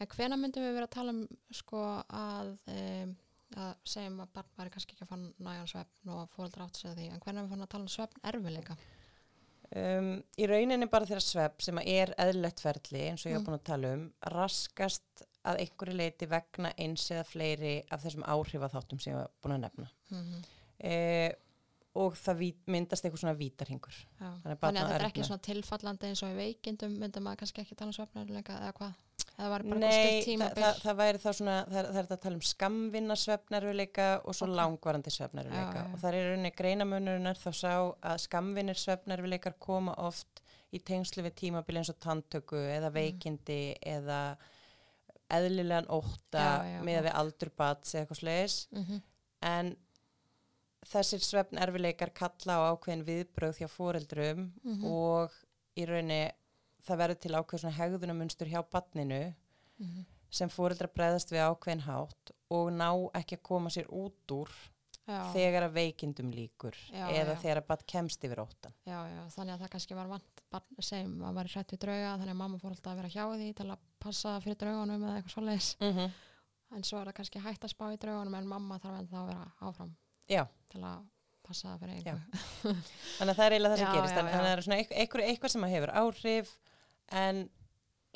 En 0.00 0.06
hvena 0.06 0.36
myndum 0.36 0.62
við 0.64 0.74
vera 0.74 0.86
að 0.86 0.94
tala 0.94 1.10
um 1.12 1.28
sko 1.52 1.80
að, 2.08 2.54
um, 2.72 3.16
að 3.56 3.74
segjum 3.84 4.20
að 4.24 4.30
barn 4.32 4.46
væri 4.56 4.70
kannski 4.70 4.94
ekki 4.94 5.04
að 5.04 5.08
fann 5.12 5.26
næjan 5.44 5.66
svefn 5.68 6.08
og 6.14 6.30
fóreldra 6.36 6.64
átt 6.64 6.76
sig 6.76 6.90
að 6.90 6.96
því, 6.96 7.08
en 7.12 7.20
hvena 7.20 7.42
við 7.42 7.48
fann 7.50 7.62
að 7.66 7.68
tala 7.74 7.82
um 7.82 7.88
svefn 7.88 8.22
erfileika? 8.32 8.76
um, 9.76 10.22
í 10.40 10.46
rauninni 10.48 10.86
bara 10.88 11.04
þeirra 11.04 11.20
svepp 11.20 11.60
sem 11.60 11.78
er 11.82 12.14
eðlilegt 12.16 12.60
ferli 12.64 13.02
eins 13.10 13.26
og 13.26 13.32
ég 13.32 13.34
Mm. 13.36 13.40
hef 13.42 13.48
búin 13.48 13.58
að 13.58 13.64
tala 13.68 13.92
um 13.92 14.12
raskast 14.32 15.26
að 15.44 15.58
einhverju 15.64 15.96
leiti 15.98 16.26
vegna 16.26 16.72
eins 16.78 17.10
eða 17.10 17.24
fleiri 17.28 17.74
af 17.90 18.02
þessum 18.02 18.24
áhrifaþáttum 18.24 19.00
sem 19.00 19.12
ég 19.12 19.18
hef 19.20 19.30
búin 19.42 19.56
að 19.58 19.60
nefna 19.66 19.90
Mm 20.10 20.24
-hmm. 20.24 20.44
e, 20.80 21.34
og 21.98 22.14
það 22.18 22.40
myndast 22.74 23.04
eitthvað 23.06 23.22
svona 23.24 23.36
vítarhingur 23.38 23.96
Þannig, 24.18 24.40
Þannig 24.44 24.62
Þannig 24.62 24.80
að 24.82 24.88
þetta 24.92 24.98
er 24.98 25.06
ekki 25.08 25.26
svona 25.28 25.44
tilfallandi 25.48 26.08
eins 26.10 26.22
og 26.24 26.32
í 26.32 26.38
veikindum 26.38 26.96
myndum 27.02 27.26
maður 27.26 27.40
kannski 27.42 27.62
ekki 27.64 27.78
tala 27.78 27.92
um 27.92 27.96
svefn 27.98 28.22
erfileika 28.22 28.58
eða 28.62 28.74
hvað? 28.78 29.04
Eða 29.38 29.48
var 29.52 29.62
bara 29.68 29.78
Nei, 29.78 30.22
það, 30.26 30.54
það, 30.58 30.78
það 30.82 30.96
væri 30.98 31.20
þá 31.22 31.28
svona, 31.38 31.56
það 31.70 31.76
það 31.88 31.98
er 31.98 32.06
þetta 32.08 32.16
að 32.18 32.22
tala 32.24 32.38
um 32.38 32.46
skamvinna 32.48 33.16
svefnerfileika 33.22 34.06
og 34.24 34.34
svo 34.34 34.48
Ok. 34.48 34.54
langvarandi 34.58 35.12
já. 35.78 35.84
og 35.94 36.00
það 36.02 36.08
er 36.18 36.28
rauninni 36.28 36.52
greinamönurinnar 36.58 37.38
þá 37.38 37.50
sá 37.54 37.74
að 38.12 38.22
skamvinnir 38.24 38.80
svefnerfileikar 38.82 39.58
koma 39.62 39.94
oft 40.08 40.42
í 40.74 40.80
tengslu 40.84 41.22
við 41.24 41.36
tímabil 41.42 41.78
eins 41.80 41.90
og 41.92 42.00
tanntöku 42.02 42.58
Mm. 42.58 42.72
eða 42.78 42.90
veikindi 42.98 43.60
eða 43.86 44.20
eðlilegan 45.30 45.86
já, 46.72 46.80
með 46.88 47.02
við 47.06 47.14
aldur 47.20 47.50
bats 47.56 47.94
eða 47.94 48.04
eitthvað 48.06 48.22
slegis 48.22 48.58
mm 48.72 48.84
en 49.48 49.76
þessir 50.86 51.18
svefnerfileikar 51.24 52.10
kalla 52.14 52.58
á 52.58 52.60
ákveðin 52.74 53.04
viðbröð 53.04 53.58
hjá 53.58 53.68
foreldrum 53.68 54.52
Mhm. 54.64 54.84
og 54.84 55.30
í 55.76 55.86
rauninni 55.86 56.32
það 56.86 56.96
verður 57.02 57.20
til 57.20 57.32
ákveð 57.34 57.60
svona 57.60 57.76
hegðunamunstur 57.78 58.46
hjá 58.48 58.62
badninu 58.70 59.34
-hmm. 59.80 60.04
sem 60.30 60.48
fóreldrar 60.48 60.90
bregðast 60.94 61.30
við 61.32 61.44
ákveðin 61.50 61.80
hátt 61.86 62.30
og 62.50 62.70
ná 62.72 63.10
ekki 63.14 63.36
að 63.36 63.42
koma 63.42 63.68
sér 63.70 63.86
út 63.90 64.32
úr 64.32 64.48
já, 65.08 65.32
þegar 65.32 65.62
að 65.68 65.72
veikindum 65.72 66.30
líkur 66.30 66.74
Já, 66.92 67.08
eða 67.10 67.32
já. 67.34 67.40
þegar 67.42 67.56
að 67.62 67.66
bad 67.66 67.86
kemst 67.86 68.24
yfir 68.24 68.38
óttan. 68.38 68.72
já, 68.86 68.98
já, 69.08 69.28
þannig 69.30 69.54
að 69.54 69.60
það 69.60 69.70
kannski 69.70 69.94
var 69.94 70.06
vant 70.08 70.42
barn 70.50 70.82
sem 70.82 71.18
var 71.18 71.44
hrætt 71.44 71.72
við 71.72 71.78
drauga 71.78 72.16
þannig 72.18 72.30
að 72.30 72.36
mamma 72.36 72.58
fór 72.58 72.70
alltaf 72.70 72.92
að 72.92 72.96
vera 72.96 73.08
hjá 73.08 73.24
því 73.36 73.54
til 73.54 73.70
að 73.70 73.78
passa 74.00 74.40
fyrir 74.40 74.56
draugunum 74.56 75.02
eða 75.04 75.16
eitthvað 75.16 75.32
svoleiðis 75.32 75.76
Mm 75.80 75.92
-hmm. 75.96 76.10
en 76.76 76.82
svo 76.84 76.98
er 77.00 77.06
það 77.06 77.14
kannski 77.14 77.38
hægt 77.40 77.64
að 77.64 77.70
spá 77.70 77.92
í 77.92 77.96
draugunum 77.98 78.34
en 78.34 78.46
mamma 78.46 78.78
þarf 78.78 78.98
ennþá 79.00 79.16
að 79.18 79.26
vera 79.26 79.52
áfram 79.60 79.96
Já, 80.28 80.44
til 80.72 80.80
að 80.84 81.04
passa 81.48 81.76
fyrir 81.80 82.02
Já. 82.04 82.14
einhver 82.14 82.80
þannig 83.18 83.32
að 83.32 83.38
það 83.38 83.46
er 83.46 83.54
eiginlega 83.56 83.74
það 83.74 83.78
sem 83.78 83.86
Já, 83.88 83.94
gerist. 83.98 84.16
Þannig 84.18 84.34
að 84.34 84.42
það 84.44 84.50
er 84.56 84.64
svona 84.66 84.78
eitthvað, 84.82 84.98
eitthvað, 85.02 85.28
eitthvað 85.32 85.54
sem 85.54 85.64
að 85.68 85.74
hefur 85.76 85.92
áhrif 86.02 86.50
en 87.22 87.38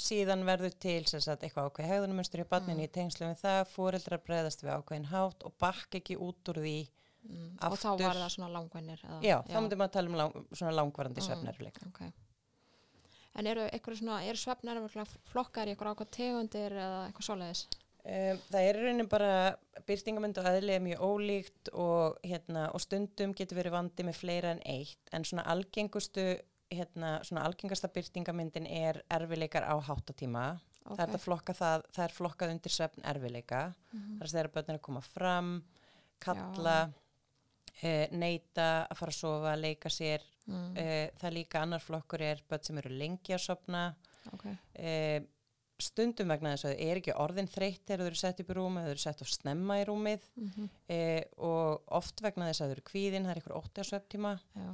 síðan 0.02 0.42
verður 0.48 0.74
til 0.82 0.98
sem 1.08 1.20
sagt, 1.22 1.42
eitthvað 1.46 1.68
ákveð 1.70 1.88
hegðunamunstur 1.92 2.42
hjá 2.42 2.48
badninu 2.50 2.80
Mm. 2.82 2.88
í 2.88 2.92
tengslu 2.96 3.26
við 3.28 3.38
það, 3.44 3.60
fóreldrar 3.72 4.22
bregðast 4.26 4.62
við 4.64 4.72
ákveðin 4.76 5.08
hátt 5.12 5.44
og 5.48 5.54
bakk 5.60 5.94
ekki 6.00 6.16
út 6.16 6.48
úr 6.52 6.60
því. 6.64 6.76
mm. 7.22 7.50
og 7.62 7.76
þá 7.78 7.88
var 8.02 8.16
það 8.18 8.30
svona 8.34 8.48
langvinnir 8.50 9.00
eða, 9.06 9.18
Já, 9.22 9.36
þá 9.46 9.58
myndum 9.62 9.78
maður 9.78 9.88
að 9.88 9.92
tala 9.96 10.08
um 10.10 10.16
lang, 10.18 10.32
svona 10.58 10.72
langvarandi 10.74 11.20
Mm. 11.22 11.26
svefnerfileika. 11.28 11.86
ok 11.88 12.00
en 13.34 13.46
eru 13.46 13.62
eru 13.72 14.36
svefnir 14.36 14.80
flokkar 15.30 15.68
í 15.70 15.72
eitthvað 15.76 15.94
ákvað 15.94 16.10
tegundir 16.16 16.72
eða 16.72 16.98
eitthvað 17.08 17.26
svoleiðis 17.28 17.62
Um, 18.02 18.38
það 18.50 18.64
er 18.66 18.78
í 18.78 18.80
rauninni 18.82 19.04
bara 19.10 19.34
byrtingamönd 19.86 20.40
og 20.42 20.48
eðli 20.50 20.74
er 20.74 20.82
mjög 20.82 21.04
ólíkt 21.06 21.70
og, 21.78 22.16
hérna, 22.26 22.64
og 22.74 22.82
stundum 22.82 23.34
getur 23.38 23.60
verið 23.60 23.76
vandi 23.76 24.06
með 24.08 24.18
fleira 24.18 24.54
en 24.56 24.62
eitt 24.66 25.12
en 25.14 25.26
svona 25.28 25.44
algengustu 25.52 26.24
hérna, 26.72 27.20
svona 27.26 27.44
algengasta 27.46 27.90
byrtingamyndin 27.92 28.66
er 28.66 29.02
erfileikar 29.12 29.68
á 29.68 29.76
háttatíma. 29.86 30.46
Ok, 30.82 30.96
það 30.98 31.14
er, 31.14 31.22
flokka 31.22 31.54
það, 31.54 31.84
það 31.94 32.04
er 32.04 32.14
flokkað 32.16 32.54
undir 32.56 32.74
svefn 32.74 33.06
erfileika. 33.06 33.62
Mhm. 33.92 34.18
þar 34.18 34.28
sem 34.28 34.38
þeirra 34.38 34.54
börnir 34.56 34.80
að 34.80 34.86
koma 34.88 35.04
fram 35.06 35.52
kalla 36.22 36.76
e, 37.82 37.92
neyta 38.14 38.68
að 38.86 38.98
fara 38.98 39.14
að 39.14 39.18
sofa, 39.18 39.54
leika 39.58 39.92
sér. 39.92 40.24
Mm. 40.42 40.72
e, 40.74 40.86
það 41.20 41.28
er 41.28 41.36
líka 41.36 41.60
annar 41.62 41.82
flokkur 41.82 42.24
er 42.26 42.42
börn 42.50 42.64
sem 42.66 42.80
eru 42.82 42.90
lengi 42.98 43.36
að 43.36 43.44
sofna. 43.44 43.84
Ok, 44.32 44.46
e, 44.74 44.94
stundum 45.82 46.30
vegna 46.32 46.52
þess 46.54 46.64
að 46.68 46.72
þau 46.76 46.86
er 46.90 47.00
ekki 47.00 47.14
orðin 47.24 47.50
þreytt 47.52 47.82
þegar 47.86 48.00
þau 48.02 48.08
eru 48.12 48.20
sett 48.22 48.40
upp 48.42 48.50
í 48.52 48.56
rúmið, 48.58 48.86
þau 48.86 48.92
eru 48.94 49.02
sett 49.02 49.22
of 49.24 49.28
snemma 49.32 49.76
í 49.80 49.84
rúmið. 49.88 50.24
Mm 50.38 50.70
e, 50.88 51.00
og 51.38 51.92
oft 51.98 52.22
vegna 52.24 52.48
þess 52.50 52.62
að 52.64 52.72
þau 52.72 52.76
eru 52.78 52.86
kvíðin, 52.92 53.26
það 53.28 53.34
er 53.34 53.40
ykkur 53.42 53.58
ótti 53.60 53.82
á 53.82 53.90
sveftíma 53.90 54.32
já. 54.56 54.70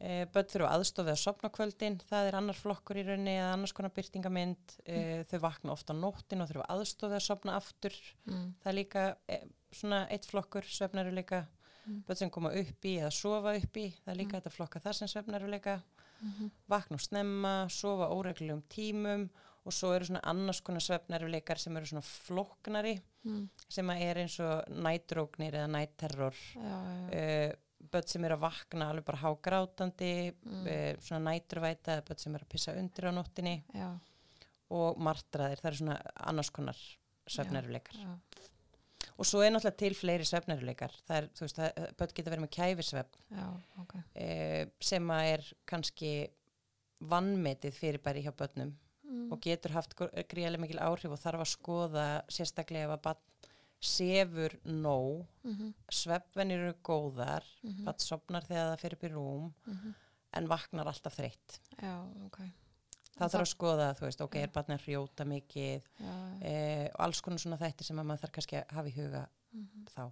E, 0.00 0.24
börn 0.32 0.48
þurfa 0.48 0.68
aðstofið 0.78 1.12
að 1.12 1.20
sopna 1.20 1.50
kvöldin 1.52 1.98
það 2.08 2.28
er 2.30 2.36
annar 2.38 2.56
flokkur 2.56 2.96
í 2.96 3.02
rauninni 3.04 3.34
eða 3.36 3.50
annars 3.52 3.74
konar 3.76 3.92
byrtingamynd 3.92 4.76
e, 4.88 5.24
þau 5.28 5.38
vakna 5.44 5.74
ofta 5.74 5.92
á 5.92 6.00
nóttin 6.00 6.40
og 6.40 6.48
þurfa 6.48 6.68
aðstofið 6.72 7.18
að 7.18 7.26
sopna 7.26 7.56
aftur. 7.60 7.96
Mm. 8.24 8.46
það 8.62 8.70
er 8.72 8.78
líka 8.78 9.02
e, 9.28 9.40
svona 9.76 10.06
eitt 10.08 10.28
flokkur 10.30 10.64
svefnaruleika 10.64 11.46
Mm. 11.80 12.02
börn 12.06 12.16
sem 12.20 12.30
koma 12.30 12.50
upp 12.52 12.84
í 12.84 12.90
eða 13.00 13.08
sofa 13.10 13.54
upp 13.56 13.76
í. 13.80 13.86
Það 14.04 14.10
er 14.12 14.16
líka 14.18 14.34
Mm. 14.36 14.40
þetta 14.42 14.50
flokka 14.52 14.80
það 14.84 14.92
sem 14.98 15.08
svefnaruleika 15.08 15.78
Mm 16.20 16.50
vakna 16.68 16.94
og 16.98 17.00
snemma, 17.00 17.52
sofa 17.72 18.10
óreglulegum 18.12 18.60
tímum 18.68 19.30
og 19.64 19.72
svo 19.76 19.90
eru 19.94 20.06
svona 20.08 20.22
annars 20.24 20.60
konar 20.64 20.80
svefnaruleikar 20.84 21.58
sem 21.60 21.76
eru 21.76 21.86
svona 21.86 22.04
flóknari 22.06 23.00
Mm. 23.20 23.50
sem 23.68 23.84
að 23.92 23.98
er 24.00 24.16
eins 24.22 24.38
og 24.40 24.64
nætróknir 24.72 25.52
eða 25.52 25.66
nætterror. 25.68 26.36
Uh, 26.56 27.50
börn 27.92 28.06
sem 28.08 28.24
eru 28.24 28.38
að 28.38 28.40
vakna 28.46 28.86
alveg 28.88 29.04
bara 29.04 29.20
hágrátandi 29.20 30.32
Mm. 30.40 30.62
uh, 30.64 30.94
svona 31.04 31.20
næturvæta 31.34 31.98
eða 31.98 32.06
börn 32.08 32.18
sem 32.18 32.34
eru 32.34 32.44
að 32.46 32.48
pissa 32.54 32.72
undir 32.80 33.04
á 33.04 33.12
nóttinni 33.12 33.62
já, 33.74 33.90
og 34.70 34.96
martraðir, 34.96 35.60
það 35.60 35.68
eru 35.70 35.76
svona 35.82 36.00
annars 36.16 36.50
konar 36.50 36.80
svefnaruleikar 37.28 38.00
já. 38.00 38.16
og 39.18 39.26
svo 39.28 39.42
er 39.44 39.50
náttúrulega 39.52 39.76
til 39.76 39.94
fleiri 39.94 40.24
svefnaruleikar 40.24 40.92
það 41.06 41.16
er, 41.18 41.28
þú 41.36 41.40
veist, 41.44 41.56
það, 41.60 41.94
börn 41.98 42.14
geta 42.16 42.30
verið 42.30 42.44
með 42.46 42.54
kæfisvefn. 42.56 43.24
Já, 43.36 43.48
ok. 43.84 43.94
Uh, 44.16 44.70
sem 44.80 45.10
að 45.12 45.32
er 45.34 45.52
kannski 45.66 46.14
vannmetið 47.00 47.74
fyrir 47.76 48.00
bæri 48.04 48.24
hjá 48.24 48.32
börnum 48.32 48.72
mm. 49.10 49.26
og 49.32 49.42
getur 49.44 49.74
haft 49.76 49.96
gríðarlega 49.98 50.64
mikil 50.64 50.80
áhrif 50.82 51.16
og 51.16 51.20
þarf 51.20 51.44
að 51.44 51.52
skoða 51.52 52.06
sérstaklega 52.32 52.88
ef 52.88 52.94
að 52.96 53.04
barn 53.08 53.26
sefur 53.80 54.54
nóg, 54.68 55.26
mm 55.42 55.52
-hmm. 55.56 55.74
svefnvenir 55.88 56.60
eru 56.60 56.74
góðar, 56.84 57.44
Mm 57.62 57.70
-hmm. 57.70 57.84
barn 57.84 57.98
sopnar 57.98 58.44
þegar 58.44 58.70
það 58.70 58.80
fyrir 58.80 59.04
í 59.04 59.12
rúm 59.14 59.52
en 60.32 60.48
vaknar 60.48 60.86
alltaf 60.86 61.16
þreytt. 61.16 61.60
já, 61.82 62.24
ok 62.26 62.40
Það 63.20 63.32
þarf 63.32 63.44
að 63.44 63.54
skoða, 63.54 63.94
þú 63.94 64.00
veist, 64.00 64.20
ok, 64.20 64.34
Já. 64.34 64.42
er 64.42 64.48
barn 64.48 64.72
að 64.72 64.84
hrjóta 64.84 65.24
mikið 65.24 65.82
já, 65.98 66.06
já. 66.06 66.42
eh, 66.42 66.86
og 66.94 67.00
alls 67.00 67.20
konar 67.20 67.38
svona 67.38 67.58
þættir 67.58 67.84
sem 67.84 67.98
að 67.98 68.04
maður 68.04 68.20
þarf 68.20 68.32
kannski 68.32 68.56
að 68.56 68.72
hafa 68.76 68.88
í 68.88 68.96
huga 68.96 69.28
Mm 69.52 69.86
þá. 69.96 70.10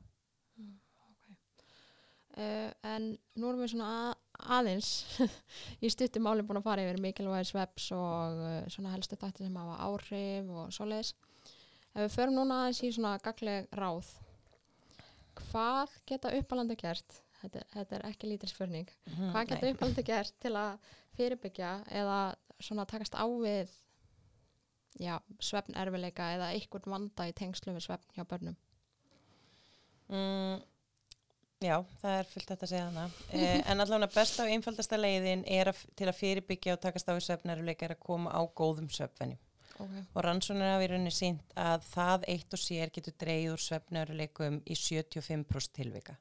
Uh, 2.39 2.71
en 2.87 3.19
nú 3.35 3.49
erum 3.49 3.65
við 3.65 3.73
svona 3.73 3.87
að, 3.91 4.19
aðeins 4.39 4.89
í 5.85 5.91
stuttum 5.91 6.25
máli 6.29 6.45
búin 6.47 6.61
að 6.61 6.67
fara 6.69 6.85
yfir 6.87 7.01
mikilvægir 7.03 7.49
sveps 7.51 7.91
og 7.97 8.39
uh, 8.43 8.61
svona 8.71 8.93
helstu 8.95 9.19
þætti 9.19 9.47
sem 9.47 9.57
hafa 9.59 9.79
áhrif 9.89 10.53
og 10.55 10.71
svoleiðis. 10.77 11.15
Ef 11.95 12.05
við 12.05 12.15
förum 12.15 12.37
núna 12.39 12.61
aðeins 12.63 12.83
í 12.87 12.93
svona 12.95 13.17
gagleg 13.25 13.67
ráð, 13.75 14.13
hvað 15.49 15.97
geta 16.07 16.35
uppalandi 16.39 16.77
gert? 16.79 17.19
Þetta, 17.39 17.65
þetta 17.73 17.97
er 17.99 18.07
ekki 18.09 18.29
lítil 18.33 18.51
spurning. 18.51 18.89
Mhm, 19.07 19.29
Hvað 19.35 19.51
geta 19.53 19.73
uppalandi 19.73 20.05
gert 20.07 20.39
til 20.43 20.55
að 20.59 20.89
fyrirbyggja 21.19 21.73
eða 22.01 22.19
svona 22.59 22.87
takast 22.91 23.15
á 23.15 23.23
við 23.27 23.71
já, 24.99 25.15
svefn 25.39 25.77
erfileika 25.79 26.33
eða 26.35 26.49
einhvern 26.55 26.91
vanda 26.95 27.29
í 27.31 27.35
tengslu 27.39 27.75
við 27.77 27.87
svefn 27.87 28.17
hjá 28.17 28.25
börnum? 28.27 28.57
Mm, 30.09 30.63
já, 31.65 31.77
það 32.03 32.15
er 32.19 32.31
fullt 32.33 32.53
þetta 32.53 32.67
að 32.67 32.73
segja 32.73 32.87
hana. 32.87 33.05
Eh, 33.35 33.59
en 33.71 33.83
allavega 33.85 34.11
besta 34.15 34.45
og 34.45 34.53
einfaldasta 34.55 34.99
leiðin 35.01 35.45
er 35.47 35.73
að, 35.73 35.83
til 35.99 36.09
að 36.09 36.19
fyrirbyggja 36.21 36.77
og 36.77 36.83
takast 36.85 37.11
á 37.11 37.15
í 37.15 37.25
svefnaruleika 37.25 37.89
er 37.89 37.97
að 37.97 38.03
koma 38.07 38.33
á 38.35 38.41
góðum 38.47 38.91
svefnvenjum. 38.93 39.41
Okay. 39.79 40.05
Og 40.11 40.25
rannsóknir 40.27 40.73
hafa 40.73 40.87
í 40.87 40.91
rauninni 40.91 41.15
sínt 41.15 41.53
að 41.55 41.85
það 41.87 42.25
eitt 42.33 42.55
og 42.57 42.59
sér 42.59 42.91
getur 42.95 43.15
dreigð 43.15 43.53
úr 43.53 43.63
svefnaruleikum 43.63 44.63
í 44.67 44.75
75% 44.75 45.75
tilvika. 45.79 46.17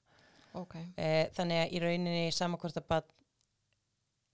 ok, 0.54 0.76
Eh, 0.98 1.30
þannig 1.34 1.64
að 1.64 1.74
í 1.74 1.82
rauninni 1.82 2.32
samankvort 2.34 2.78
að 2.78 2.88
bara 2.88 3.06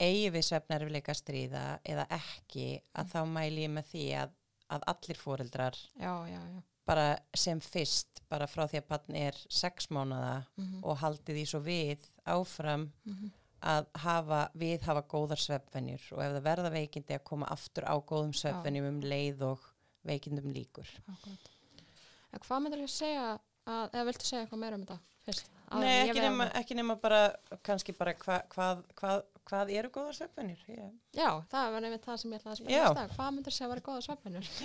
eigi 0.03 0.29
við 0.33 0.45
svefnarfileika 0.47 1.15
stríða 1.15 1.63
eða 1.87 2.05
ekki 2.11 2.81
að 2.95 3.11
þá 3.13 3.19
mæli 3.29 3.65
ég 3.65 3.73
með 3.73 3.89
því 3.91 4.05
að, 4.23 4.35
að 4.75 4.85
allir 4.93 5.19
foreldrar 5.19 5.79
já, 5.99 6.13
já, 6.27 6.39
já. 6.39 6.61
Bara 6.85 7.17
sem 7.35 7.59
fyrst, 7.63 8.21
bara 8.29 8.47
frá 8.47 8.65
því 8.67 8.81
að 8.81 8.87
barn 8.89 9.15
er 9.15 9.37
sex 9.49 9.87
mánada 9.89 10.45
Mhm. 10.57 10.83
og 10.83 10.97
haldið 10.97 11.35
því 11.37 11.45
svo 11.47 11.59
við 11.63 11.99
áfram 12.27 12.91
Mhm. 13.05 13.31
að 13.63 13.85
hafa, 13.95 14.49
við 14.57 14.81
hafa 14.81 15.01
góðar 15.07 15.39
svefnvenjur 15.39 16.11
og 16.13 16.19
ef 16.19 16.31
það 16.33 16.43
verða 16.43 16.71
veikindi 16.73 17.15
að 17.15 17.23
koma 17.23 17.45
aftur 17.45 17.83
á 17.87 17.95
góðum 18.03 18.33
svefnvenjum 18.35 18.87
um 18.87 19.01
leið 19.01 19.41
og 19.41 19.59
veikindum 20.05 20.51
líkur. 20.53 20.87
Hvað 22.33 22.61
myndir 22.63 22.87
segja 22.89 23.39
að, 23.65 23.91
eða 23.93 24.05
viltu 24.09 24.25
segja 24.25 24.45
eitthvað 24.45 24.59
meira 24.59 24.75
um 24.75 24.85
þetta 24.85 24.99
fyrst? 25.25 25.49
Nei, 25.81 25.93
ekki 26.07 26.23
nema, 26.23 26.47
ekki 26.59 26.77
nema 26.77 26.95
bara, 27.01 27.21
kannski 27.65 27.95
bara 27.97 28.13
hva, 28.19 28.39
hvað, 28.53 28.83
hvað, 28.99 29.23
hvað 29.49 29.71
eru 29.77 29.91
góðar 29.93 30.17
svefnvenjur? 30.17 30.65
Yeah. 30.69 30.91
Já, 31.15 31.29
það 31.51 31.71
var 31.75 31.85
nefnir 31.85 32.03
það 32.03 32.19
sem 32.21 32.35
ég 32.35 32.41
ætlaði 32.41 32.53
að 32.53 32.59
Já. 32.59 32.65
spyrja 32.65 32.91
stað. 32.93 33.15
Hvað 33.17 33.31
myndir 33.37 33.55
segja 33.55 33.67
að 33.67 33.73
vera 33.73 33.85
góða 33.89 34.05
svefnvinnur? 34.09 34.51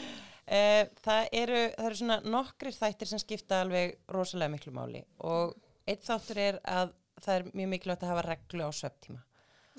Eh, 0.49 0.87
það, 1.05 1.27
eru, 1.37 1.57
það 1.75 1.87
eru 1.91 1.97
svona 1.99 2.15
nokkrir 2.25 2.73
þættir 2.73 3.09
sem 3.11 3.21
skipta 3.21 3.59
alveg 3.61 3.99
rosalega 4.17 4.55
miklu 4.55 4.71
máli 4.73 5.03
og 5.29 5.51
eitt 5.85 6.07
þáttur 6.07 6.41
er 6.41 6.59
að 6.65 6.95
það 7.21 7.35
er 7.35 7.45
mjög 7.53 7.69
mikilvægt 7.75 8.07
að 8.07 8.13
hafa 8.15 8.23
reglu 8.25 8.65
á 8.65 8.73
svefntíma. 8.79 9.21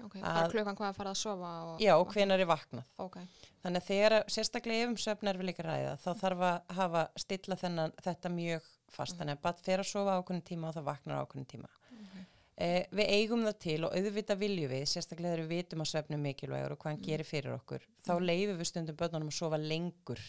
Ok, 0.05 0.15
bara 0.21 0.45
Að- 0.45 0.53
klukkan 0.53 0.77
hvað 0.79 0.91
að 0.91 0.99
fara 0.99 1.13
að 1.13 1.19
sofa 1.19 1.53
og... 1.67 1.81
Já, 1.83 1.93
og 1.97 2.13
hvenar 2.13 2.39
er 2.39 2.49
vaknað. 2.49 2.91
Ok, 3.03 3.17
Þannig 3.59 3.81
að 3.81 3.87
þegar, 3.89 4.13
sérstaklega 4.31 4.83
ef 4.85 4.91
um 4.93 4.99
svefnerfileika 5.03 5.63
ræða, 5.65 5.95
þá 5.99 6.09
þarf 6.21 6.43
að 6.47 6.75
hafa 6.77 7.01
stilla 7.19 7.57
þennan, 7.59 7.95
þetta 8.05 8.31
mjög 8.31 8.69
fast. 8.95 9.17
Þannig 9.19 9.35
að 9.35 9.41
bara 9.47 9.63
fer 9.65 9.83
að 9.83 9.89
sofa 9.89 10.15
ákveðin 10.15 10.45
tíma 10.47 10.69
og 10.69 10.77
það 10.77 10.87
vaknar 10.87 11.25
ákveðin 11.25 11.49
tíma. 11.55 11.71
Eh, 12.59 12.85
við 12.91 13.11
eigum 13.15 13.43
það 13.47 13.59
til 13.63 13.77
og 13.87 13.93
auðvitað 13.95 14.39
viljum 14.41 14.71
við, 14.73 14.81
sérstaklega 14.91 15.31
þegar 15.31 15.45
við 15.47 15.51
vitum 15.53 15.83
að 15.83 15.93
er 15.99 16.19
mikilvægur 16.23 16.73
og 16.73 16.79
hvað 16.81 16.91
hann 16.91 17.03
gerir 17.05 17.27
fyrir 17.27 17.55
okkur. 17.55 17.85
Þá 18.03 18.13
leifum 18.19 18.59
við 18.59 18.67
stundum 18.67 18.97
börnunum 18.99 19.31
að 19.31 19.37
sofa 19.37 19.59
lengur 19.63 20.23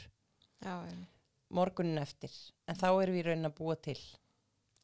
já, 0.62 0.74
já. 0.86 1.00
morgunin 1.50 1.98
eftir. 1.98 2.36
En 2.70 2.78
þá 2.78 2.86
erum 2.90 3.16
við 3.16 3.22
í 3.22 3.26
raunin 3.26 3.50
að 3.50 3.56
búa 3.58 3.74
til. 3.82 3.98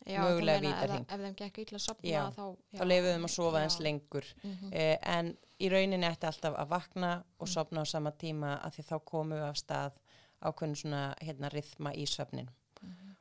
Já, 0.07 0.21
Mögulega 0.23 0.61
meina 0.63 0.83
ef, 0.85 0.93
ef 1.11 1.23
þeim 1.25 1.37
gekk 1.41 1.59
illa 1.65 1.79
að 1.79 1.83
sopna 1.83 2.27
þá... 2.37 2.45
Þá 2.79 2.85
þeim 3.09 3.25
að 3.27 3.33
sofa 3.35 3.63
eins 3.65 3.79
lengur. 3.83 4.29
Mhm. 4.43 4.73
Eh, 4.73 4.99
en 5.03 5.33
í 5.59 5.71
rauninni 5.73 6.07
ætti 6.07 6.29
alltaf 6.29 6.55
að 6.55 6.69
vakna 6.71 7.11
og 7.41 7.49
sopna 7.51 7.83
á 7.83 7.87
sama 7.87 8.13
tíma 8.13 8.61
að 8.61 8.77
því 8.77 8.85
þá 8.91 8.97
komum 9.05 9.35
við 9.39 9.49
af 9.49 9.59
stað 9.59 9.99
ákveðin 10.47 10.79
svona 10.79 11.03
hérna 11.25 11.51
rithma 11.51 11.95
í 11.97 12.05
svefnin 12.07 12.51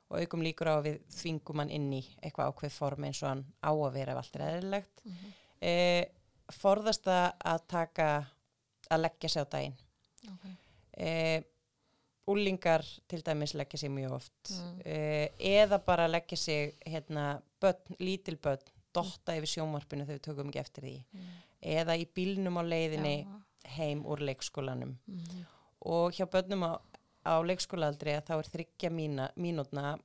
og 0.09 0.19
aukum 0.21 0.43
líkur 0.45 0.69
á 0.69 0.75
að 0.77 0.85
við 0.89 0.99
þvingum 1.15 1.61
hann 1.63 1.71
inn 1.73 1.87
í 1.97 2.01
eitthvað 2.21 2.51
ákveð 2.51 2.75
form 2.75 3.07
eins 3.07 3.21
og 3.23 3.31
hann 3.31 3.41
á 3.65 3.71
að 3.73 3.95
vera 3.95 4.13
ef 4.13 4.21
allt 4.21 4.37
er 4.37 4.45
eðlilegt. 4.49 5.01
Mhm. 5.05 5.33
Eh, 5.65 6.05
forðast 6.53 7.07
það 7.07 7.25
að 7.53 7.65
taka 7.67 8.09
að 8.91 9.01
leggja 9.01 9.29
sig 9.29 9.41
á 9.41 9.47
daginn. 9.49 9.77
Ok, 10.29 10.45
Eh, 10.97 11.41
úlingar 12.27 12.81
til 13.07 13.21
dæmis 13.21 13.53
leggja 13.53 13.77
sig 13.77 13.89
mjög 13.89 14.11
oft 14.11 14.49
Mm. 14.51 14.81
eh, 14.85 15.29
eða 15.39 15.77
bara 15.85 16.07
leggja 16.07 16.37
sig 16.37 16.73
hérna, 16.85 17.41
börn, 17.61 17.95
lítil 17.99 18.37
börn 18.37 18.59
dotta 18.93 19.35
yfir 19.37 19.47
sjónvarpinu 19.47 20.05
þegar 20.05 20.19
við 20.19 20.21
tökum 20.21 20.49
ekki 20.49 20.59
eftir 20.59 20.83
því 20.83 21.03
Mm. 21.13 21.27
eða 21.61 21.95
í 21.97 22.05
bílnum 22.15 22.57
á 22.57 22.63
leiðinni 22.63 23.25
Já. 23.25 23.41
heim 23.77 24.03
úr 24.05 24.17
leikskólanum 24.19 24.97
Mhm. 25.07 25.45
og 25.81 26.11
hjá 26.13 26.25
börnum 26.25 26.63
á, 26.63 26.79
á 27.25 27.41
leikskólaaldri 27.43 28.15
að 28.17 28.25
þá 28.25 28.39
er 28.39 28.49
þryggja 28.53 28.89
mínútna 29.37 29.99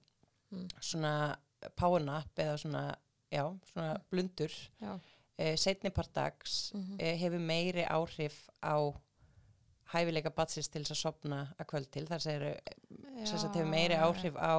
Mm. 0.53 0.69
svona 0.81 1.37
powernap 1.77 2.35
eða 2.37 2.57
svona, 2.59 2.97
já, 3.33 3.59
svona 3.73 4.01
blundur 4.11 4.51
Já. 4.81 4.99
eh, 5.39 5.57
setni 5.57 5.91
part 5.91 6.13
dags 6.15 6.73
Mhm. 6.75 6.97
eh, 7.01 7.17
hefur 7.19 7.39
meiri 7.41 7.85
áhrif 7.87 8.49
á 8.63 8.95
hæfileika 9.93 10.31
batsins 10.35 10.69
til 10.71 10.83
þess 10.85 10.95
að 10.97 11.01
sopna 11.05 11.41
að 11.59 11.69
kvöld 11.73 11.91
til 11.95 12.07
þar 12.09 12.23
segir 12.25 12.47
þess 13.25 13.45
að 13.45 13.57
hefur 13.59 13.71
meiri 13.75 13.97
áhrif 13.99 14.37
á 14.39 14.55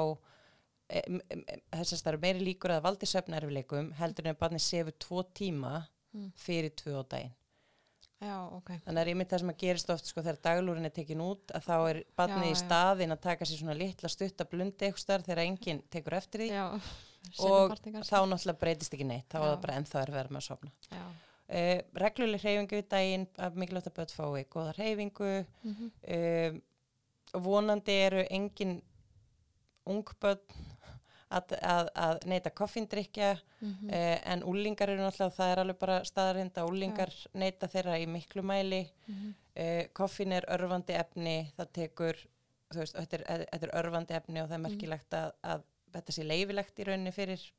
þess 0.92 1.94
að 1.96 2.02
það 2.02 2.10
eru 2.14 2.22
meiri 2.26 2.42
líkur 2.46 2.74
að 2.76 2.82
valdi 2.88 3.08
söfnerfileikum 3.10 3.92
heldur 4.00 4.28
en 4.28 4.36
að 4.36 4.42
barni 4.44 4.60
sefur 4.64 4.98
tvo 5.00 5.24
tíma 5.38 5.82
Mm. 6.12 6.26
fyrir 6.36 6.74
tvö 6.76 6.92
á 7.00 7.04
daginn. 7.08 7.32
Já, 8.20 8.36
ok. 8.52 8.70
þannig 8.84 9.00
að 9.02 9.08
ég 9.08 9.16
mynd 9.16 9.30
það 9.32 9.40
sem 9.40 9.50
að 9.54 9.58
gerist 9.62 9.90
oft 9.94 10.06
sko 10.10 10.22
þegar 10.22 10.40
daglúrin 10.44 10.86
er 10.86 10.92
tekin 10.92 11.22
út 11.24 11.54
að 11.56 11.64
þá 11.70 11.76
er 11.90 12.00
barnið 12.20 12.44
Já, 12.44 12.52
í 12.52 12.58
staðin 12.60 13.14
að 13.16 13.22
taka 13.24 13.46
sér 13.48 13.62
svona 13.62 13.76
litla 13.80 14.10
stutta 14.12 14.44
blundi 14.52 14.86
eitthvað 14.90 15.00
starf 15.06 15.24
þegar 15.30 15.42
enginn 15.46 15.80
tekur 15.90 16.14
eftir 16.20 16.44
því. 16.44 16.50
Já, 16.52 16.66
og 17.48 17.72
þá 17.80 18.18
náttúrulega 18.28 18.60
breytist 18.60 18.94
ekki 18.94 19.08
neitt 19.08 19.30
þá 19.32 19.38
er 19.40 19.48
það 19.54 19.62
bara 19.64 19.78
ennþá 19.80 20.02
er 20.04 20.12
verið 20.18 20.36
með 20.36 20.42
að 20.44 20.48
sopna 20.50 20.72
Já. 20.92 21.06
Uh, 21.52 21.80
regluleg 22.04 22.42
hreyfingu 22.42 22.80
við 22.82 22.88
daginn 22.90 23.28
að 23.38 23.56
mikilvægt 23.56 23.88
að 23.92 23.98
börn 24.00 24.16
fái 24.18 24.46
góða 24.56 24.76
hreyfingu 24.78 25.32
Mhm. 25.64 25.92
um, 26.18 26.62
og 27.34 27.44
vonandi 27.44 27.92
eru 28.06 28.26
engin 28.30 28.82
ungbönn 29.88 30.40
að, 31.32 31.54
að, 31.64 31.90
að 31.96 32.26
neyta 32.28 32.50
koffindrykja 32.52 33.38
Mhm. 33.62 33.90
uh, 33.94 34.18
en 34.34 34.44
úlingar 34.44 34.90
eru 34.90 35.02
náttúrulega, 35.04 35.36
það 35.38 35.52
er 35.52 35.60
alveg 35.62 35.78
bara 35.80 36.00
staðarind 36.04 36.56
að 36.58 36.70
úlingar 36.72 37.12
neyta 37.34 37.68
þeirra 37.70 38.00
í 38.02 38.08
miklu 38.10 38.42
mæli 38.44 38.82
Mhm. 39.08 39.34
uh, 39.56 39.84
koffin 39.94 40.32
er 40.34 40.46
örfandi 40.50 40.94
efni 40.98 41.52
það 41.58 41.72
tekur, 41.74 42.16
veist, 42.74 42.96
þetta 42.96 43.14
er, 43.20 43.46
þetta 43.52 43.68
er 43.68 43.76
örfandi 43.84 44.14
efni 44.18 44.42
og 44.42 44.50
það 44.50 44.54
er 44.54 44.58
Mhm. 44.58 44.68
merkilegt 44.72 45.14
að, 45.14 45.32
að 45.44 45.62
þetta 45.94 46.12
sé 46.12 46.24
leifilegt 46.24 46.80
í 46.80 46.84
rauninni 46.88 47.12
fyrir 47.14 47.52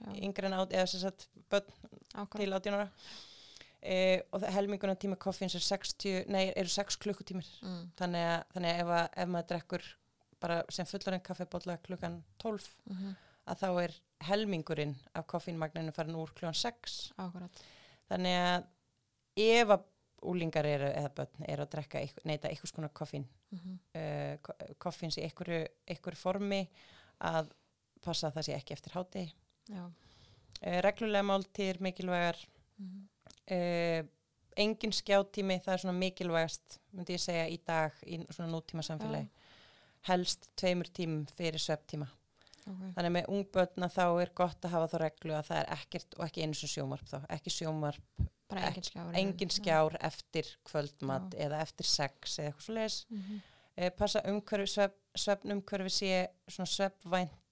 Já. 0.00 0.12
yngri 0.22 0.46
en 0.46 0.52
át, 0.58 0.72
eða 0.72 0.86
sem 0.88 1.00
sagt 1.00 1.28
börn 1.50 1.68
Ákvæm. 2.14 2.38
til 2.40 2.52
18 2.52 2.74
ára 2.74 2.88
uh, 2.88 4.20
og 4.32 4.42
helminguna 4.54 4.94
tíma 4.96 5.16
koffins 5.20 5.54
er 5.54 5.60
60, 5.64 6.24
nei, 6.28 6.52
eru 6.56 6.68
6 6.68 6.96
klukkutímir 7.02 7.46
Mm. 7.62 7.90
þannig 7.98 8.24
að, 8.26 8.44
þannig 8.54 8.70
að 8.74 8.80
ef, 8.80 8.86
að, 8.98 9.08
ef 9.22 9.28
maður 9.28 9.48
drekkur 9.52 9.82
bara 10.40 10.62
sem 10.70 10.86
fullarinn 10.86 11.20
kaffibólla 11.26 11.78
klukkan 11.82 12.22
12 12.38 12.68
Mhm. 12.90 13.16
að 13.48 13.58
þá 13.62 13.68
er 13.84 13.94
helmingurinn 14.28 14.96
af 15.14 15.26
koffínmagninu 15.26 15.92
farin 15.92 16.14
úr 16.14 16.30
klukkan 16.34 16.54
6 16.54 17.12
Akkurat. 17.18 17.50
þannig 18.10 18.36
að 18.38 18.64
ef 19.36 19.68
að 19.68 19.82
úlingar 20.22 20.66
eru 20.66 20.88
eða 20.90 21.10
börn 21.14 21.44
eru 21.48 21.62
að 21.62 21.70
drekka 21.70 22.00
neyta 22.24 22.48
einhvers 22.48 22.72
konar 22.74 22.90
koffín 22.90 23.24
Mhm. 23.52 23.78
uh, 23.94 24.36
koffins 24.78 25.16
í 25.18 25.22
einhverju, 25.24 25.66
einhverju 25.88 26.16
formi 26.18 26.68
að 27.20 27.50
passa 28.04 28.28
að 28.28 28.34
það 28.38 28.46
sé 28.48 28.54
ekki 28.58 28.72
eftir 28.76 28.92
háti 28.96 29.24
uh, 29.72 29.88
reglulega 30.84 31.22
máltíðir 31.28 31.80
mikilvægar. 31.84 32.38
Mhm. 32.78 33.08
uh, 33.50 34.04
engin 34.58 34.90
skjátími 34.92 35.60
það 35.62 35.72
er 35.76 35.82
svona 35.84 35.98
mikilvægast 35.98 36.78
myndi 36.92 37.14
ég 37.14 37.20
segja 37.22 37.44
í 37.46 37.58
dag 37.66 37.92
í 38.06 38.16
svona 38.34 38.50
nútíma 38.50 38.82
samfélagi 38.82 39.28
helst 40.08 40.48
tveimur 40.58 40.88
tímum 40.94 41.26
fyrir 41.30 41.58
svepptíma 41.62 42.08
Ok. 42.68 42.80
þannig 42.96 43.12
með 43.14 43.28
ungbötna 43.32 43.88
þá 43.88 44.02
er 44.22 44.32
gott 44.36 44.64
að 44.66 44.70
hafa 44.74 44.88
þá 44.92 44.98
reglu 45.04 45.32
að 45.38 45.46
það 45.48 45.60
er 45.62 45.70
ekkert 45.78 46.16
og 46.18 46.24
ekki 46.26 46.42
einu 46.42 46.54
sem 46.58 46.68
sjómarp 46.68 47.06
þá. 47.08 47.18
Ekki 47.32 47.50
sjómarp, 47.54 48.02
Bara 48.48 48.66
engin 48.68 48.82
skjár. 48.84 49.14
engin 49.14 49.48
skjár 49.54 49.96
eftir 50.04 50.50
kvöldmat 50.68 51.34
eða 51.38 51.62
eftir 51.64 51.86
sex 51.88 52.38
eða 52.38 52.50
eitthvað 52.50 52.66
svo 52.66 52.74
leis 52.74 52.98
Mhm. 53.10 53.40
uh, 53.78 53.90
passa 53.96 54.20
umhverfi, 54.26 54.66
svepp, 54.74 54.94
sveppn 55.16 55.52
umhverfi 55.52 55.90
sé 55.90 56.28
svona 56.48 56.66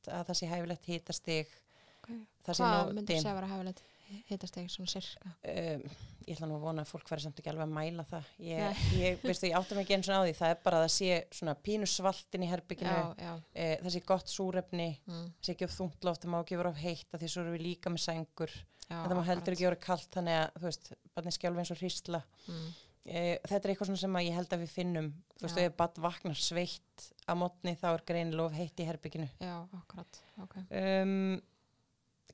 sveppvænt 0.07 0.16
að 0.16 0.26
það 0.30 0.38
sé 0.40 0.50
hæfilegt 0.50 0.90
hitastig. 0.90 1.54
Ok. 1.96 2.11
það 2.46 2.59
sé 2.59 2.62
Hvað 2.64 2.92
myndir 2.94 3.16
nótin 3.16 3.22
segja 3.22 3.32
að 3.32 3.40
vera 3.40 3.52
hæfilegt 3.52 3.82
ekki 4.07 4.68
svona 4.70 4.90
sirka? 4.90 5.32
um, 5.50 5.82
ég 6.26 6.36
ætla 6.36 6.46
nú 6.46 6.57
að 6.59 6.66
vona 6.66 6.82
að 6.82 6.90
fólk 6.92 7.11
verður 7.11 7.24
samt 7.24 7.40
ekki 7.40 7.50
alveg 7.50 7.66
að 7.66 7.74
mæla 7.74 8.04
það. 8.07 8.28
Ég, 8.38 8.84
ég, 9.00 9.18
veistu, 9.22 9.48
ég 9.50 9.59
áttum 9.59 9.80
ekki 9.82 9.96
eins 9.96 10.11
og 10.11 10.22
á 10.22 10.26
því. 10.26 10.36
Það 10.38 10.52
er 10.54 10.62
bara 10.62 10.78
að 10.78 10.86
það 10.86 10.94
sé 10.96 11.18
svona 11.38 11.57
pínu 11.66 11.88
svaltin 11.90 12.46
í 12.46 12.50
herbygginu 12.50 12.94
Já, 12.94 13.02
já. 13.18 13.34
uh, 13.34 13.74
það 13.82 13.92
sé 13.96 14.02
gott 14.07 14.30
súrefni. 14.30 14.88
Mm. 15.07 15.26
það 15.34 15.48
sé 15.48 15.54
ekki 15.57 15.68
of 15.68 15.76
þungt 15.76 16.09
loft, 16.09 16.22
það 16.22 16.34
má 16.34 16.40
ekki 16.40 16.61
vera 16.62 16.70
of 16.72 16.80
heitt 16.82 17.18
því 17.18 17.30
svo 17.32 17.42
erum 17.42 17.57
við 17.59 17.66
líka 17.66 17.90
með 17.94 18.04
sængur. 18.07 18.57
Já 18.86 19.00
en 19.02 19.11
það 19.11 19.18
má 19.18 19.26
heldur 19.26 19.57
ekki 19.57 19.66
vera 19.66 19.82
kalt 19.82 20.11
þannig 20.14 20.36
að 20.38 20.59
þú 20.61 20.66
veist, 20.68 20.92
barnið 21.16 21.36
skjálfi 21.40 21.62
eins 21.62 21.72
og 21.74 21.80
hrísla. 21.82 22.20
Mm. 22.46 22.66
Uh, 23.07 23.36
þetta 23.46 23.62
er 23.62 23.72
eitthvað 23.74 23.96
sem 24.00 24.16
að 24.20 24.26
ég 24.28 24.34
held 24.38 24.52
að 24.57 24.62
við 24.64 24.72
finnum 24.76 25.11
þú 25.38 25.46
veist, 25.46 25.59
ef 25.59 25.76
barn 25.76 26.00
vaknar 26.07 26.34
sveitt 26.40 27.11
á 27.28 27.32
mótni 27.38 27.76
þá 27.78 27.88
er 27.94 28.04
greinilega 28.07 28.46
of 28.46 28.52
heitt 28.57 28.80
í 28.80 28.86
herbygginu 28.88 29.28
Já, 29.40 29.57
akkurat. 29.80 30.22
Ok. 30.42 30.57
um, 30.70 31.40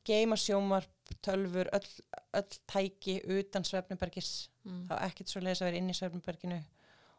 geima 0.04 0.36
sjómarp, 0.36 0.90
tölfur 1.22 1.68
öll, 1.72 1.88
öll 2.34 2.56
tæki 2.66 3.20
utan 3.38 3.64
svefnubergis 3.64 4.48
Mm. 4.62 4.84
þá 4.86 4.92
ekkert 5.08 5.26
svo 5.26 5.40
leiðis 5.42 5.58
að 5.62 5.66
vera 5.66 5.78
inn 5.80 5.90
í 5.90 5.94
svefnuberginu 5.98 6.56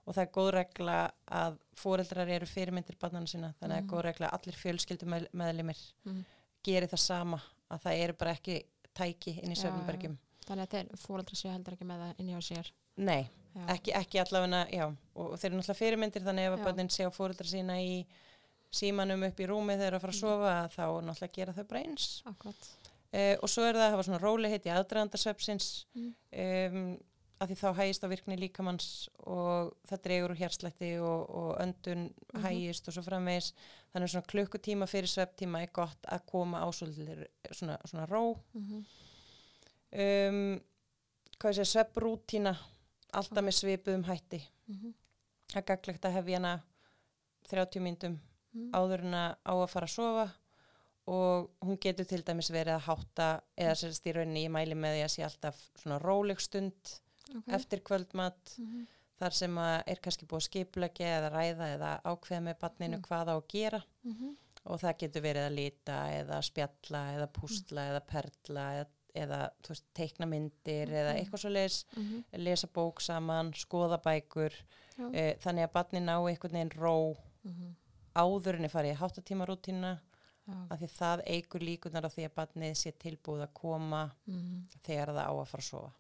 og 0.08 0.14
það 0.16 0.22
er 0.22 0.30
góð 0.32 0.50
regla 0.56 0.94
að 1.28 1.58
foreldrar 1.76 2.30
eru 2.32 2.46
fyrirmyndir 2.48 2.96
barnana 3.02 3.28
sína 3.28 3.50
þannig 3.60 3.60
að 3.60 3.68
það 3.68 3.82
Mhm. 3.82 3.84
er 3.84 3.92
góð 3.92 4.04
regla 4.06 4.30
að 4.30 4.34
allir 4.38 4.56
fjölskyldu 4.62 5.06
með, 5.12 5.26
meðlimir 5.34 5.82
Mm. 6.06 6.22
geri 6.64 6.88
það 6.88 7.00
sama 7.00 7.42
að 7.70 7.82
það 7.84 8.00
eru 8.04 8.14
bara 8.14 8.32
ekki 8.38 8.64
tæki 8.96 9.44
inn 9.44 9.52
í 9.52 9.56
Já, 9.56 9.62
svefnubergjum 9.66 10.18
Þannig 10.48 10.64
að 10.64 10.72
þeir 10.72 10.88
fóreldra 11.04 11.36
séu 11.36 11.52
heldur 11.52 11.74
ekki 11.76 11.86
með 11.92 12.00
það 12.00 12.20
inn 12.20 12.30
í 12.30 12.34
á 12.36 12.42
sér. 12.42 12.72
nei. 12.98 13.30
Ekki, 13.70 13.92
ekki 13.94 14.20
allavega 14.20 14.68
já, 14.74 14.86
og, 15.16 15.34
þeir 15.38 15.50
eru 15.52 15.58
náttúrulega 15.60 15.80
fyrirmyndir 15.80 16.24
þannig 16.26 16.48
ef 16.50 16.54
að 16.60 16.64
börnin 16.66 16.90
sé 16.90 17.06
á 17.06 17.12
foreldra 17.14 17.48
sína 17.48 17.76
í 17.82 18.06
símanum 18.74 19.24
upp 19.28 19.40
í 19.40 19.46
rúmi 19.48 19.76
þegar 19.78 19.94
að 20.00 20.02
fara 20.02 20.14
að 20.14 20.18
Mhm. 20.18 20.26
sofa 20.26 20.70
þá 20.74 20.86
náttúrulega 21.06 21.34
gera 21.38 21.54
þau 21.54 21.64
bara 21.68 21.84
eins 21.84 22.24
uh, 23.14 23.36
og 23.44 23.50
svo 23.50 23.64
er 23.64 23.76
það 23.76 23.86
að 23.88 23.92
hafa 23.92 24.04
svona 24.04 24.22
róli 24.24 24.50
heiti 24.50 24.70
aðdraðandarsvepsins 24.74 25.86
Mm. 25.96 26.14
um, 26.34 27.00
að 27.42 27.50
því 27.50 27.56
þá 27.60 27.76
hægist 27.76 28.04
á 28.04 28.08
virkni 28.08 28.38
líkamanns 28.40 29.10
og 29.28 29.74
það 29.90 30.02
dregur 30.04 30.32
úr 30.32 30.40
hérslætti 30.40 30.92
og, 31.02 31.30
og 31.30 31.58
öndun 31.60 32.14
Mhm. 32.34 32.42
hægist 32.44 32.88
og 32.88 32.94
svo 32.94 33.04
framvegis 33.04 33.54
þannig 33.94 34.10
svona 34.10 34.26
klukkutíma 34.32 34.88
fyrir 34.88 35.08
svepptíma 35.12 35.62
er 35.62 35.70
gott 35.74 36.02
að 36.10 36.26
koma 36.26 36.58
á 36.64 36.68
svolítið 36.72 37.28
svona, 37.52 37.78
svona 37.86 38.08
ró 38.10 38.40
Mhm. 38.54 38.86
um, 39.94 40.62
hvað 41.38 41.54
segja, 41.54 41.66
svepprútína 41.84 42.56
alltaf 43.14 43.44
með 43.44 43.58
svipuðum 43.60 44.06
hætti 44.08 44.42
Mhm. 44.68 44.94
það 45.50 45.58
er 45.58 45.68
gaglegt 45.72 46.06
að 46.06 46.14
hefja 46.18 46.36
hana 46.40 46.54
30 47.50 47.80
myndum 47.82 48.20
Mhm. 48.54 48.72
áður 48.74 49.00
en 49.04 49.14
að 49.14 49.36
á 49.46 49.54
að 49.54 49.70
fara 49.70 49.88
að 49.88 49.96
sofa 49.96 50.32
og 51.08 51.50
hún 51.62 51.78
getur 51.82 52.06
til 52.08 52.24
dæmis 52.24 52.50
verið 52.52 52.78
að 52.78 52.86
hátta 52.88 53.42
eða 53.58 53.76
sérst 53.76 54.06
í 54.08 54.14
rauninni 54.16 54.46
ég 54.46 54.52
mæli 54.52 54.76
með 54.76 54.96
því 54.96 55.04
að 55.04 55.14
sé 55.16 55.24
alltaf 55.28 55.58
svona 55.76 56.00
róleg 56.02 56.40
stund 56.40 57.00
Ok. 57.36 57.48
eftir 57.48 57.82
kvöldmat 57.82 58.58
Mhm. 58.60 58.88
þar 59.20 59.34
sem 59.34 59.56
að 59.56 59.84
er 59.88 59.96
kannski 59.96 60.26
búið 60.26 60.42
að 60.42 60.50
skipulagja 60.50 61.08
eða 61.20 61.32
ræða 61.32 61.68
eða 61.78 62.02
ákveða 62.04 62.42
með 62.44 62.60
barninu 62.60 62.98
Mm. 62.98 63.02
hvað 63.02 63.28
á 63.28 63.36
að 63.42 63.48
gera 63.48 63.84
Mhm. 64.06 64.36
og 64.66 64.80
það 64.80 64.98
getur 65.00 65.22
verið 65.22 65.48
að 65.50 65.56
lita 65.56 65.98
eða 66.10 66.42
spjalla 66.44 67.02
eða 67.16 67.28
púsla 67.34 67.82
eða 67.92 68.02
perla 68.08 68.64
eða, 68.72 68.88
eða 69.16 69.50
veist, 69.68 69.84
teikna 69.94 70.26
myndir 70.26 70.88
eða 70.90 71.14
Mhm. 71.14 71.20
eitthvað 71.20 71.40
svo 71.44 71.50
leis 71.54 71.86
Mhm. 71.96 72.24
lesa 72.34 72.68
bók 72.68 73.02
saman, 73.02 73.54
skoða 73.54 73.98
bækur 74.02 74.52
e, 75.14 75.36
þannig 75.42 75.68
að 75.68 75.72
barni 75.74 76.00
ná 76.00 76.18
einhvern 76.30 76.52
veginn 76.54 76.70
ró 76.78 77.16
Mhm. 77.44 77.76
áður 78.16 78.56
en 78.56 78.64
ég 78.64 78.72
farið 78.72 78.94
í 78.94 78.98
háttatíma 78.98 79.46
rútína 79.48 80.00
Já. 80.48 80.68
af 80.72 80.80
því 80.80 80.88
það 80.90 81.24
eigur 81.28 81.60
líkunar 81.62 82.04
á 82.06 82.10
því 82.10 82.26
að 82.30 82.34
barnið 82.36 82.76
sé 82.76 82.92
tilbúið 82.92 83.48
að 83.48 83.54
koma 83.54 84.12
Mhm. 84.28 84.68
þegar 84.84 85.08
það 85.10 85.26
á 85.28 85.32
að 85.34 85.48
fara 85.48 85.62
að 85.62 85.70
sofa 85.70 85.94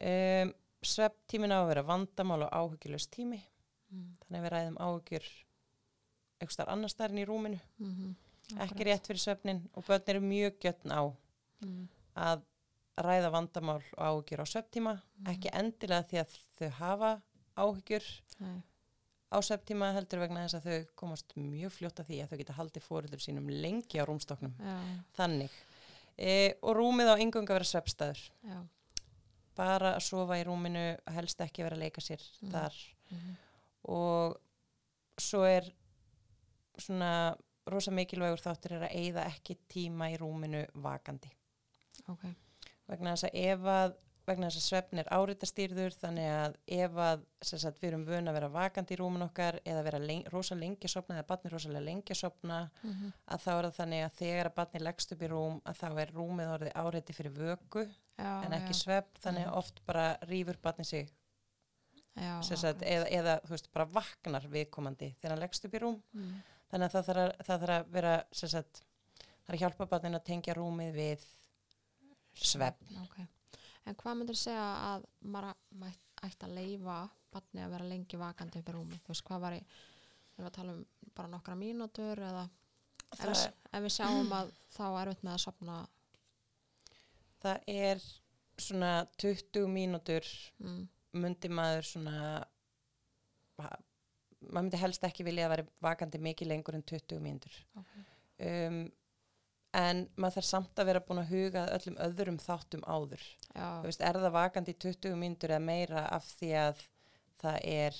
um, 0.00 0.54
svepptímin 0.82 1.50
á 1.52 1.58
að 1.64 1.68
vera 1.68 1.82
vandamál 1.82 2.42
og 2.46 2.50
áhyggjulust 2.52 3.10
tími 3.10 3.40
Mhm. 3.90 4.16
þannig 4.20 4.40
að 4.40 4.44
við 4.44 4.52
ræðum 4.52 4.76
áhyggjur 4.78 5.24
eitthvað 6.40 6.68
annar 6.68 6.88
starfin 6.92 7.18
í 7.18 7.26
rúminu 7.26 7.60
Mhm. 7.78 8.14
ekki 8.58 8.84
rétt 8.84 9.06
fyrir 9.06 9.18
svefnin 9.24 9.68
og 9.74 9.84
börn 9.86 10.02
eru 10.08 10.20
mjög 10.20 10.58
gjötn 10.60 10.90
á 10.92 11.12
Mhm. 11.64 11.88
að 12.16 12.42
ræða 12.98 13.30
vandamál 13.30 13.82
og 13.96 14.04
áhyggjur 14.08 14.40
á 14.42 14.46
sveftíma 14.46 14.92
ekki 15.26 15.50
endilega 15.54 16.02
því 16.08 16.18
að 16.24 16.38
þau 16.58 16.70
hafa 16.78 17.10
áhyggjur 17.56 18.04
Nei. 18.40 18.62
á 19.30 19.38
sveftíma 19.42 19.92
heldur 19.94 20.18
vegna 20.24 20.44
þess 20.46 20.58
að 20.58 20.66
þau 20.66 20.86
komast 20.96 21.34
mjög 21.36 21.70
fljótt 21.76 22.00
að 22.02 22.08
því 22.10 22.18
að 22.24 22.28
þau 22.32 22.38
geta 22.38 22.56
haldið 22.58 22.82
fóröldur 22.88 23.22
sínum 23.22 23.48
lengi 23.50 23.98
á 24.00 24.04
rúmstoknum 24.08 24.54
Já. 24.58 24.78
þannig 25.14 25.50
e, 26.18 26.54
og 26.62 26.74
rúmið 26.76 27.12
á 27.14 27.20
yngunga 27.22 27.54
vera 27.54 27.64
svefstæður 27.64 28.22
Já. 28.42 28.58
bara 29.54 29.94
að 29.96 30.02
sofa 30.02 30.34
í 30.40 30.44
rúminu 30.46 30.98
helst 31.14 31.40
ekki 31.40 31.62
vera 31.62 31.76
að 31.76 31.84
leika 31.86 32.00
sér 32.00 32.22
Mm. 32.42 32.50
þar 32.50 32.74
Mhm. 33.10 33.36
og 33.84 34.36
svo 35.18 35.44
er 35.46 35.72
svona 36.78 37.36
rosa 37.66 37.90
mikilvægur 37.90 38.40
þáttur 38.42 38.72
er 38.76 38.82
að 38.88 38.94
eigða 38.96 39.24
ekki 39.26 39.56
tíma 39.68 40.10
í 40.12 40.18
rúminu 40.18 40.66
vakandi 40.74 41.30
Ok. 42.08 42.28
vegna 42.88 43.14
þess 43.16 43.24
að 43.28 43.34
ef 43.48 43.60
að 43.78 43.96
vegna 44.28 44.48
þess 44.50 44.58
að 44.60 44.64
svefn 44.68 44.98
er 45.00 45.06
áritastýrður 45.16 45.94
þannig 46.02 46.26
að 46.28 46.56
ef 46.76 46.96
að 47.00 47.20
sagt, 47.42 47.78
við 47.80 47.88
erum 47.88 48.02
vun 48.04 48.28
að 48.28 48.34
vera 48.36 48.48
vakandi 48.52 48.92
í 48.92 48.98
rúmin 49.00 49.24
okkar 49.24 49.56
eða 49.64 49.84
vera 49.86 49.98
len 50.02 50.22
rosa 50.32 50.54
lengi 50.54 50.88
sopna 50.92 51.16
eða 51.16 51.26
barni 51.30 51.50
rosalega 51.54 51.84
lengi 51.86 52.14
sopna 52.14 52.58
Mhm. 52.84 53.12
að 53.26 53.38
þá 53.44 53.48
er 53.54 53.64
það 53.70 53.78
þannig 53.78 54.04
að 54.04 54.18
þegar 54.18 54.50
að 54.50 54.54
barni 54.58 54.80
leggst 54.84 55.12
upp 55.12 55.22
í 55.22 55.28
rúm 55.32 55.60
að 55.64 55.78
þá 55.80 56.00
er 56.02 56.12
rúmið 56.12 56.52
orðið 56.58 56.72
áriti 56.74 57.12
fyrir 57.16 57.32
vöku 57.32 57.86
Já, 58.18 58.44
en 58.44 58.52
ekki 58.52 58.74
já. 58.76 58.80
svefn 58.82 59.22
þannig 59.24 59.46
að 59.48 59.56
oft 59.56 59.80
bara 59.86 60.18
rýfur 60.28 60.60
barni 60.62 60.84
sig 60.84 61.08
Já, 62.18 62.40
sagt, 62.42 62.82
akkurat. 62.82 62.82
eða, 62.82 63.06
eða 63.10 63.40
veist 63.48 63.72
bara 63.72 63.84
vaknar 63.86 64.42
viðkomandi 64.50 65.14
þegar 65.22 65.30
hann 65.30 65.40
leggst 65.40 65.64
upp 65.64 65.72
í 65.74 65.78
rúm 65.80 66.02
Mhm. 66.12 66.42
þannig 66.70 66.84
að 66.84 66.92
það 66.92 67.06
þarf 67.08 67.24
að, 67.24 67.46
það 67.46 67.60
þarf 67.62 67.80
að 67.80 67.90
vera 67.92 68.24
sagt, 68.32 68.82
er 69.48 69.54
að 69.54 69.60
hjálpa 69.60 69.86
barnin 69.88 70.14
að 70.20 70.24
tengja 70.24 70.54
rúmið 70.54 70.92
við 70.94 71.26
svefn 72.44 73.02
Ok. 73.04 73.18
En 73.88 73.96
hvað 73.96 74.18
myndir 74.18 74.36
segja 74.36 74.66
að 74.92 75.06
maður 75.24 75.96
ætti 76.26 76.44
að 76.44 76.56
leifa 76.58 76.98
barni 77.32 77.62
að 77.64 77.72
vera 77.72 77.88
lengi 77.88 78.20
vakandi 78.20 78.60
upp 78.60 78.68
í 78.68 78.74
rúmi? 78.74 78.98
Þú 79.04 79.14
veist, 79.14 79.24
hvað 79.24 79.44
var 79.46 79.56
í, 79.56 79.60
við 80.36 80.48
að 80.48 80.56
tala 80.58 80.74
um 80.76 80.82
bara 81.16 81.30
nokkra 81.32 81.56
mínútur 81.58 82.20
eða 82.20 82.44
ef 83.16 83.24
við, 83.24 83.42
ef 83.72 83.84
við 83.84 83.94
sjáum 83.94 84.32
að 84.36 84.52
þá 84.74 84.84
er 84.86 85.00
erfitt 85.02 85.24
með 85.24 85.34
að 85.34 85.42
sopna 85.44 85.78
það 87.42 87.72
er 87.72 88.06
svona 88.58 88.92
20 89.22 89.68
mínútur 89.72 90.30
mm, 90.62 90.80
myndi 91.22 91.50
maður 91.52 91.88
svona 91.92 92.16
maður 93.58 93.84
myndi 94.54 94.78
helst 94.78 95.04
ekki 95.06 95.26
vilja 95.26 95.48
að 95.48 95.54
vera 95.56 95.66
vakandi 95.82 96.20
mikið 96.22 96.52
lengur 96.52 96.78
en 96.78 96.86
20 96.86 97.22
mínútur 97.24 97.56
okay. 97.80 98.04
um, 98.68 98.82
en 99.76 100.08
maður 100.16 100.38
þarf 100.38 100.48
samt 100.48 100.80
að 100.80 100.86
vera 100.86 101.00
búin 101.04 101.18
að 101.22 101.32
huga 101.34 101.64
að 101.66 101.74
öllum 101.78 101.98
öðrum 102.06 102.38
þáttum 102.40 102.84
áður 102.88 103.24
veist, 103.84 104.00
er 104.00 104.16
það 104.16 104.32
vakandi 104.32 104.72
í 104.72 104.78
20 104.86 105.16
mínútur 105.20 105.50
eða 105.52 105.60
meira 105.66 106.06
af 106.14 106.24
því 106.38 106.52
að 106.62 106.80
það 107.42 107.58
er 107.64 107.98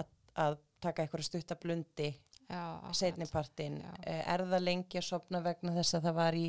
að, 0.00 0.08
að 0.34 0.58
taka 0.80 1.02
eitthvað 1.04 1.24
stutta 1.28 1.54
blundi 1.60 2.08
já, 2.48 2.62
akkurat. 2.78 2.96
setnipartin, 2.96 3.80
Já. 3.84 3.92
er 4.32 4.44
það 4.48 4.64
lengi 4.64 4.98
að 4.98 5.08
sopna 5.10 5.40
vegna 5.44 5.74
þess 5.76 5.94
að 5.98 6.06
það 6.08 6.14
var 6.22 6.38
í 6.38 6.48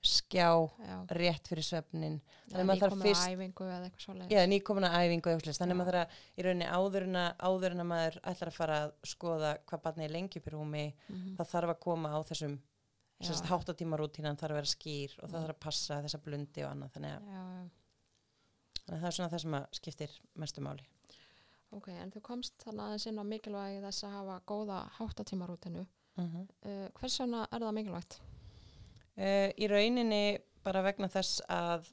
skjá 0.00 0.46
Já, 0.80 0.94
rétt 1.12 1.48
fyrir 1.50 1.64
svefnin 1.66 2.14
eða 2.20 2.52
Þannig 2.54 2.66
maður 2.70 2.82
þarf 2.86 3.02
fyrst- 3.04 3.26
æfingu 3.34 3.66
eða 3.68 3.84
eitthvað 3.88 4.04
svoleiðis. 4.06 4.30
Já, 4.32 4.46
nýkomuna 4.48 4.90
æfingu 4.96 5.28
eða 5.28 5.36
eitthvað, 5.40 5.58
þannig 5.60 5.74
að 5.74 5.80
maður 5.80 5.96
þarf 5.98 6.14
að 6.14 6.40
í 6.40 6.46
rauninni 6.46 6.68
áður 6.78 7.04
en 7.08 7.18
að, 7.20 7.34
áður 7.50 7.74
en 7.76 7.82
að 7.84 7.88
maður 7.90 8.16
ætlar 8.32 8.50
að 8.52 8.56
fara 8.56 8.78
að 8.86 8.94
skoða 9.12 9.50
hvað 9.68 9.82
barnið 9.84 10.06
er 10.08 10.14
lengi 10.14 10.40
upp 10.40 10.48
í 10.48 10.54
rúmi, 10.54 10.84
Mhm. 11.10 11.34
það 11.36 11.50
þarf 11.52 11.74
að 11.74 11.80
koma 11.84 12.08
á 12.16 12.18
þessum 12.30 12.58
háttatímarútínan 13.50 14.36
þarf 14.40 14.50
að 14.54 14.58
vera 14.60 14.70
skýr 14.70 15.14
og 15.22 15.28
það 15.28 15.36
Mm. 15.36 15.42
þarf 15.44 15.54
að 15.56 15.60
passa 15.60 16.00
þessa 16.02 16.18
blundi 16.24 16.64
og 16.64 16.70
annað, 16.70 16.90
þannig 16.94 17.12
að, 17.16 17.22
þannig 18.86 18.96
að 18.96 19.00
það 19.00 19.06
er 19.10 19.16
svona 19.18 19.30
það 19.34 19.40
sem 19.44 19.56
skiptir 19.72 20.10
mestu 20.34 20.60
máli. 20.64 20.86
Ok, 21.72 21.88
en 21.88 22.10
þú 22.10 22.20
komst 22.22 22.54
þannig 22.64 22.82
aðeins 22.86 23.06
inn 23.06 23.18
á 23.22 23.24
mikilvægi 23.24 23.82
þess 23.84 24.04
að 24.04 24.10
hafa 24.16 24.40
góða 24.46 24.90
háttatímarútinu. 24.98 25.86
Mm 26.16 26.46
Uh, 26.66 26.88
hvers 26.98 27.20
vegna 27.20 27.46
er 27.52 27.60
það 27.60 27.74
mikilvægt? 27.74 28.20
Uh, 29.16 29.48
í 29.58 29.66
rauninni 29.68 30.38
bara 30.64 30.82
vegna 30.82 31.08
þess 31.08 31.40
að 31.48 31.86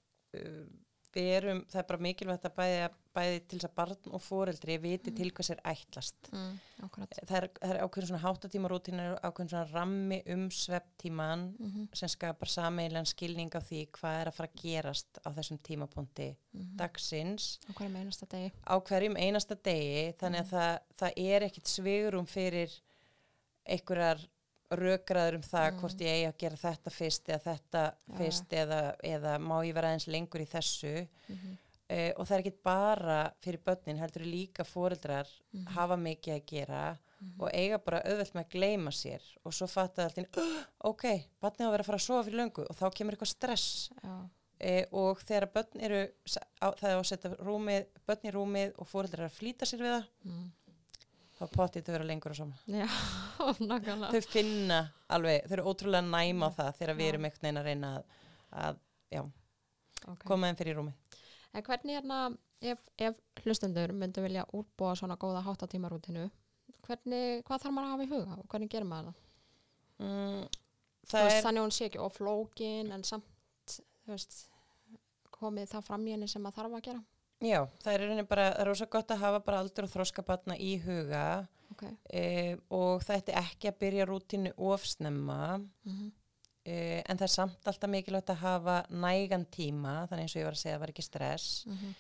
uh, 1.18 1.24
við 1.24 1.34
erum, 1.38 1.60
það 1.72 1.80
er 1.82 1.88
bara 1.90 2.04
mikilvægt 2.06 2.46
að 2.46 2.56
bæði, 2.58 2.88
bæði 3.18 3.40
til 3.50 3.58
þess 3.60 3.66
að 3.70 3.76
barn 3.80 4.12
og 4.14 4.22
foreldri 4.22 4.76
viti 4.84 5.12
til 5.18 5.32
hvers 5.34 5.50
er 5.50 5.62
ætlast. 5.66 6.30
Mm. 6.32 6.60
Það 6.78 7.38
er, 7.40 7.48
það 7.58 7.72
er 7.74 7.80
ákveðin 7.88 8.08
svona 8.12 8.22
háttatímarútínu, 8.26 9.06
ákveðin 9.26 9.50
svona 9.50 9.72
rammi 9.74 10.20
um 10.36 10.48
svepptíman 10.52 11.46
Mm 11.58 11.72
-hmm. 11.74 11.88
sem 11.96 12.10
skapar 12.10 12.48
sameilan 12.48 13.06
skilning 13.06 13.50
á 13.56 13.60
því 13.62 13.88
hvað 13.92 14.22
er 14.22 14.28
að 14.28 14.34
fara 14.34 14.50
að 14.50 14.62
gerast 14.62 15.18
á 15.26 15.30
þessum 15.34 15.58
tímapunkti 15.64 16.36
Mhm. 16.54 16.76
dagsins 16.78 17.60
Á 17.70 17.74
hverjum 17.74 17.96
einasta 17.96 18.26
degi. 18.26 18.52
á 18.68 18.76
hverjum 18.80 19.16
einasta 19.18 19.56
degi 19.56 20.14
þannig 20.20 20.40
að 20.42 20.50
það, 20.50 20.80
það 20.98 21.12
er 21.18 21.42
ekkit 21.44 21.68
svigurum 21.68 22.26
fyrir 22.28 22.72
einhverjar 23.68 24.20
rökraður 24.72 25.36
um 25.36 25.42
það 25.42 25.72
Mm. 25.72 25.80
hvort 25.80 26.02
ég 26.02 26.12
eigi 26.14 26.28
að 26.28 26.38
gera 26.38 26.56
þetta 26.58 26.92
fyrst 26.92 27.30
eða 27.30 27.44
þetta 27.44 27.84
Já. 28.08 28.18
fyrst 28.18 28.50
eða, 28.54 28.96
eða 29.04 29.38
má 29.40 29.56
ég 29.66 29.74
vera 29.74 29.88
aðeins 29.94 30.08
lengur 30.08 30.42
í 30.42 30.48
þessu 30.48 31.08
Mm 31.30 31.36
-hmm. 31.36 31.58
uh, 31.90 32.12
og 32.20 32.28
það 32.28 32.32
er 32.36 32.40
ekkit 32.44 32.64
bara 32.64 33.32
fyrir 33.42 33.60
börnin 33.66 33.98
heldur 34.00 34.26
líka 34.26 34.64
foreldrar 34.64 35.28
Mhm. 35.54 35.66
hafa 35.68 35.96
mikið 35.96 36.34
að 36.36 36.46
gera 36.46 36.98
Mhm. 37.22 37.42
og 37.42 37.50
eiga 37.54 37.78
bara 37.80 38.02
auðvelt 38.04 38.34
með 38.34 38.44
að 38.46 38.50
gleyma 38.52 38.92
sér 38.92 39.22
og 39.46 39.54
svo 39.54 39.68
fatta 39.68 40.08
það 40.10 40.18
alltaf, 40.18 40.38
uh, 40.38 40.64
ok, 40.90 41.04
barnið 41.42 41.66
á 41.66 41.68
að 41.68 41.72
vera 41.72 41.84
að 41.84 41.86
fara 41.86 41.98
að 41.98 42.02
sofa 42.08 42.24
fyrir 42.30 42.40
löngu 42.40 42.66
og 42.70 42.76
þá 42.76 42.92
kemur 42.94 43.14
eitthvað 43.14 43.36
stress 43.36 43.90
Já, 44.04 44.30
e, 44.60 44.86
og 44.92 45.20
þegar 45.22 45.52
börn 45.54 45.82
eru 45.82 46.08
á, 46.62 46.68
það 46.76 46.90
er 46.90 46.98
að 46.98 47.04
setja 47.06 47.30
börn 48.08 48.24
í 48.26 48.32
rúmið 48.32 48.74
og 48.78 48.88
fóreldrar 48.88 49.26
að 49.30 49.38
flýta 49.40 49.66
sér 49.66 49.80
við 49.80 49.94
það 49.96 50.06
mm. 50.26 50.52
Þá 51.38 51.44
potið 51.54 51.86
þau 51.88 51.94
vera 51.96 52.08
lengur 52.10 52.34
að 52.34 52.40
sofna 52.42 52.80
já 52.82 52.88
nákvæmlega. 53.72 54.12
þau 54.14 54.32
finna 54.34 54.80
alveg, 55.18 55.46
þau 55.48 55.56
eru 55.58 55.66
ótrúlega 55.72 56.08
næm 56.08 56.44
á 56.46 56.50
það 56.58 56.72
þegar 56.80 56.98
við 57.02 57.10
erum 57.12 57.28
einhvern 57.30 57.44
veginn 57.46 57.62
að 57.62 57.70
reyna 57.72 57.92
að, 57.98 58.08
að 58.68 58.82
já, 59.18 59.26
Okay. 60.08 60.28
koma 60.30 60.48
þeim 60.48 60.58
fyrir 60.60 60.76
í 60.76 60.78
rúmið 60.78 61.16
En 61.58 61.64
hvernig 61.66 61.96
hérna, 61.98 62.18
ef, 62.62 62.84
ef 63.02 63.16
hlustendur 63.44 63.92
myndu 63.98 64.22
vilja 64.22 64.44
útbúa 64.54 64.92
svona 64.96 65.16
góða 65.20 65.42
háttatímarútinu, 65.48 66.28
hvernig, 66.86 67.42
hvað 67.48 67.64
þarf 67.64 67.74
maður 67.74 67.88
að 67.88 67.94
hafa 67.96 68.06
í 68.06 68.12
huga 68.12 68.38
og 68.38 68.46
hvernig 68.52 68.70
gerir 68.72 68.88
maður 68.88 69.10
það? 69.10 69.18
mm, 70.06 70.46
það 71.10 71.26
veist, 71.26 71.38
er 71.40 71.44
þannig 71.48 71.62
að 71.64 71.66
hún 71.66 71.76
sé 71.80 71.88
ekki 71.90 72.02
oflókin 72.06 72.94
en 72.94 73.04
samt, 73.10 73.78
veist, 74.08 74.38
komið 75.38 75.72
það 75.74 75.88
fram 75.90 76.06
í 76.08 76.14
henni 76.16 76.30
sem 76.32 76.46
maður 76.46 76.60
þarf 76.62 76.78
að 76.78 76.86
gera. 76.92 77.04
Já, 77.42 77.68
það 77.84 77.94
er 77.94 78.02
í 78.02 78.06
rauninni 78.08 78.28
bara, 78.28 78.48
rosa 78.66 78.86
gott 78.86 79.12
að 79.12 79.20
hafa 79.26 79.40
bara 79.46 79.60
aldur 79.60 79.84
og 79.88 79.92
þroska 79.94 80.24
batna 80.26 80.56
í 80.58 80.78
huga 80.84 81.48
Ok. 81.72 81.84
e, 82.14 82.56
og 82.72 83.04
það 83.04 83.18
ætti 83.22 83.34
ekki 83.36 83.68
að 83.70 83.78
byrja 83.80 84.06
rútinu 84.10 84.54
ofsnemma 84.58 85.58
Mm 85.86 86.12
Uh, 86.68 87.00
en 87.08 87.16
það 87.16 87.22
er 87.24 87.32
samt 87.32 87.68
alltaf 87.72 87.88
mikilvægt 87.90 88.28
að 88.34 88.42
hafa 88.42 88.74
nægan 88.92 89.46
tíma, 89.56 90.02
þannig 90.10 90.26
eins 90.26 90.34
og 90.36 90.40
ég 90.42 90.48
var 90.50 90.56
að 90.58 90.60
segja, 90.60 90.74
það 90.76 90.82
var 90.82 90.90
ekki 90.92 91.04
stress. 91.06 91.46
-hmm. 91.66 91.94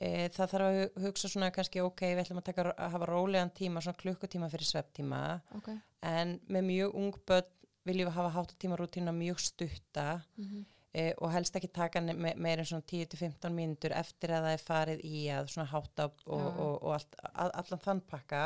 e, 0.00 0.28
það 0.32 0.48
þarf 0.52 0.64
að 0.64 0.76
hu- 0.78 1.02
hugsa 1.04 1.28
svona 1.28 1.50
kannski 1.52 1.80
ok, 1.84 2.00
við 2.00 2.22
ætlum 2.22 2.38
að, 2.40 2.44
taka, 2.46 2.62
að 2.72 2.90
hafa 2.94 3.06
rólegan 3.10 3.50
tíma, 3.50 3.82
svona 3.84 4.00
klukkutíma 4.00 4.48
fyrir 4.48 4.64
svepptíma 4.64 5.20
ok. 5.58 5.68
en 6.02 6.40
með 6.48 6.62
mjög 6.70 6.94
ung 6.94 7.12
börn 7.26 7.44
viljum 7.84 8.08
við 8.08 8.14
hafa 8.16 8.32
háttatímarútína 8.38 9.12
mjög 9.12 9.38
stutta 9.44 10.22
Mm 10.38 10.64
e, 10.94 11.04
og 11.18 11.32
helst 11.34 11.56
ekki 11.58 11.68
taka 11.74 12.00
me 12.00 12.32
meir 12.36 12.58
en 12.62 12.68
svona 12.68 12.86
10-15 12.90 13.50
mínútur 13.56 13.92
eftir 13.98 14.30
að 14.36 14.44
það 14.46 14.54
er 14.56 14.62
farið 14.68 15.00
í 15.04 15.22
að 15.34 15.48
svona 15.52 15.68
hátta 15.72 16.04
og, 16.06 16.14
Já, 16.26 16.44
já. 16.44 16.60
og, 16.64 16.74
og 16.82 16.94
allt, 16.98 17.16
all, 17.34 17.50
allan 17.62 17.82
þann 17.86 18.02
pakka 18.10 18.42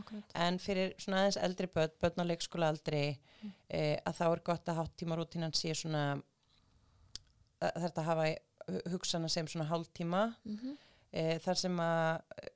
Akkurat. 0.00 0.34
en 0.34 0.58
fyrir 0.58 0.94
svona 0.98 1.20
aðeins 1.22 1.38
eldri 1.46 1.68
börn, 1.74 1.94
börn 2.02 2.22
á 2.22 2.30
leikskóla 2.32 2.72
aldri 2.74 3.04
Mm. 3.42 3.50
e, 3.74 3.78
að 4.06 4.14
þá 4.20 4.24
er 4.32 4.40
gott 4.46 4.68
að 4.70 4.76
háttímarútínan 4.78 5.50
sé 5.58 5.72
svona 5.74 6.02
þetta 7.60 8.04
hafa 8.06 8.26
hu- 8.68 8.82
hugsana 8.92 9.28
sem 9.30 9.46
svona 9.50 9.66
hálftíma 9.70 10.20
Mm 10.46 10.76
e, 11.12 11.38
þar 11.44 11.58
sem 11.60 11.74
að 11.82 12.22
e, 12.40 12.48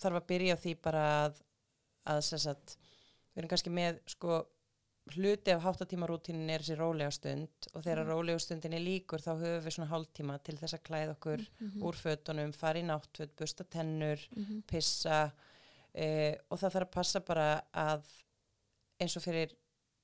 þarf 0.00 0.16
að 0.20 0.26
byrja 0.30 0.54
á 0.56 0.62
því 0.62 0.74
bara 0.82 1.02
að, 1.26 1.40
að 2.14 2.20
sagt, 2.24 2.76
við 3.34 3.42
erum 3.42 3.50
kannski 3.52 3.70
með 3.74 3.98
sko 4.14 4.38
hluti 5.12 5.52
af 5.52 5.62
háttatímarútinin 5.62 6.48
er 6.50 6.62
þessi 6.64 6.76
rólega 6.78 7.10
stund 7.12 7.48
og 7.74 7.82
þegar 7.84 8.04
Mhm. 8.04 8.10
rólega 8.10 8.40
stundin 8.40 8.72
er 8.72 8.80
líkur 8.80 9.20
þá 9.20 9.36
höfum 9.36 9.64
við 9.66 9.74
svona 9.76 9.90
hálftíma 9.90 10.38
til 10.42 10.56
þess 10.56 10.74
að 10.74 10.82
klæða 10.88 11.16
okkur 11.16 11.46
Mhm. 11.60 11.82
úr 11.82 11.94
fötunum, 11.94 12.54
fara 12.54 12.78
í 12.78 12.82
náttföt, 12.84 13.34
busta 13.36 13.64
tennur, 13.64 14.18
Mhm. 14.36 14.62
pissa 14.66 15.32
e, 15.94 16.36
og 16.50 16.58
það 16.58 16.72
þarf 16.72 16.86
að 16.88 16.90
passa 16.90 17.20
bara 17.20 17.62
að 17.74 18.02
eins 19.00 19.16
og 19.16 19.22
fyrir 19.22 19.52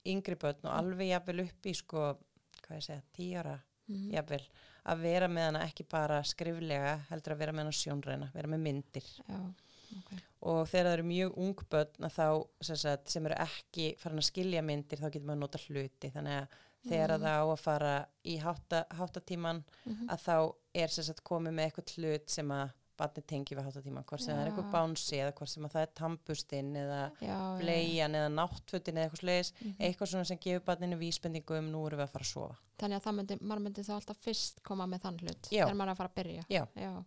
yngri 0.06 0.36
börn 0.36 0.64
og 0.64 0.72
alveg 0.72 1.08
jafnvel 1.08 1.40
upp 1.48 1.62
í 1.66 1.74
sko, 1.74 2.16
hvað 2.62 2.76
ég 2.76 2.82
segja, 2.82 3.02
tíara 3.16 3.60
Mhm. 3.88 4.12
jafnvel, 4.12 4.42
að 4.86 5.00
vera 5.02 5.26
með 5.28 5.44
hana 5.46 5.66
ekki 5.66 5.88
bara 5.88 6.22
skriflega, 6.22 7.00
heldur 7.08 7.32
að 7.34 7.38
vera 7.38 7.52
með 7.52 7.58
hana 7.58 7.70
sjónræna, 7.70 8.32
vera 8.32 8.46
með 8.48 8.60
myndir 8.60 9.02
Já, 9.28 9.54
ok. 9.98 10.18
og 10.42 10.68
þegar 10.68 10.86
það 10.86 10.92
eru 10.98 11.02
mjög 11.10 11.36
ung 11.36 11.54
börn 11.70 12.10
þá 12.16 12.26
sem, 12.62 12.76
sagt, 12.76 13.08
sem 13.10 13.26
eru 13.26 13.34
ekki 13.44 13.96
farin 13.98 14.18
að 14.22 14.28
skilja 14.30 14.62
myndir 14.62 14.98
þá 15.02 15.10
getur 15.10 15.26
maður 15.28 15.36
að 15.36 15.44
nota 15.46 15.58
hluti 15.68 16.10
þannig 16.14 16.40
að 16.40 16.58
þegar 16.88 17.10
Mhm. 17.18 17.22
það 17.22 17.36
á 17.36 17.44
að 17.52 17.58
fara 17.60 18.06
í 18.24 18.38
hátta, 18.40 18.84
háttatíman 18.90 19.64
Mhm. 19.86 20.08
að 20.08 20.20
þá 20.26 20.54
er 20.74 20.88
sagt, 20.88 21.24
komið 21.24 21.52
með 21.52 21.66
eitthvað 21.70 21.96
hlut 21.98 22.30
sem 22.30 22.48
að 22.48 22.70
barni 23.00 23.22
tengi 23.22 23.54
við 23.56 23.64
háttatíman 23.64 24.04
hvort 24.04 24.20
sem 24.20 24.36
það 24.36 24.40
er 24.46 24.50
eitthvað 24.50 24.72
bánsi 24.72 25.16
eða 25.16 25.32
hvort 25.32 25.48
sem 25.48 25.64
að 25.64 25.72
það 25.72 25.82
er 25.82 25.92
tampustinn 25.96 26.74
eða 26.76 27.12
Já, 27.20 27.58
bleian 27.60 28.12
eða 28.14 28.28
náttfutin 28.34 28.94
eða 28.96 29.08
eitthvað 29.10 29.20
slegis 29.24 29.52
Mhm. 29.60 29.76
eitthvað 29.80 30.08
svona 30.08 30.26
sem 30.26 30.38
gefur 30.38 30.64
barninu 30.64 30.96
vísbendingu 30.98 31.58
um 31.58 31.70
nú 31.72 31.86
erum 31.86 31.98
við 32.00 32.04
að 32.04 32.10
fara 32.10 32.24
að 32.24 32.32
sofa 32.32 32.56
Þannig 32.78 33.02
að 33.02 33.14
myndi, 33.14 33.38
maður 33.40 33.62
myndi 33.62 33.84
þá 33.84 33.92
alltaf 34.00 34.16
fyrst 34.24 34.62
koma 34.62 34.86
með 34.86 35.00
þann 35.02 35.18
hlut 35.20 35.42
þegar 35.50 35.74
maður 35.76 35.88
er 35.88 35.92
að 35.92 35.96
fara 35.96 36.08
að 36.08 36.14
byrja. 36.24 36.44
Já. 36.48 36.66
Já. 36.76 37.04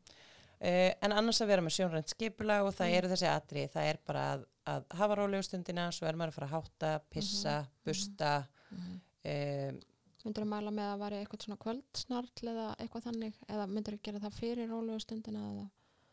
Uh, 0.63 0.93
en 1.03 1.11
annars 1.11 1.41
að 1.43 1.49
vera 1.51 1.61
með 1.65 1.73
sjónrænt 1.75 2.07
skipula 2.13 2.61
og 2.63 2.69
það 2.71 2.87
Mm. 2.87 2.97
eru 2.97 3.07
þessi 3.11 3.27
atri, 3.27 3.63
það 3.67 3.87
er 3.89 3.97
bara 4.07 4.21
að, 4.33 4.43
að 4.71 4.83
hafa 4.95 5.15
rólegu 5.19 5.43
stundina, 5.43 5.89
svo 5.91 6.07
er 6.07 6.15
maður 6.15 6.31
að 6.31 6.37
fara 6.37 6.47
að 6.47 6.53
hátta, 6.55 6.91
pissa, 7.11 7.55
Mhm, 7.59 7.67
busta 7.85 8.47
Mhm. 8.71 9.01
um, 9.25 9.79
Myndur 10.23 10.43
þú 10.45 10.47
mæla 10.47 10.71
með 10.71 10.87
að 10.93 10.99
væri 11.03 11.17
eitthvað 11.25 11.43
svona 11.43 11.57
kvöldsnarl 11.59 12.47
eða 12.47 12.67
eitthvað 12.79 13.03
þannig 13.09 13.33
eða 13.49 13.67
myndur 13.67 13.93
þú 13.97 14.01
gera 14.03 14.19
það 14.23 14.33
fyrir 14.39 14.69
rólegu 14.69 15.01
stundina 15.01 15.39
eða? 15.51 15.69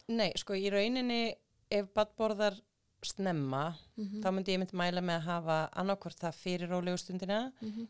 Nei, 0.08 0.32
sko 0.36 0.54
í 0.54 0.68
rauninni 0.68 1.34
ef 1.70 1.86
badborðar 1.94 2.58
snemma 3.06 3.74
Mm 3.96 4.20
þá 4.22 4.28
myndi 4.32 4.52
ég 4.54 4.58
myndi 4.60 4.76
mæla 4.76 5.00
með 5.04 5.16
að 5.20 5.26
hafa 5.28 5.56
annarkvort 5.80 6.18
það 6.20 6.34
fyrir 6.40 6.68
rólegu 6.72 6.98
stundina 7.00 7.38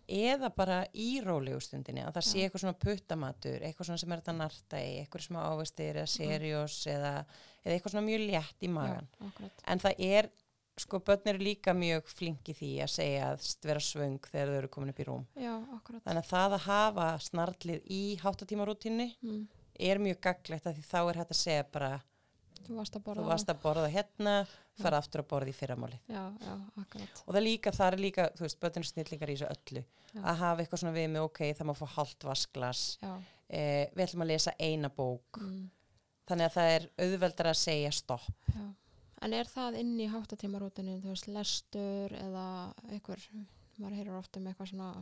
eða 0.08 0.50
bara 0.56 0.80
í 0.94 1.20
rólegu 1.24 1.60
stundinni 1.62 2.02
að 2.04 2.14
það 2.18 2.26
sé 2.28 2.38
Já. 2.38 2.44
eitthvað 2.48 2.60
svona 2.64 2.78
puttamatur 2.84 3.62
eitthvað 3.66 3.86
svona 3.88 3.98
sem 4.02 4.12
er 4.12 4.20
þetta 4.22 4.34
narta 4.38 4.80
í, 4.82 4.90
eitthvað 5.04 5.24
smá 5.26 5.40
ávestir 5.52 5.96
eða 6.02 6.06
seriós 6.10 6.76
eða, 6.86 7.12
eða 7.64 7.74
eitthvað 7.74 7.94
svona 7.94 8.06
mjög 8.06 8.26
létt 8.30 8.62
í 8.66 8.68
magan 8.68 9.08
Já, 9.20 9.50
en 9.74 9.78
það 9.84 10.02
er, 10.10 10.30
sko 10.80 11.00
börn 11.04 11.28
eru 11.34 11.38
líka 11.44 11.74
mjög 11.76 12.06
flinki 12.08 12.54
því 12.56 12.70
að 12.84 12.92
segja 12.94 13.30
að 13.34 13.48
vera 13.68 13.80
svöng 13.84 14.18
þegar 14.30 14.48
þau 14.52 14.58
eru 14.62 14.68
komin 14.72 14.90
upp 14.94 15.00
í 15.00 15.04
rúm. 15.08 15.26
Já, 15.36 15.54
þannig 16.06 16.22
að 16.22 16.30
það 16.30 16.54
að 16.56 16.66
hafa 16.66 17.08
snarlið 17.20 17.82
í 17.90 18.02
háttatímarútinni 18.22 19.10
Mm. 19.22 19.42
er 19.78 19.98
mjög 19.98 20.20
gaglegt 20.20 20.66
að 20.66 20.78
því 20.78 20.84
þá 20.90 21.00
er 21.10 21.18
hægt 21.20 21.30
að 21.34 21.40
segja 21.42 21.66
bara 21.72 22.00
Þú 22.66 22.76
varst 22.76 22.96
að 22.96 23.02
borða 23.08 23.24
varst 23.26 23.48
að 23.50 23.60
borða 23.62 23.88
hérna, 23.90 24.34
fara 24.80 24.98
aftur 25.02 25.22
að 25.24 25.28
borða 25.32 25.50
í 25.50 25.56
fyrramáli 25.56 25.98
Já, 26.08 26.22
já, 26.44 26.54
akkurat. 26.82 27.22
og 27.26 27.34
það 27.34 27.42
líka, 27.46 27.72
það 27.76 27.92
er 27.92 27.98
líka, 28.04 28.26
þú 28.36 28.46
veist, 28.46 28.64
eru 28.70 28.88
snillingar 28.90 29.32
í 29.32 29.36
þessu 29.36 29.48
öllu 29.50 29.82
Já. 30.14 30.20
að 30.22 30.40
hafa 30.42 30.62
eitthvað 30.64 30.82
svona 30.82 30.94
við 30.96 31.08
með 31.14 31.26
ok, 31.28 31.40
það 31.58 31.68
má 31.70 31.74
fá 31.80 31.86
hálft 31.96 32.26
vasklas 32.28 32.82
Já. 33.02 33.12
eh, 33.48 33.84
við 33.96 34.04
ætlum 34.06 34.24
að 34.26 34.32
lesa 34.34 34.54
eina 34.58 34.88
bók 34.90 35.40
Mm. 35.40 35.70
þannig 36.30 36.46
að 36.46 36.54
það 36.56 36.68
er 36.76 36.84
auðveldar 37.06 37.46
að 37.50 37.58
segja 37.64 37.92
stopp 37.92 38.28
Já. 38.54 38.66
En 39.22 39.32
er 39.36 39.44
það 39.44 39.74
inn 39.82 39.96
í 40.00 40.06
háttatímarútinu, 40.08 40.94
þú 41.02 41.10
veist, 41.12 41.26
lestur 41.28 42.14
eða 42.16 42.44
einhver, 42.88 43.20
maður 43.78 43.96
heyrir 43.98 44.14
ofta 44.16 44.40
um 44.40 44.46
eitthvað 44.48 44.70
svona 44.70 44.92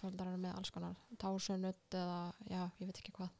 földarar 0.00 0.36
með 0.40 0.56
alls 0.58 0.70
konar 0.74 0.96
tásunutt 1.18 1.94
eða, 1.94 2.32
já, 2.50 2.64
ég 2.80 2.88
veit 2.90 2.98
ekki 2.98 3.12
hvað. 3.14 3.30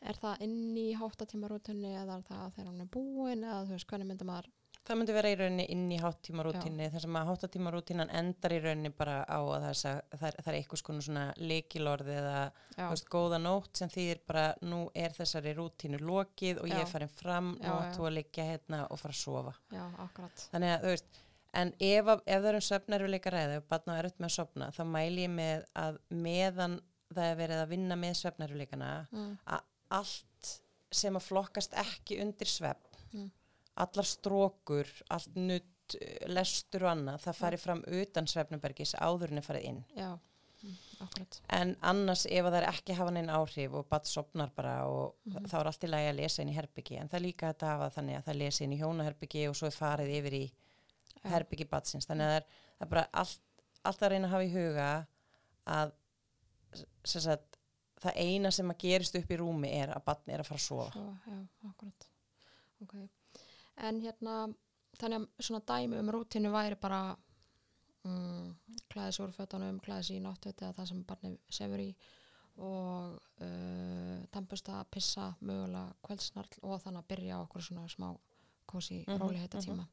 Er 0.00 0.16
það 0.16 0.40
inn 0.46 0.76
í 0.80 0.86
háttatímarútinu 0.96 1.90
eða 1.92 2.16
er 2.16 2.24
það 2.30 2.54
þegar 2.56 2.70
hann 2.70 2.80
er 2.86 2.88
búin 2.94 3.44
eða 3.44 3.60
þú 3.68 3.74
veist, 3.76 3.86
hvernig 3.90 4.08
myndir 4.08 4.28
maður, 4.30 4.46
það 4.80 4.96
myndi 4.96 5.12
vera 5.14 5.30
í 5.30 5.34
rauninni 5.36 5.64
inn 5.74 5.82
í 5.92 5.98
háttímarútinni 6.00 6.86
þar 6.90 7.02
sem 7.04 7.16
að 7.20 7.28
háttímarútinan 7.30 8.12
endar 8.16 8.54
í 8.56 8.60
rauninni 8.64 8.90
bara 8.96 9.18
á 9.28 9.38
að 9.44 9.66
það, 9.68 9.98
er, 10.30 10.38
er, 10.46 10.56
eitthvað 10.56 11.02
svona 11.04 11.24
leikilorð 11.36 12.08
eða 12.16 12.38
veist, 12.78 13.10
góða 13.12 13.38
nótt 13.44 13.76
sem 13.82 13.92
þýðir 13.92 14.22
bara 14.26 14.46
nú 14.64 14.80
er 14.96 15.12
þessari 15.18 15.52
rútínu 15.58 16.00
lokið 16.00 16.62
og 16.64 16.70
ég 16.72 16.80
Já. 16.80 16.84
er 16.86 16.92
farin 16.94 17.12
fram 17.12 17.50
Já, 17.60 17.70
og 17.74 17.90
þú 17.98 18.08
að 18.08 18.16
liggja 18.16 18.46
hérna 18.54 18.86
og 18.88 19.02
fara 19.02 19.12
að 19.14 19.20
sofa 19.20 19.54
já, 19.76 19.84
akkurat. 20.06 20.46
þannig 20.54 20.74
að 20.78 20.86
þú 20.86 20.94
veist 20.94 21.20
en 21.60 21.72
ef, 21.82 22.12
ef 22.24 22.40
það 22.40 22.48
eru 22.54 22.60
svefnarfuleika 22.70 23.34
ræða 23.36 23.58
ef 23.60 23.68
barna 23.68 23.98
er 24.00 24.08
upp 24.08 24.18
með 24.22 24.30
að 24.32 24.36
sopna 24.40 24.70
þá 24.72 24.82
mæli 24.96 25.26
ég 25.28 25.34
með 25.36 25.68
að 25.84 26.00
meðan 26.24 26.80
það 27.10 27.26
er 27.26 27.38
verið 27.44 27.60
að 27.64 27.72
vinna 27.76 27.96
með 27.98 28.16
svefnarfuleikana 28.24 28.90
Mm. 29.10 29.32
að 29.44 29.66
allt 29.90 30.50
sem 30.92 31.14
að 31.18 31.26
flokkast 31.28 31.74
ekki 31.78 32.20
undir 32.22 32.46
svefn 32.50 32.86
Mm. 33.12 33.30
allar 33.76 34.06
strókur, 34.06 34.86
allt 35.10 35.34
nutt 35.34 35.96
eh, 36.00 36.26
lestur 36.30 36.84
og 36.84 36.90
annað, 36.92 37.22
það 37.24 37.34
fari 37.40 37.56
fram 37.58 37.80
utan 37.88 38.26
svefnubergis 38.30 38.92
áður 39.02 39.32
en 39.32 39.38
er 39.38 39.42
farið 39.42 39.64
inn 39.66 39.80
Já, 39.96 40.12
mm, 40.62 40.76
akkurat. 41.02 41.40
en 41.58 41.72
annars 41.82 42.22
ef 42.26 42.44
að 42.44 42.52
það 42.52 42.58
er 42.60 42.68
ekki 42.70 42.94
hafa 42.94 43.10
neinn 43.16 43.32
áhrif 43.34 43.74
og 43.74 43.88
bara 43.90 44.04
sopnar 44.04 44.50
bara 44.54 44.76
og 44.86 45.16
Mhm. 45.26 45.44
þá 45.50 45.54
er 45.60 45.66
allt 45.66 45.82
í 45.84 45.90
lagi 45.90 46.10
að 46.12 46.16
lesa 46.20 46.42
inn 46.42 46.48
í 46.50 46.54
herbyggi 46.54 47.00
en 47.00 47.08
það 47.08 47.14
er 47.20 47.26
líka 47.26 47.46
hægt 47.50 47.62
að 47.66 47.72
hafa 47.74 47.90
þannig 48.00 48.16
að 48.18 48.24
það 48.28 48.38
lesi 48.38 48.64
inn 48.64 48.72
í 48.72 48.78
hjónaherbyggi 48.80 49.48
og 49.48 49.54
svo 49.56 49.66
er 49.66 49.78
farið 49.80 50.14
yfir 50.20 50.32
í 50.38 50.52
Já. 51.24 51.30
herbyggi 51.30 51.68
batsins 51.68 52.06
þannig 52.06 52.22
að 52.22 52.30
það 52.30 52.36
er, 52.36 52.46
það 52.78 52.86
er 52.86 52.90
bara 52.94 53.06
allt, 53.14 53.40
allt 53.84 54.00
að 54.02 54.10
reyna 54.10 54.26
að 54.28 54.30
hafa 54.30 54.44
í 54.44 54.54
huga 54.54 55.06
að 55.66 55.92
sem 57.04 57.20
sagt, 57.22 57.49
það 58.00 58.16
eina 58.16 58.50
sem 58.54 58.70
að 58.72 58.78
gerist 58.84 59.16
upp 59.20 59.30
í 59.30 59.36
rúmi 59.40 59.70
er 59.76 59.92
að 59.94 60.04
batni 60.06 60.34
er 60.34 60.40
að 60.44 60.50
fara 60.50 60.60
að 60.60 60.66
sofa 60.66 60.90
Svo, 60.94 61.06
já, 61.26 61.38
akkurat. 61.70 62.06
Ok. 62.84 62.94
En 63.88 64.00
hérna, 64.00 64.36
þannig 65.00 65.18
að 65.20 65.44
svona 65.46 65.60
dæmi 65.68 65.98
um 66.00 66.10
rútinu 66.14 66.50
væri 66.52 66.76
bara 66.80 67.02
um, 68.04 68.56
klæðis 68.92 69.20
úr 69.24 69.32
fötunum, 69.36 69.78
klæðis 69.84 70.10
í 70.16 70.18
náttut 70.24 70.62
eða 70.64 70.74
það 70.78 70.88
sem 70.92 71.04
barni 71.08 71.34
sefur 71.52 71.82
í 71.84 71.90
og 72.60 73.14
uh, 73.40 74.18
tampusta, 74.34 74.82
pissa, 74.92 75.30
mögulega 75.40 75.94
kvöldsnarl 76.04 76.58
og 76.66 76.80
þannig 76.82 77.00
að 77.04 77.08
byrja 77.14 77.38
okkur 77.46 77.64
svona 77.64 77.86
smá 77.88 78.10
kósi 78.68 79.04
Mhm, 79.06 79.20
róli 79.22 79.38
heita 79.40 79.58
tíma. 79.64 79.86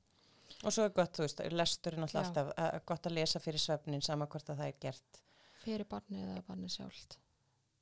og 0.63 0.71
svo 0.73 0.83
er 0.87 0.91
gott, 0.95 1.13
þú 1.15 1.23
veist, 1.27 1.39
lestur 1.51 1.95
náttúrulega 1.95 2.23
Já. 2.23 2.27
alltaf 2.27 2.51
að, 2.57 2.81
gott 2.85 3.07
að 3.07 3.15
lesa 3.19 3.39
fyrir 3.39 3.59
svefnin 3.63 4.01
sama 4.03 4.27
hvort 4.27 4.49
að 4.49 4.57
það 4.61 4.67
er 4.67 4.77
gert 4.81 5.21
Fyrir 5.63 5.85
barni 5.89 6.21
eða 6.23 6.41
barni 6.47 6.69
sjálft. 6.69 7.17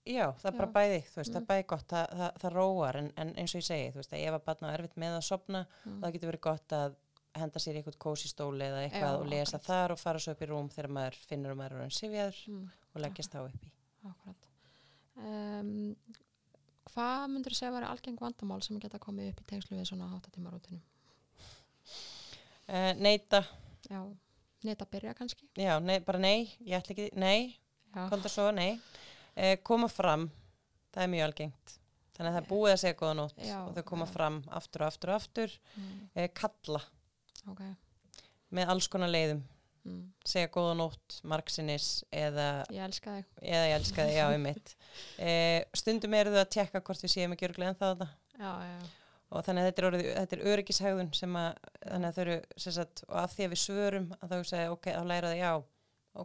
Já, 0.05 0.27
það 0.37 0.45
er 0.51 0.57
bara 0.59 0.71
bæði, 0.75 0.97
þú 1.09 1.15
veist, 1.17 1.31
það 1.33 1.39
Mm. 1.39 1.41
er 1.41 1.47
bæði 1.49 1.65
gott, 1.67 1.87
það, 1.89 2.09
það, 2.19 2.35
það 2.41 2.53
róar 2.53 2.95
en, 2.99 3.07
en 3.17 3.31
eins 3.41 3.55
og 3.55 3.61
ég 3.61 3.65
segi, 3.65 3.87
þú 3.91 3.95
veist, 4.01 4.13
ef 4.13 4.33
að 4.37 4.43
batna 4.45 4.69
er 4.73 4.79
erfitt 4.83 4.97
með 5.01 5.15
að 5.17 5.23
sopna, 5.25 5.65
Mm. 5.85 5.99
það 6.01 6.13
getur 6.13 6.29
verið 6.31 6.41
gott 6.41 6.67
að 6.77 6.95
henda 7.35 7.59
sér 7.59 7.73
í 7.75 7.81
eitthvað 7.81 7.97
kósi 8.05 8.27
stóli 8.29 8.61
eða 8.67 8.83
eitthvað 8.85 9.15
Já, 9.15 9.19
og 9.19 9.25
lesa 9.27 9.57
akkurat. 9.57 9.65
þar 9.67 9.91
og 9.91 9.99
fara 9.99 10.19
svo 10.19 10.31
upp 10.31 10.41
í 10.41 10.47
rúm 10.47 10.69
þegar 10.69 10.91
maður 10.97 11.15
finnur 11.25 11.51
að 11.51 11.57
maður 11.57 11.81
er 11.85 11.89
sifjaður 11.89 12.37
Mm. 12.47 12.69
og 12.95 13.01
leggjast 13.01 13.31
þá 13.31 13.39
upp 13.45 13.65
í. 13.65 13.71
Akkurat. 14.05 14.45
Um, 15.17 15.95
hvað 16.93 17.29
myndur 17.31 17.51
þú 17.51 17.55
segja 17.57 17.71
að 17.71 17.77
vera 17.79 17.89
algeng 17.91 18.19
vandamál 18.19 18.61
sem 18.63 18.79
geta 18.79 18.99
komið 18.99 19.29
upp 19.33 19.41
í 19.41 19.45
tengslu 19.49 19.77
við 19.77 19.87
svona 19.89 20.07
háttatímarútinu? 20.13 20.79
Uh, 22.69 22.93
neita, 22.97 23.43
Já, 23.89 23.99
neitt 24.65 24.81
að 24.81 24.89
byrja 24.95 25.13
kannski? 25.17 25.45
já, 25.57 25.75
nei, 25.79 25.99
bara 25.99 26.17
nei, 26.19 26.47
ég 26.65 26.79
ætla 26.81 26.95
ekki, 26.95 27.09
nei, 27.21 27.55
komdu 28.09 28.29
svo, 28.31 28.47
nei. 28.55 28.79
Uh, 29.35 29.55
koma 29.67 29.87
fram, 29.91 30.29
það 30.95 31.03
er 31.03 31.11
mjög 31.11 31.25
algengt. 31.29 31.73
Þannig 32.15 32.29
að 32.29 32.35
það 32.37 32.41
er 32.43 32.49
búið 32.51 32.71
að 32.73 32.79
segja 32.85 32.95
góða 33.01 33.15
nótt 33.19 33.41
Já, 33.43 33.57
og 33.65 33.73
þau 33.75 33.83
koma 33.89 34.05
já. 34.07 34.11
fram 34.13 34.37
aftur 34.55 34.81
og 34.85 34.87
aftur 34.93 35.09
og 35.11 35.15
aftur. 35.19 35.57
mm, 35.75 35.97
Uh, 36.15 36.27
kalla 36.39 36.81
ok. 37.51 37.61
með 38.55 38.71
alls 38.75 38.87
konar 38.87 39.11
leiðum, 39.11 39.43
Mm, 39.85 40.07
segja 40.25 40.47
góða 40.49 40.71
nótt, 40.79 41.19
margsinnis 41.29 42.03
eða 42.09 42.65
ég 42.73 42.81
elska 42.87 43.11
þig. 43.19 43.25
eða 43.45 43.65
ég 43.69 43.73
elska 43.75 44.05
þig, 44.07 44.15
já, 44.17 44.23
um 44.35 44.41
mitt. 44.41 44.71
E, 45.21 45.33
stundum 45.77 46.15
eru 46.17 46.31
þau 46.33 46.39
að 46.41 46.49
tjekka 46.55 46.81
hvort 46.81 47.03
við 47.05 47.11
séum 47.13 47.35
ekki 47.35 47.45
örglega 47.45 47.69
en 47.69 47.77
það 47.77 48.01
og 49.29 49.43
þannig 49.45 49.61
að 49.61 49.67
þetta 49.69 49.81
er, 49.83 49.87
orðið, 49.91 50.09
þetta 50.15 50.35
er 50.39 50.43
öryggishægðun 50.55 51.11
sem 51.13 51.37
að, 51.37 51.59
þannig 51.83 52.07
að 52.09 52.17
þau 52.17 52.23
eru 52.25 52.37
sagt, 52.65 53.03
og 53.09 53.15
af 53.21 53.35
því 53.35 53.45
að 53.45 53.53
við 53.53 53.61
svörum 53.61 54.07
að 54.17 54.33
þau 54.33 54.43
segja, 54.49 54.71
ok, 54.73 54.89
þá 54.95 55.03
læra 55.11 55.29
það, 55.29 55.37
já, 55.43 55.53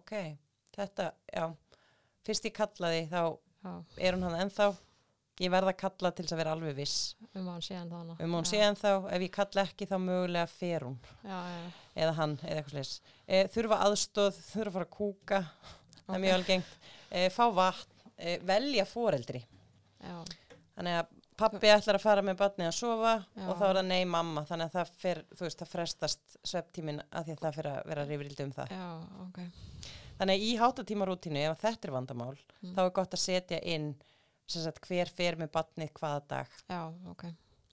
ok 0.01 0.13
þetta, 0.79 1.07
já 1.37 1.45
fyrst 2.27 2.47
ég 2.49 2.55
kallaði, 2.57 3.03
þá 3.11 3.21
já, 3.21 3.75
er 3.99 4.17
hún 4.17 4.27
hann 4.29 4.39
ennþá. 4.45 4.71
Ég 5.41 5.53
verð 5.55 5.71
að 5.71 5.79
kalla 5.81 6.11
til 6.13 6.25
þess 6.27 6.35
að 6.37 6.41
vera 6.43 6.55
alveg 6.57 6.75
viss. 6.77 6.97
Um 7.31 7.47
að 7.47 7.55
hann 7.55 7.63
sé 7.65 7.77
en 7.79 7.93
þannig. 7.95 8.19
um 8.21 8.35
hún 8.37 8.45
já, 8.45 8.51
sé 8.51 8.59
ennþá, 8.67 8.91
ef 9.17 9.23
ég 9.25 9.33
kalla 9.37 9.63
ekki 9.65 9.89
þá 9.89 9.95
mögulega 10.05 10.51
fer 10.53 10.85
hún, 10.85 10.99
eða 11.25 12.17
hann 12.19 12.35
eða 12.43 12.59
eitthvað 12.59 12.75
slis, 12.75 13.15
e, 13.25 13.41
þurfa 13.55 13.79
aðstóð 13.87 14.43
þurfa 14.51 14.69
að 14.69 14.77
fara 14.77 14.89
að 14.89 14.99
kúka, 14.99 15.41
það 16.03 16.19
er 16.19 16.23
mjög 16.27 16.37
algengt. 16.37 16.77
E, 17.09 17.25
fá 17.33 17.43
vatn, 17.57 18.05
e, 18.19 18.37
velja 18.53 18.85
foreldri. 18.91 19.41
Já, 20.05 20.19
þannig 20.77 21.01
að 21.01 21.17
pappi 21.41 21.71
ætlar 21.73 21.99
að 21.99 22.05
fara 22.05 22.25
með 22.25 22.39
barnið 22.41 22.69
að 22.69 22.77
sofa 22.77 23.15
Já. 23.23 23.47
og 23.47 23.57
þá 23.57 23.65
er 23.69 23.79
það 23.81 23.89
nei 23.89 24.05
mamma. 24.09 24.45
Þannig 24.49 24.69
að 24.69 24.77
það 24.77 24.93
fer, 25.03 25.23
þú 25.33 25.47
veist, 25.47 25.63
það 25.63 25.73
frestast 25.75 26.37
svepptímin 26.53 27.03
að 27.09 27.29
því 27.29 27.37
að 27.37 27.43
það 27.45 27.59
fyrir 27.59 27.73
að 27.73 27.91
vera 27.91 28.07
rifrildi 28.09 28.47
um 28.47 28.55
það. 28.57 28.75
Já, 28.77 28.87
ok. 29.25 29.41
Þannig 30.21 30.37
að 30.37 30.45
í 30.47 30.51
háttatímarútínu, 30.61 31.43
ef 31.51 31.63
þetta 31.65 31.89
er 31.89 31.95
vandamál 31.97 32.37
Mm. 32.61 32.75
þá 32.77 32.81
er 32.85 32.91
gott 33.01 33.15
að 33.17 33.23
setja 33.25 33.59
inn 33.65 33.95
sagt, 34.51 34.81
hver 34.87 35.09
fer 35.09 35.37
með 35.41 35.49
barnið 35.55 35.93
hvaða 35.97 36.21
dag 36.29 36.49
Já, 36.69 36.81
ok. 37.09 37.23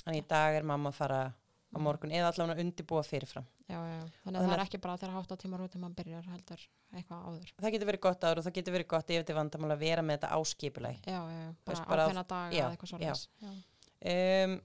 þannig 0.05 0.23
í 0.23 0.27
dag 0.29 0.55
er 0.55 0.63
mamma 0.63 0.89
að 0.93 0.95
fara 1.01 1.21
á 1.27 1.77
morgun 1.83 2.11
eða 2.15 2.29
allavega 2.31 2.55
að 2.55 2.63
undibúa 2.63 3.03
fyrirfram 3.03 3.45
Já, 3.67 3.75
já. 3.83 3.99
Þannig 3.99 4.13
Þannig 4.23 4.37
að 4.39 4.45
það 4.45 4.47
að- 4.47 4.53
er 4.57 4.63
ekki 4.63 4.79
bara 4.79 4.97
þegar 4.97 5.15
hátt 5.17 5.31
á 5.35 5.37
tíma 5.43 5.57
rúti 5.59 5.77
mann 5.81 5.93
byrjar 5.97 6.23
heldur 6.31 6.61
eitthvað 6.95 7.25
áður. 7.27 7.49
það 7.59 7.71
getur 7.75 7.87
verið 7.91 7.99
gott 8.07 8.21
áður 8.23 8.37
og 8.37 8.45
það 8.47 8.53
getur 8.57 8.73
verið 8.77 8.87
gott 8.87 9.09
ef 9.11 9.17
þetta 9.25 9.29
er 9.33 9.39
vandamál 9.41 9.71
að 9.75 9.79
vera 9.83 10.01
með 10.07 10.17
þetta 10.19 10.29
áskipulagi 10.37 10.99
Já, 11.03 11.19
já, 11.27 11.55
Bara 11.65 11.85
bara 11.89 12.01
á- 12.01 12.07
ákveðna 12.07 12.27
daga 12.27 12.55
já, 12.55 12.63
eða 12.63 12.71
eitthvað 12.71 12.91
svolítið. 12.93 13.27
Já. 13.43 14.45
um, 14.45 14.61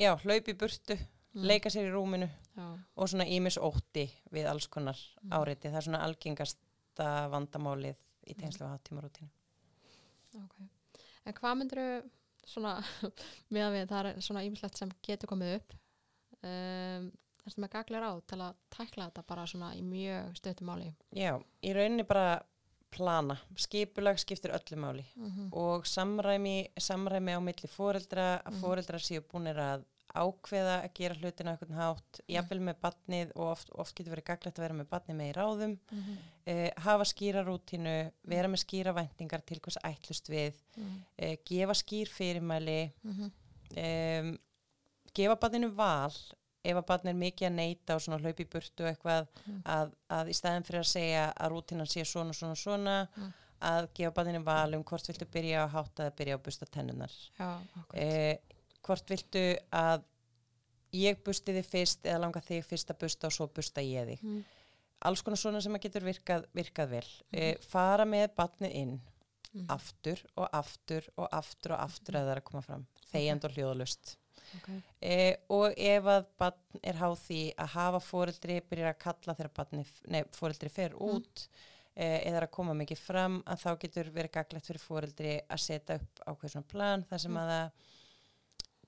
já, 0.00 0.10
hlaup 0.24 0.48
í 0.50 0.54
burtu 0.56 0.96
Mm. 1.34 1.44
leika 1.46 1.70
sér 1.70 1.86
í 1.86 1.92
rúminu 1.94 2.26
Já, 2.56 2.64
og 2.96 3.08
svona 3.08 3.24
ímis 3.30 3.56
ótti 3.58 4.08
við 4.32 4.48
alls 4.50 4.66
konar 4.66 4.96
Mm. 5.22 5.30
áriti. 5.32 5.68
Það 5.70 5.76
er 5.76 5.86
svona 5.86 6.02
algengasta 6.04 7.28
vandamálið 7.30 7.96
í 8.26 8.34
tengslu 8.34 8.66
við 8.66 8.72
háttímarútinu. 8.74 9.28
ok. 10.34 10.54
En 11.26 11.34
hvað 11.34 11.56
myndir 11.60 11.80
svona, 12.46 12.82
með 13.52 13.62
að 13.66 13.72
við, 13.76 13.86
það 13.88 14.06
er 14.10 14.20
svona 14.20 14.42
ýmislegt 14.46 14.76
sem 14.80 14.90
getur 15.06 15.28
komið 15.28 15.56
upp. 15.60 15.74
Um, 16.42 17.10
Erstu 17.46 17.62
með 17.64 17.70
gaglir 17.72 18.04
á 18.04 18.12
til 18.28 18.38
að 18.44 18.54
tækla 18.70 19.06
þetta 19.08 19.22
bara 19.26 19.46
svona 19.48 19.70
í 19.74 19.80
mjög 19.82 20.34
stöttum 20.36 20.66
máli? 20.68 20.90
Já, 21.16 21.38
í 21.64 21.72
rauninni 21.72 22.04
bara 22.06 22.42
plana. 22.92 23.38
Skipulag 23.56 24.18
skiptir 24.20 24.52
öllu 24.52 24.76
máli 24.76 25.04
Mm 25.16 25.48
og 25.52 25.86
samræmi, 25.86 26.68
samræmi 26.78 27.32
á 27.32 27.40
milli 27.40 27.68
foreldra, 27.70 28.42
að 28.44 28.52
Mhm. 28.52 28.60
foreldrar 28.60 29.00
séu 29.00 29.20
búinir 29.22 29.56
að 29.56 29.84
ákveða 30.14 30.76
að 30.84 30.92
gera 30.94 31.14
hlutina 31.20 31.52
eitthvað 31.54 31.76
hátt, 31.78 32.20
jafnvel 32.28 32.60
með 32.60 32.80
batnið 32.82 33.32
og 33.36 33.46
oft, 33.52 33.70
oft 33.78 33.94
getur 33.94 34.14
verið 34.16 34.24
gaglegt 34.30 34.58
að 34.58 34.64
vera 34.66 34.74
með 34.80 34.88
batnið 34.90 35.16
með 35.16 35.30
í 35.30 35.36
ráðum, 35.36 35.78
-hmm. 35.90 36.16
eh, 36.46 36.70
hafa 36.76 37.04
skýra 37.04 37.44
rútínu, 37.46 37.96
vera 38.22 38.48
með 38.48 38.64
skýra 38.64 38.92
væntingar 38.94 39.42
til 39.46 39.60
hvers 39.60 39.78
ætlust 39.84 40.28
við, 40.28 40.54
Mm 40.76 40.98
eh, 41.18 41.36
gefa 41.44 41.74
skýr 41.74 42.08
fyrirmæli, 42.08 42.92
-hmm. 43.04 43.30
um, 43.76 44.38
gefa 45.14 45.36
barninu 45.36 45.68
val 45.74 46.12
ef 46.64 46.76
að 46.76 46.86
barn 46.86 47.08
er 47.08 47.14
mikið 47.16 47.46
að 47.48 47.54
neyta 47.56 47.94
og 47.96 48.02
svona 48.04 48.18
hlaupi 48.20 48.44
í 48.44 48.48
burtu 48.52 48.84
eitthvað 48.84 49.26
Mm. 49.46 49.62
að, 49.64 49.92
að 50.10 50.28
í 50.28 50.34
staðin 50.36 50.64
fyrir 50.66 50.80
að 50.80 50.90
segja 50.92 51.32
að 51.32 51.50
rútínan 51.50 51.86
sé 51.88 52.04
svona, 52.04 52.32
svona, 52.32 52.54
svona 52.54 53.08
Mm. 53.16 53.32
að 53.60 53.88
gefa 53.94 54.10
barninu 54.14 54.42
val 54.44 54.74
um 54.74 54.84
hvort 54.84 55.06
viltu 55.08 55.24
byrja 55.24 55.64
á 55.64 55.72
hátta 55.72 56.04
eða 56.04 56.16
byrja 56.16 56.34
að 56.36 56.42
busta 56.42 56.66
tennunar 56.66 57.10
Já, 57.38 57.60
ok. 57.80 57.94
Eh, 58.80 58.86
hvort 58.86 59.10
viltu 59.10 59.58
að 59.72 60.02
ég 60.92 61.20
busti 61.24 61.52
þig 61.54 61.66
fyrst 61.70 62.02
eða 62.04 62.20
langa 62.24 62.40
þig 62.40 62.64
fyrst 62.66 62.90
að 62.90 62.98
busta 63.04 63.26
og 63.26 63.32
svo 63.32 63.46
busta 63.54 63.80
ég 63.80 64.06
þig 64.08 64.22
Mm. 64.22 64.44
alls 65.02 65.22
konar 65.22 65.36
svona 65.38 65.62
sem 65.62 65.72
að 65.74 65.80
getur 65.82 66.02
virkað, 66.02 66.46
virkað 66.54 66.88
vel 66.90 67.04
Mhm. 67.32 67.38
eh, 67.40 67.54
fara 67.60 68.04
með 68.04 68.34
barnið 68.36 68.74
inn 68.74 69.00
Mm. 69.54 69.66
aftur 69.68 70.20
og 70.36 70.48
aftur 70.52 71.08
og 71.16 71.28
aftur 71.32 71.72
og 71.72 71.78
aftur 71.80 72.14
að 72.14 72.24
það 72.26 72.30
er 72.36 72.40
að 72.40 72.44
koma 72.44 72.62
fram 72.62 72.86
þegjand 73.12 73.44
og 73.44 73.50
hljóðalust 73.52 74.16
Ok. 74.54 74.82
e, 75.02 75.36
og 75.50 75.74
ef 75.76 76.04
að 76.04 76.26
barn 76.38 76.80
er 76.84 76.94
háð 76.94 77.18
því 77.18 77.54
að 77.56 77.66
hafa 77.68 77.98
fóreldri 78.00 78.60
byrjar 78.70 78.94
að 78.94 78.98
kalla 78.98 79.34
þegar 79.34 80.26
fóreldri 80.32 80.70
fer 80.70 80.90
út 80.90 81.48
e, 81.96 82.30
eða 82.30 82.42
að 82.42 82.50
koma 82.50 82.72
mikið 82.74 82.98
fram 82.98 83.42
að 83.42 83.58
þá 83.62 83.78
getur 83.80 84.10
verið 84.10 84.30
gaglegt 84.32 84.66
fyrir 84.66 84.80
fóreldri 84.80 85.40
að 85.50 85.58
setja 85.58 85.94
upp 85.96 86.20
ákveð 86.26 86.50
svona 86.50 86.68
plan 86.68 87.04
þar 87.04 87.18
sem 87.20 87.32
Mm. 87.32 87.36
að 87.38 87.48
það 87.50 87.70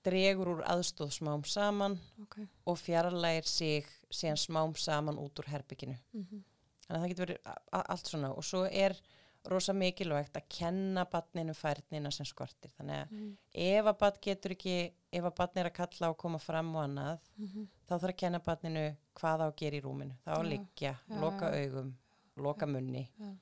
dregur 0.04 0.48
úr 0.56 0.62
aðstóð 0.66 1.12
smám 1.18 1.44
saman 1.46 1.98
Ok. 2.22 2.38
og 2.66 2.78
fjarlægir 2.78 3.46
sig 3.46 3.86
síðan 4.10 4.40
smám 4.40 4.76
saman 4.76 5.18
út 5.18 5.38
úr 5.38 5.50
herbygginu 5.52 5.98
Mm 6.12 6.44
þannig 6.92 6.98
að 6.98 7.02
það 7.02 7.12
getur 7.12 7.26
verið 7.26 7.38
allt 7.72 8.06
svona. 8.10 8.30
Og 8.36 8.44
svo 8.44 8.64
er 8.66 8.96
rosa 9.48 9.72
mikilvægt 9.74 10.36
að 10.38 10.48
kenna 10.48 11.04
barninu 11.10 11.54
færnina 11.54 12.10
sem 12.14 12.26
skortir. 12.26 12.70
Þannig 12.76 12.96
að 12.96 13.08
-hmm. 13.10 13.36
ef 13.52 13.86
að 13.86 13.98
barn 13.98 14.18
getur 14.22 14.50
ekki 14.50 14.92
ef 15.12 15.24
að 15.24 15.34
barn 15.36 15.58
er 15.58 15.66
að 15.66 15.78
kalla 15.80 16.10
og 16.10 16.16
koma 16.16 16.38
fram 16.38 16.74
og 16.76 16.82
annað 16.84 17.18
Mm 17.36 17.68
þá 17.88 17.98
þarf 17.98 18.14
að 18.14 18.16
kenna 18.16 18.38
barninu 18.38 18.96
hvað 19.14 19.40
á 19.40 19.46
að 19.46 19.56
gera 19.56 19.76
í 19.76 19.80
rúminu. 19.80 20.14
Þá 20.24 20.30
Já, 20.36 20.42
liggja, 20.42 20.98
já, 21.08 21.20
loka 21.20 21.46
augum 21.52 21.94
loka 22.36 22.66
munni. 22.66 23.08
Já. 23.18 23.36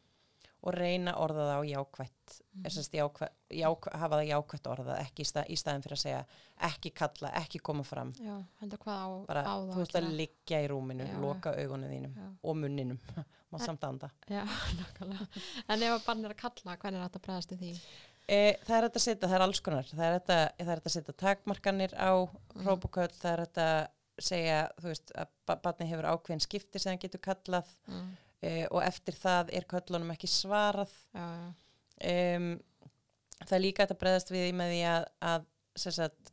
Og 0.61 0.75
reyna 0.77 1.15
orða 1.17 1.47
það 1.49 1.57
á 1.57 1.61
jákvætt 1.71 2.35
mm. 2.53 2.67
sest, 2.75 2.93
jákvætt, 2.95 3.33
jákvætt, 3.61 3.95
hafa 4.03 4.19
það 4.21 4.29
jákvætt 4.31 4.67
orðað 4.75 4.99
ekki 5.07 5.25
í, 5.25 5.29
stað, 5.31 5.49
í 5.49 5.57
staðin 5.57 5.85
fyrir 5.87 5.97
að 5.97 6.03
segja 6.03 6.21
ekki 6.71 6.93
kalla, 7.01 7.31
ekki 7.41 7.61
koma 7.65 7.85
fram 7.89 8.13
Já, 8.21 8.37
á, 8.37 9.01
bara 9.29 9.45
á 9.49 9.55
þú 9.71 9.79
veist 9.81 9.97
að 9.97 10.11
liggja 10.21 10.61
í 10.61 10.69
rúminu 10.69 11.07
Já, 11.09 11.17
loka 11.23 11.55
augunum 11.57 11.91
þínum 11.95 12.15
Já. 12.21 12.29
og 12.45 12.57
munninum 12.61 13.01
En- 13.51 13.65
samt 13.67 13.83
anda. 13.83 14.07
En 14.31 15.83
ef 15.83 15.91
að 15.97 16.05
barn 16.07 16.25
er 16.25 16.35
að 16.35 16.39
kalla, 16.39 16.77
hvernig 16.79 17.01
er 17.01 17.09
þetta 17.09 17.23
bregðast 17.25 17.55
í 17.55 17.59
því? 17.61 17.71
E, 18.31 18.39
það 18.63 18.77
er 18.77 18.85
þetta 18.87 19.01
að 19.01 19.05
setja, 19.07 19.27
það 19.31 19.35
er 19.39 19.45
alls 19.47 19.61
konar 19.67 19.89
það 19.91 20.05
er 20.07 20.17
þetta, 20.21 20.37
að 20.77 20.93
setja 20.95 21.15
takmarkanir 21.25 21.95
á 21.99 22.11
Mhm. 22.31 22.63
hrópuköll, 22.67 23.11
það 23.19 23.33
er 23.33 23.43
þetta 23.47 23.67
að 23.73 23.89
segja, 24.23 24.59
þú 24.79 24.87
veist, 24.93 25.13
að 25.17 25.29
ba- 25.49 25.57
barnið 25.65 25.91
hefur 25.95 26.09
ákveðin 26.13 26.45
skipti 26.45 26.79
sem 26.79 26.93
það 26.95 27.01
getur 27.07 27.23
kallað 27.25 27.67
Mm. 27.89 28.11
E, 28.43 28.67
og 28.71 28.83
eftir 28.83 29.15
það 29.15 29.51
er 29.53 29.65
köllunum 29.69 30.11
ekki 30.15 30.29
svarað 30.31 30.93
um, 31.15 32.51
það 33.47 33.57
er 33.57 33.65
líka 33.65 33.87
að 33.87 33.97
breyðast 34.01 34.31
við 34.35 34.51
í 34.51 34.53
með 34.57 34.75
því 34.75 34.83
að, 34.91 35.09
að 35.33 35.47
sagt, 35.81 36.33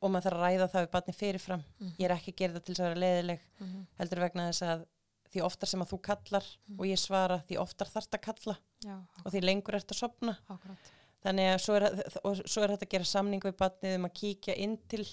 og 0.00 0.10
maður 0.12 0.26
þarf 0.30 0.38
að 0.38 0.44
ræða 0.46 0.68
það 0.72 0.84
við 0.86 0.92
barnið 0.94 1.18
fyrirfram 1.20 1.64
Mhm. 1.80 1.92
ég 1.98 2.04
er 2.08 2.14
ekki 2.16 2.32
að 2.32 2.36
gera 2.40 2.52
þetta 2.54 2.64
til 2.66 2.74
þess 2.74 2.80
að 2.84 2.88
vera 2.88 3.00
leiðileg 3.04 3.40
Mhm. 3.60 3.86
heldur 3.98 4.20
vegna 4.24 4.48
þess 4.50 4.62
að 4.62 4.86
því 5.30 5.42
oftar 5.46 5.68
sem 5.68 5.80
að 5.82 5.90
þú 5.92 5.98
kallar 6.02 6.44
Mhm. 6.68 6.78
og 6.80 6.86
ég 6.86 6.98
svara 6.98 7.42
því 7.48 7.58
oftar 7.58 7.86
þarft 7.86 8.14
að 8.16 8.20
kalla 8.22 8.56
Já, 8.84 8.96
og 9.24 9.32
því 9.32 9.40
lengur 9.44 9.74
ert 9.74 9.86
að 9.92 9.98
sopna 10.00 10.38
akkurat. 10.48 10.90
þannig 11.24 11.54
að 11.54 11.60
svo 11.60 11.74
er, 11.76 12.42
svo 12.48 12.62
er 12.62 12.68
þetta 12.76 12.86
að 12.86 12.90
gera 12.90 13.04
samning 13.04 13.40
við 13.42 13.56
batnið 13.56 13.94
um 13.96 14.04
að 14.06 14.14
kíkja 14.14 14.56
inn 14.56 14.78
til 14.88 15.04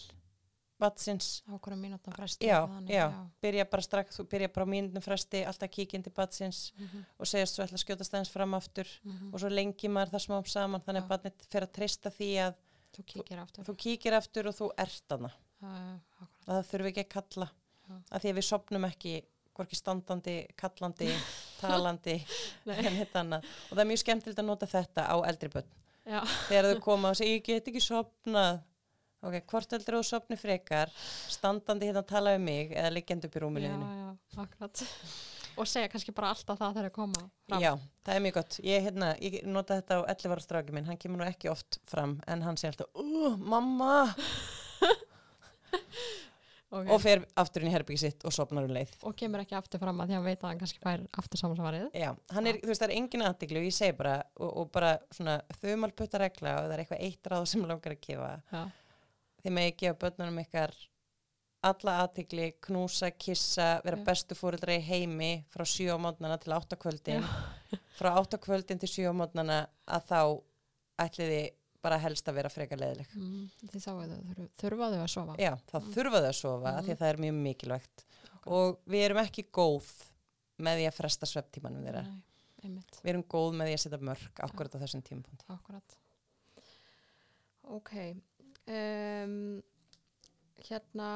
batsins 0.79 1.43
Á 1.49 1.57
hverju 1.57 1.77
mínútan 1.81 2.13
fresti. 2.13 2.45
já, 2.45 2.59
þannig, 2.67 2.91
já, 2.93 3.07
byrja 3.41 3.65
bara 3.69 3.81
strax 3.81 4.17
þú 4.19 4.25
byrja 4.29 4.49
bara 4.53 4.65
á 4.65 4.69
mínutnum 4.69 5.01
fresti, 5.03 5.43
alltaf 5.45 5.69
kíkja 5.73 5.97
inn 5.97 6.03
til 6.03 6.13
batsins 6.13 6.71
Mhm. 6.77 7.05
og 7.19 7.25
segjast 7.27 7.55
svo 7.55 7.63
ætla 7.65 7.77
að 7.77 7.85
skjóta 7.85 8.03
stæðins 8.05 8.29
fram 8.31 8.53
aftur 8.53 8.87
Mhm. 9.03 9.33
og 9.33 9.39
svo 9.39 9.49
lengi 9.49 9.87
maður 9.89 10.11
það 10.13 10.25
smám 10.27 10.47
saman 10.47 10.81
þannig 10.81 11.03
að 11.03 11.07
Já. 11.07 11.17
batnið 11.17 11.47
fer 11.49 11.61
að 11.61 11.71
treysta 11.73 12.09
því 12.11 12.29
að 12.45 12.53
Þú 12.97 13.03
kíkir 13.05 13.39
aftur. 13.39 13.63
þú 13.65 13.75
kíkir 13.77 14.13
aftur 14.13 14.47
og 14.47 14.55
þú 14.55 14.69
ert 14.77 15.03
hana 15.09 15.31
Já, 15.61 15.67
já, 15.67 16.27
það 16.47 16.65
þurfi 16.69 16.87
ekki 16.93 17.03
að 17.05 17.09
kalla 17.09 17.49
Já. 17.89 17.95
að 18.11 18.21
því 18.21 18.29
að 18.29 18.37
við 18.37 18.43
sopnum 18.43 18.85
ekki 18.85 19.23
hvorki 19.57 19.75
standandi, 19.75 20.47
kallandi, 20.55 21.09
talandi 21.61 22.23
og 22.67 23.73
það 23.75 23.81
er 23.81 23.89
mjög 23.89 24.01
skemmtilegt 24.03 24.39
að 24.39 24.45
nota 24.45 24.67
þetta 24.69 25.07
á 25.09 25.15
eldri 25.27 25.49
börn 25.49 25.65
Já, 26.07 26.21
þegar 26.47 26.67
þau 26.75 26.79
koma 26.85 27.09
og 27.09 27.15
segja 27.19 27.35
ég 27.39 27.43
get 27.43 27.65
ekki 27.67 27.81
sopnað 27.83 28.61
ok, 29.25 29.39
hvort 29.49 29.73
heldur 29.77 29.97
þú 29.99 30.03
sopni 30.09 30.37
frekar? 30.39 30.91
Standandi 31.31 31.89
hérna 31.89 32.03
að 32.03 32.11
tala 32.11 32.35
um 32.37 32.45
mig 32.47 32.75
eða 32.75 32.93
liggjandi 32.93 33.29
upp 33.29 33.39
í 33.39 33.43
rúminu 33.43 33.71
já, 33.71 33.79
já, 34.03 34.11
akkurat. 34.43 34.85
Og 35.57 35.65
segja 35.65 35.89
kannski 35.89 36.13
bara 36.13 36.29
alltaf 36.35 36.59
það 36.59 36.75
þegar 36.75 36.85
þeir 36.85 36.95
koma 36.99 37.23
fram. 37.23 37.61
já, 37.63 37.71
það 38.05 38.15
er 38.19 38.23
mjög 38.27 38.35
gott. 38.37 38.59
Ég, 38.61 38.83
hérna, 38.85 39.07
ég 39.25 39.39
nota 39.49 39.79
þetta 39.79 39.97
á 39.97 40.01
11 40.13 40.35
ára 40.35 40.43
stráki 40.45 40.75
minn. 40.75 40.85
Hann 40.85 41.01
kemur 41.01 41.23
nú 41.23 41.25
ekki 41.25 41.49
oft 41.49 41.79
fram 41.89 42.19
en 42.29 42.45
hann 42.45 42.59
segir 42.61 42.75
alltaf 42.75 43.01
uh, 43.01 43.37
mamma! 43.41 43.97
Ok. 46.67 46.89
og 46.91 46.97
fer 46.99 47.21
aftur 47.39 47.63
inn 47.63 47.69
í 47.69 47.71
herbyggi 47.71 48.01
sitt 48.01 48.23
og 48.27 48.33
sopnar 48.35 48.65
um 48.67 48.73
leið. 48.75 48.97
Og 49.07 49.13
kemur 49.15 49.39
ekki 49.39 49.55
aftur 49.55 49.79
fram 49.79 50.01
að 50.03 50.09
því 50.09 50.15
að 50.15 50.19
hann 50.19 50.25
veit 50.27 50.41
að 50.41 50.49
hann 50.49 50.57
kannski 50.59 50.81
fær 50.83 51.03
aftur 51.21 51.39
samansvarið. 51.39 51.85
já, 51.95 52.09
hann 52.35 52.49
er, 52.51 52.57
þú 52.59 52.71
veist, 52.71 52.81
það 52.81 52.89
er 52.89 52.95
engin 52.97 53.23
aðtikli 53.23 53.61
og 53.61 53.67
ég 53.69 53.75
segi 53.77 53.95
bara, 53.95 54.15
og, 54.35 54.49
og 54.51 54.73
bara 54.75 54.89
svona 55.15 55.37
þumalputta 55.61 56.19
regla 56.19 56.57
og 56.57 56.67
það 56.67 56.75
er 56.75 56.83
eitthvað 56.83 57.05
eitt 57.07 57.31
ráð 57.31 57.45
sem 57.53 57.63
langar 57.71 57.95
að 57.95 58.03
gefa. 58.03 58.33
Já, 58.51 58.65
þið 59.47 59.55
með 59.57 59.69
ekki 59.71 59.85
gefa 59.87 59.99
börnunum 60.05 60.39
ykkar 60.43 60.75
alla 61.67 61.93
aðtikli, 62.03 62.51
knúsa, 62.63 63.09
kissa 63.17 63.69
vera 63.83 63.97
Já. 63.97 64.03
bestu 64.11 64.35
fóreldra 64.37 64.75
í 64.77 64.83
heimi 64.85 65.31
frá 65.51 65.63
sjö 65.67 65.95
á 65.95 65.97
mótnana 65.99 66.37
til 66.39 66.53
átta 66.55 66.77
kvöldin 66.79 67.25
frá 67.97 68.11
átta 68.19 68.37
kvöldin 68.43 68.79
til 68.83 68.89
sjö 68.91 69.09
á 69.09 69.13
mótnana 69.17 69.63
að 69.89 70.05
þá 70.11 70.19
ætliði 71.07 71.39
bara 71.81 71.97
helst 72.01 72.27
að 72.29 72.37
vera 72.39 72.49
frekar 72.51 72.79
leðileg. 72.81 73.09
Mm, 73.15 73.43
þið 73.71 73.81
sáu 73.83 73.97
þau, 73.99 74.15
þurfa, 74.27 74.45
þurfa 74.61 74.87
þau 74.93 75.01
að 75.03 75.11
sofa. 75.13 75.35
Já, 75.39 75.51
þá 75.69 75.75
Mm. 75.77 75.91
þurfa 75.95 76.21
þau 76.23 76.29
að 76.29 76.37
sofa 76.39 76.71
mm. 76.71 76.85
því 76.87 76.93
að 76.95 77.01
það 77.01 77.11
er 77.13 77.19
mjög 77.25 77.35
mikilvægt 77.47 78.05
Akkurat. 78.07 78.47
og 78.57 78.79
við 78.93 79.03
erum 79.07 79.19
ekki 79.21 79.45
góð 79.59 79.91
með 80.67 80.79
því 80.81 80.87
að 80.89 80.97
fresta 80.97 81.29
svepptímanum 81.29 81.85
þeirra. 81.85 82.01
Nei, 82.07 82.81
Við 83.03 83.11
erum 83.13 83.23
góð 83.29 83.53
með 83.59 83.69
því 83.69 83.75
að 83.77 83.83
setja 83.85 83.99
mörg 84.09 84.41
akkurat 84.47 84.75
á 84.75 84.81
þessum 84.83 85.03
tímapunkt. 85.05 85.45
akkurat. 85.53 85.97
Ok, 87.77 87.93
um, 88.67 89.35
hérna, 90.67 91.09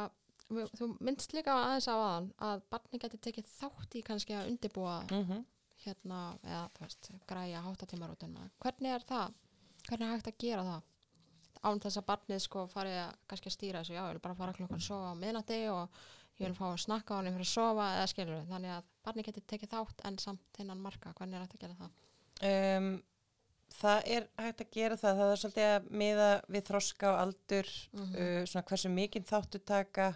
þú 0.50 0.92
minnst 1.00 1.34
líka 1.36 1.56
aðeins 1.56 1.88
á 1.88 1.96
aðan 1.96 2.30
að 2.44 2.68
barni 2.74 3.00
geti 3.02 3.20
tekið 3.28 3.50
þátt 3.56 3.98
í 4.00 4.06
kannski 4.06 4.38
að 4.38 4.54
undibúa 4.54 5.02
Mm 5.12 5.44
hérna, 5.86 6.22
eða 6.46 6.64
þú 6.76 6.86
veist, 6.86 7.12
græja 7.30 7.62
háttatímarútuna. 7.66 8.48
Hvernig 8.62 8.96
er 8.96 9.06
það? 9.10 9.36
Hvernig 9.88 10.08
er 10.08 10.14
hægt 10.14 10.32
að 10.32 10.40
gera 10.44 10.66
það? 10.68 10.90
Án 11.62 11.82
þess 11.82 12.00
að 12.02 12.08
barnið 12.10 12.42
sko 12.42 12.66
farið 12.70 12.98
að 13.04 13.14
kannski 13.30 13.50
að 13.50 13.56
stýra 13.56 13.82
þessu, 13.82 13.96
já, 13.96 14.02
ég 14.02 14.16
vil 14.16 14.24
bara 14.24 14.38
fara 14.38 14.56
klukkan 14.58 14.82
að 14.82 14.88
sofa 14.88 15.14
á 15.14 15.22
miðnætti 15.22 15.60
og 15.74 16.02
ég 16.42 16.48
vil 16.48 16.58
fá 16.58 16.66
að 16.72 16.80
snakka 16.86 17.14
á 17.14 17.18
hann 17.18 17.30
fyrir 17.30 17.46
að 17.48 17.52
sofa 17.52 17.88
eða 17.98 18.08
skilur. 18.14 18.44
Þannig 18.50 18.76
að 18.76 18.90
barnið 19.06 19.28
geti 19.30 19.44
tekið 19.54 19.74
þátt 19.76 20.06
en 20.10 20.18
samt 20.22 20.62
innan 20.64 20.82
marka. 20.82 21.14
Hvernig 21.18 21.38
er 21.38 21.46
hægt 21.46 21.58
að 21.58 21.66
gera 21.66 21.80
það? 21.82 21.92
Um, 22.52 22.92
það 23.74 24.02
er 24.06 24.28
hægt 24.38 24.62
að 24.66 24.72
gera 24.72 24.96
það. 25.00 25.18
Það 25.22 25.32
er 25.32 25.40
svolítið 25.42 25.70
að 25.76 25.88
miða 26.02 26.42
við 26.52 26.64
þroska 26.70 27.14
og 27.14 27.20
aldur, 27.26 27.72
Mhm. 27.94 28.16
uh, 28.16 28.44
svona 28.46 28.66
hversu 28.68 28.90
mikinn 28.90 29.24
þáttu 29.24 29.60
taka. 29.66 30.16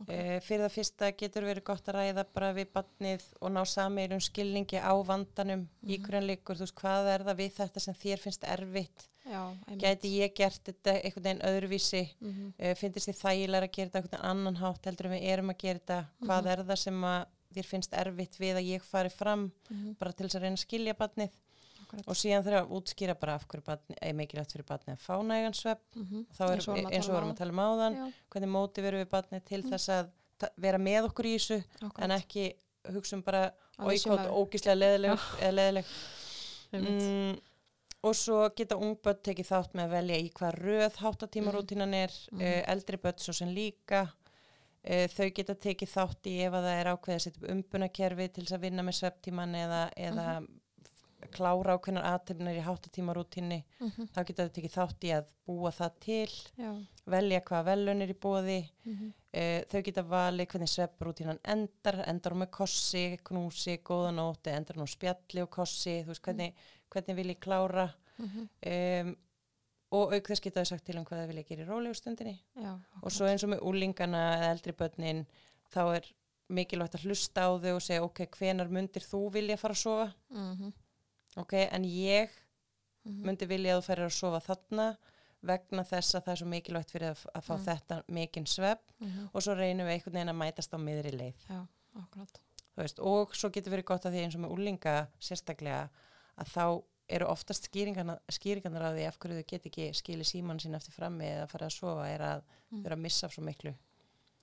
Ok. 0.00 0.08
Uh, 0.10 0.40
fyrir 0.42 0.64
það 0.66 0.72
fyrsta 0.74 1.12
getur 1.16 1.44
verið 1.46 1.64
gott 1.64 1.86
að 1.86 1.94
ræða 1.94 2.24
bara 2.34 2.52
við 2.52 2.66
barnið 2.74 3.22
og 3.40 3.50
ná 3.52 3.62
sameilum 3.64 4.20
skilningi 4.20 4.80
á 4.82 4.90
vandanum 5.06 5.68
í 5.86 5.98
Mhm. 5.98 6.04
hverjan 6.04 6.26
líkur. 6.26 6.56
Þú 6.56 6.64
veist, 6.66 6.74
hvað 6.74 7.06
er 7.14 7.24
það 7.24 7.36
við 7.38 7.52
þetta 7.54 7.80
sem 7.80 7.94
þér 7.94 8.18
finnst 8.18 8.42
erfitt? 8.44 9.08
Já. 9.24 9.56
Gæti 9.78 10.10
ég 10.20 10.34
gert 10.34 10.60
þetta 10.64 11.00
einhvern 11.02 11.22
veginn 11.22 11.46
öðruvísi? 11.48 12.10
Mhm. 12.20 12.52
uh, 12.58 12.74
finnst 12.74 13.06
þið 13.08 13.22
þægilega 13.22 13.62
að 13.68 13.72
gera 13.72 13.90
þetta 13.90 14.02
einhvern 14.02 14.24
annan 14.30 14.56
hátt 14.56 14.84
heldur 14.84 15.08
við 15.10 15.22
erum 15.22 15.50
að 15.50 15.58
gera 15.58 15.78
þetta 15.78 16.06
hvað 16.22 16.42
Mhm. 16.42 16.46
er 16.50 16.64
það 16.64 16.78
sem 16.78 17.00
að 17.04 17.26
þér 17.54 17.64
finnst 17.64 17.92
erfitt 17.92 18.36
við 18.40 18.54
að 18.56 18.68
ég 18.74 18.82
fari 18.82 19.08
fram 19.10 19.52
Mhm. 19.70 19.96
bara 19.98 20.12
til 20.12 20.26
þess 20.26 20.34
að 20.34 20.40
reyna 20.42 20.56
að 20.56 20.66
skilja 20.66 20.94
barnið 20.94 21.30
Akkurat. 21.94 22.08
og 22.08 22.14
síðan 22.20 22.44
þurfa 22.44 22.60
að 22.64 22.72
útskýra 22.78 23.14
bara 23.20 23.34
af 23.34 23.46
hverju 23.48 23.64
barni, 23.64 23.96
er 24.02 24.12
mikilvægt 24.18 24.52
fyrir 24.52 24.66
barnið 24.68 24.94
að 24.96 25.04
fá 25.06 25.14
nægan 25.24 25.54
svepp 25.54 25.80
Mhm. 25.96 26.26
þá 26.36 26.42
er 26.44 26.54
Eins 26.54 26.68
og 26.68 26.74
og 26.74 26.82
tala 26.82 26.88
um 27.08 27.14
vorum 27.14 27.32
að 27.32 27.38
tala 27.38 27.52
um 27.52 27.64
áðan 27.64 27.94
Já, 27.96 28.12
hvernig 28.30 28.50
móti 28.56 28.82
verum 28.82 29.00
við 29.04 29.10
barnið 29.14 29.44
til 29.44 29.62
Mm. 29.62 29.70
þess 29.70 29.88
að 29.88 30.10
vera 30.58 30.78
með 30.78 31.04
okkur 31.08 31.24
í 31.24 31.34
þessu 31.38 31.64
akkurat. 31.80 32.04
en 32.04 32.10
ekki 32.10 32.54
hugsa 32.92 33.12
um 33.16 33.22
bara 33.22 33.52
við 33.78 34.28
að- 34.28 34.34
ógíslega 34.34 34.78
leðileg 34.78 35.84
mm, 36.72 37.38
og 38.04 38.14
svo 38.18 38.40
geta 38.56 38.76
ungböld 38.76 39.22
tekið 39.24 39.48
þátt 39.48 39.72
með 39.78 39.84
að 39.86 39.94
velja 39.96 40.18
í 40.20 40.32
hvað 40.32 40.58
röð 40.60 40.96
háttatímarútínan 41.00 41.94
er 41.94 42.10
Mhm. 42.32 42.40
uh, 42.40 42.62
eldri 42.74 42.96
börn 42.98 43.18
svo 43.18 43.32
sem 43.34 43.48
líka 43.48 44.02
uh, 44.84 45.06
þau 45.08 45.30
geta 45.34 45.54
tekið 45.54 45.88
þátt 45.94 46.26
í 46.28 46.34
ef 46.44 46.52
að 46.52 46.66
það 46.66 46.80
er 46.80 46.90
ákveðið 46.92 47.14
að 47.14 47.24
setja 47.24 47.42
upp 47.42 47.50
umbunakerfi 47.54 48.28
til 48.34 48.44
þess 48.44 48.52
að 48.58 48.60
vinna 48.60 48.82
með 48.82 48.98
svepptíman 49.00 49.54
eða, 49.54 49.82
eða 49.96 50.40
Mhm. 50.40 50.48
Klára 51.34 51.74
ákveðnar 51.76 52.06
aðtöfnar 52.12 52.56
í 52.58 52.62
háttatímarútínni 52.64 53.58
Mhm. 53.80 54.08
þá 54.14 54.20
geta 54.26 54.46
þau 54.46 54.52
tekið 54.56 54.74
þátt 54.76 55.04
í 55.08 55.10
að 55.16 55.32
búa 55.46 55.70
það 55.74 55.92
til 56.00 56.30
Já. 56.58 56.70
velja 57.06 57.40
hvaða 57.40 57.64
velun 57.70 58.02
er 58.02 58.08
í 58.14 58.18
bóði 58.18 58.60
Mhm. 58.84 59.12
uh, 59.34 59.60
þau 59.70 59.82
geta 59.84 60.02
valið 60.02 60.46
hvernig 60.48 60.72
svepprútínan 60.72 61.38
endar 61.44 62.00
endar 62.08 62.32
hún 62.32 62.42
með 62.46 62.50
kossi, 62.50 63.18
knúsi, 63.24 63.78
góðanóti 63.82 64.50
endar 64.54 64.76
hún 64.76 64.86
á 64.86 64.94
spjalli 64.94 65.42
og 65.42 65.50
kossi 65.50 66.02
þú 66.04 66.06
veist 66.14 66.22
hvernig, 66.22 66.54
hvernig 66.90 67.16
vil 67.16 67.34
ég 67.34 67.40
klára 67.40 67.90
Mhm. 68.18 68.48
um, 68.66 69.16
og 69.92 70.12
auk 70.12 70.26
þess 70.26 70.40
geta 70.42 70.60
þau 70.60 70.66
sagt 70.66 70.84
til 70.86 70.96
um 70.98 71.04
hvað 71.04 71.20
þau 71.22 71.28
vilja 71.28 71.46
gera 71.48 71.64
í 71.64 71.68
rólegu 71.68 71.94
stundinni 71.94 72.38
Já, 72.56 72.78
og 73.02 73.10
svo 73.12 73.26
eins 73.26 73.44
og 73.44 73.50
með 73.50 73.60
úlingana 73.62 74.38
eða 74.38 74.50
eldri 74.54 74.72
börnin 74.72 75.26
þá 75.72 75.96
er 75.96 76.12
mikilvægt 76.50 76.94
að 76.98 77.04
hlusta 77.06 77.40
á 77.46 77.50
þau 77.58 77.74
og 77.76 77.82
segja 77.82 78.02
ok, 78.04 78.26
hvenar 78.36 78.68
mundir 78.68 79.02
þú 79.02 79.30
vilja 79.32 79.56
fara 79.56 79.72
að 79.74 79.82
sofa 79.82 80.14
Mhm. 80.30 80.72
Ok, 81.36 81.52
en 81.70 81.84
ég 81.84 82.30
Mhm. 83.04 83.26
myndi 83.26 83.46
vilja 83.46 83.76
að 83.76 83.80
þú 83.82 83.86
ferir 83.86 84.06
að 84.06 84.12
sofa 84.12 84.40
þarna 84.40 84.96
vegna 85.44 85.82
þess 85.84 86.14
að 86.14 86.22
það 86.24 86.32
er 86.32 86.36
svo 86.40 86.46
mikilvægt 86.48 86.90
fyrir 86.94 87.10
að, 87.10 87.26
að 87.34 87.42
fá 87.44 87.54
Mm. 87.58 87.64
þetta 87.66 88.02
mikinn 88.08 88.46
svepp 88.46 88.80
Mhm. 89.00 89.28
og 89.34 89.42
svo 89.42 89.54
reynum 89.54 89.86
við 89.86 89.92
einhvern 90.00 90.12
veginn 90.14 90.32
að 90.32 90.40
mætast 90.40 90.72
á 90.72 90.78
miðri 90.80 91.12
leið 91.12 91.34
Já, 91.50 91.66
veist, 92.76 92.98
og 92.98 93.34
svo 93.34 93.50
getur 93.50 93.70
verið 93.72 93.84
gott 93.84 94.02
að 94.06 94.12
því 94.14 94.24
eins 94.24 94.34
og 94.34 94.40
með 94.40 94.54
úlinga 94.56 95.08
sérstaklega 95.20 95.90
að 96.38 96.46
þá 96.48 96.82
eru 97.10 97.26
oftast 97.26 97.68
skýringarnar, 97.68 98.18
á 98.88 98.96
því 98.96 99.06
af 99.06 99.18
hverju 99.18 99.36
þau 99.42 99.46
get 99.46 99.66
ekki 99.66 99.90
skilið 99.92 100.24
síman 100.32 100.58
sín 100.58 100.74
eftir 100.74 100.92
frammi 100.96 101.24
eða 101.28 101.46
fara 101.50 101.66
að 101.66 101.72
sofa 101.78 102.08
er 102.08 102.20
að 102.20 102.42
Mm. 102.72 102.80
þau 102.82 102.86
eru 102.86 102.96
að 102.96 103.00
missa 103.00 103.28
svo 103.28 103.42
miklu 103.44 103.74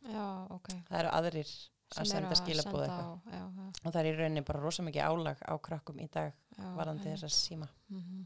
Já, 0.05 0.47
ok. 0.51 0.67
það 0.89 0.99
eru 0.99 1.09
aðrir 1.09 1.69
að 1.97 2.07
senda 2.11 2.35
skilabóð 2.39 2.83
eitthvað 2.85 3.09
Já, 3.31 3.39
já, 3.39 3.43
og 3.83 3.91
það 3.91 3.99
er 4.01 4.09
í 4.11 4.15
rauninni 4.19 4.41
bara 4.47 4.59
rosa 4.63 4.83
mikið 4.83 5.03
álag 5.09 5.37
á 5.43 5.53
krakkum 5.59 5.99
í 5.99 6.07
dag 6.11 6.31
já. 6.57 6.75
varandi 6.75 7.03
einmitt. 7.09 7.19
þess 7.19 7.23
að 7.23 7.35
síma 7.41 7.67
Mhm. 7.89 8.25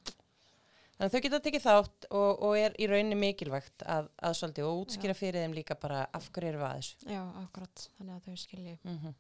þannig 0.95 1.09
að 1.09 1.11
þau 1.16 1.22
geta 1.26 1.39
tekið 1.39 1.63
þátt 1.66 2.05
og, 2.11 2.43
og 2.43 2.57
er 2.57 2.76
í 2.80 2.88
rauninni 2.88 3.16
mikilvægt 3.20 3.84
að, 3.84 4.09
að 4.24 4.34
svolítið 4.39 4.66
og 4.70 4.86
útskýra 4.86 5.13
fyrir 5.18 5.41
þeim 5.43 5.53
líka 5.57 5.76
bara 5.76 6.05
af 6.13 6.30
hverju 6.32 6.49
eru 6.53 6.63
að 6.63 6.78
þessu 6.80 7.09
Já, 7.11 7.24
akkurat. 7.43 7.89
Þannig 7.97 8.16
að 8.16 8.26
þau 8.30 8.38
skilji. 8.38 8.78
mm 8.84 8.97
-hmm. 8.99 9.13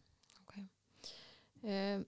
Um, 1.65 2.03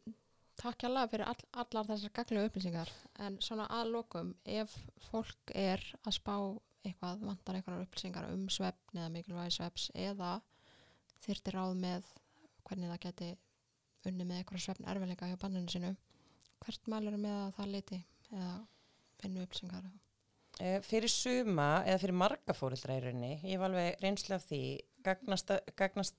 takk 0.61 0.83
hjálpa 0.83 1.07
fyrir 1.09 1.25
all, 1.25 1.43
allar 1.63 1.87
þessar 1.89 2.11
gaglu 2.13 2.43
upplýsingar. 2.45 2.89
En 3.25 3.37
svona 3.41 3.65
að 3.73 3.89
lokum, 3.95 4.35
ef 4.45 4.75
fólk 5.09 5.53
er 5.55 5.81
að 6.05 6.13
spá 6.13 6.33
eitthvað, 6.85 7.23
vantar 7.25 7.55
eitthvað 7.57 7.81
upplýsingar 7.87 8.29
um 8.33 8.47
svefn 8.53 8.99
eða 9.01 9.09
mikilvægi 9.15 9.55
svefs 9.57 9.87
eða 9.95 10.35
þyrti 11.25 11.53
ráð 11.55 11.73
með 11.81 12.11
hvernig 12.67 12.91
það 12.91 13.03
geti 13.07 13.29
unni 14.07 14.27
með 14.27 14.41
eitthvað 14.41 14.63
svefn 14.65 14.89
erfiðleika 14.91 15.29
hjá 15.31 15.37
banninu 15.41 15.71
sínu, 15.71 15.93
hvert 16.63 16.91
mælur 16.91 17.17
með 17.21 17.37
að 17.41 17.55
það 17.57 17.71
liti 17.75 18.01
eða 18.31 18.51
finnu 19.21 19.45
upplýsingar? 19.45 19.89
Eh, 20.57 20.79
Fyrir 20.85 21.11
suma 21.11 21.83
eða 21.85 22.01
fyrir 22.01 22.17
marga 22.17 22.55
rauninni, 22.57 23.33
ég 23.43 23.57
hef 23.57 23.67
alveg 23.67 24.01
reynslu 24.01 24.35
af 24.35 24.47
því, 24.49 24.61
gagnast, 25.05 25.53
gagnast 25.77 26.15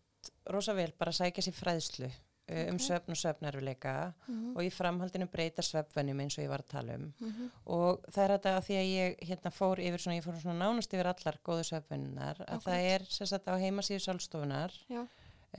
rosa 0.51 0.75
vel 0.75 0.93
bara 0.99 1.11
að 1.15 1.21
sækja 1.23 1.47
sér 1.47 1.57
fræðslu 1.59 2.11
okay. 2.49 2.69
um 2.69 2.79
Ok. 2.79 2.85
svefn 2.87 3.15
og 3.15 3.21
svefnarfileika 3.21 3.95
Mm 4.27 4.57
og 4.59 4.65
í 4.65 4.71
framhaldinu 4.75 5.29
breyta 5.31 5.63
svefnvenjum 5.63 6.21
eins 6.25 6.39
og 6.39 6.43
ég 6.45 6.51
var 6.51 6.63
að 6.65 6.71
tala 6.73 6.95
um. 6.95 7.13
-hmm. 7.21 7.51
Og 7.67 8.01
það 8.11 8.25
er 8.25 8.31
þetta 8.31 8.57
að 8.57 8.65
því 8.67 8.75
að 8.75 8.89
ég 8.91 9.17
hérna 9.29 9.51
fór 9.51 9.79
yfir 9.79 10.01
svona, 10.01 10.17
ég 10.17 10.25
fór 10.25 10.41
svona 10.41 10.59
nánast 10.65 10.95
yfir 10.95 11.07
allar 11.07 11.39
góðu 11.45 11.65
svefnvenjunar, 11.65 12.37
að 12.49 12.63
það 12.63 12.79
er 12.95 13.03
sagt 13.09 13.49
á 13.49 13.55
heimasíðu 13.55 14.01
sálstofunar, 14.01 14.73
Já, 14.89 15.03
eh, 15.03 15.09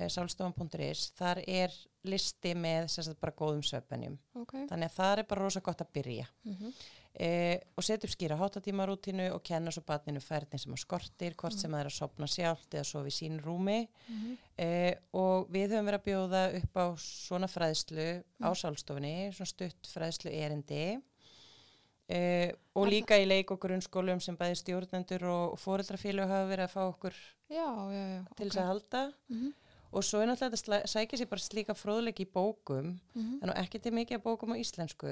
sálstofan.is, 0.09 1.11
þar 1.17 1.43
er 1.47 1.73
listi 2.03 2.53
með 2.55 2.87
sagt 2.93 3.19
bara 3.19 3.33
góðum 3.35 3.63
svefnvenjum. 3.63 4.17
ok. 4.35 4.53
Þannig 4.69 4.85
að 4.89 4.95
það 4.95 5.17
er 5.19 5.23
bara 5.23 5.41
rosa 5.41 5.59
gott 5.61 5.81
að 5.81 5.93
byrja 5.93 6.27
Mm 6.43 6.71
eh, 7.19 7.59
og 7.75 7.83
setja 7.83 8.05
upp 8.07 8.13
skýra 8.15 8.37
háttatímarútinu 8.37 9.33
og 9.33 9.41
kenna 9.43 9.71
svo 9.71 9.81
batninu 9.83 10.19
færni 10.21 10.59
sem 10.59 10.71
að 10.71 10.77
skortir, 10.85 11.33
hvort 11.35 11.53
Mhm. 11.53 11.59
sem 11.59 11.71
það 11.71 11.79
er 11.79 11.85
að 11.85 11.97
sopna 11.97 12.27
sjálft 12.27 12.69
eða 12.69 12.85
sofa 12.85 13.07
í 13.07 13.11
sín 13.11 13.39
rúmi 13.41 13.87
-hmm. 14.07 14.37
eh, 14.57 14.95
og 15.13 15.49
við 15.49 15.69
höfum 15.71 15.85
verið 15.89 15.99
að 15.99 16.05
bjóða 16.05 16.55
upp 16.63 16.73
á 16.77 16.85
svona 16.97 17.47
fræðslu 17.47 18.23
á 18.41 18.49
Mm. 18.49 18.55
sálstofunni, 18.55 19.33
svona 19.33 19.45
stutt 19.47 19.87
fræðslu 19.87 20.31
erindi 20.31 21.01
eh, 22.07 22.53
og 22.75 22.87
líka 22.87 23.17
í 23.19 23.25
leik 23.27 23.51
og 23.51 23.59
grunnskólum 23.59 24.21
sem 24.21 24.37
bæði 24.37 24.55
stjórnendur 24.55 25.23
og 25.29 25.59
fóreldrafílu 25.59 26.21
hafa 26.25 26.47
verið 26.49 26.65
að 26.65 26.73
fá 26.73 26.81
okkur 26.89 27.13
Já, 27.49 27.67
já, 27.91 28.03
já. 28.15 28.35
til 28.35 28.49
þess 28.49 28.57
að 28.57 28.67
halda 28.67 29.13
Mm 29.29 29.35
-hmm. 29.41 29.53
Og 29.91 30.03
svo 30.03 30.21
er 30.21 30.27
náttúrulega 30.29 30.57
þetta 30.57 30.87
sækja 30.87 31.17
sér 31.19 31.29
bara 31.29 31.41
slíka 31.41 31.73
fróðleik 31.73 32.19
í 32.19 32.31
bókum, 32.33 32.99
Mm 33.15 33.39
en 33.41 33.49
ekki 33.55 33.79
til 33.79 33.93
mikið 33.93 34.21
bókum 34.23 34.53
á 34.53 34.61
íslensku 34.61 35.07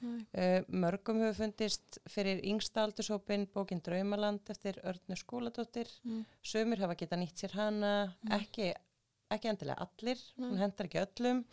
-hmm. 0.00 0.20
Uh, 0.32 0.62
mörgum 0.80 1.20
hefur 1.20 1.36
fundist 1.44 1.98
fyrir 2.08 2.40
yngsta 2.46 2.84
aldurshópin 2.86 3.46
bókin 3.54 3.82
Draumaland 3.84 4.50
eftir 4.52 4.78
Örnu 4.84 5.16
Skúladóttir. 5.16 5.88
Mm. 6.04 6.24
Sumir 6.42 6.80
hafa 6.80 6.94
geta 6.94 7.16
nýtt 7.16 7.42
sér 7.42 7.52
hana, 7.52 8.14
Mm. 8.22 8.32
ekki, 8.40 8.72
ekki 9.30 9.48
endilega 9.48 9.86
allir, 9.86 10.18
hún 10.38 10.58
hendar 10.58 10.86
ekki 10.86 11.04
öllum. 11.04 11.44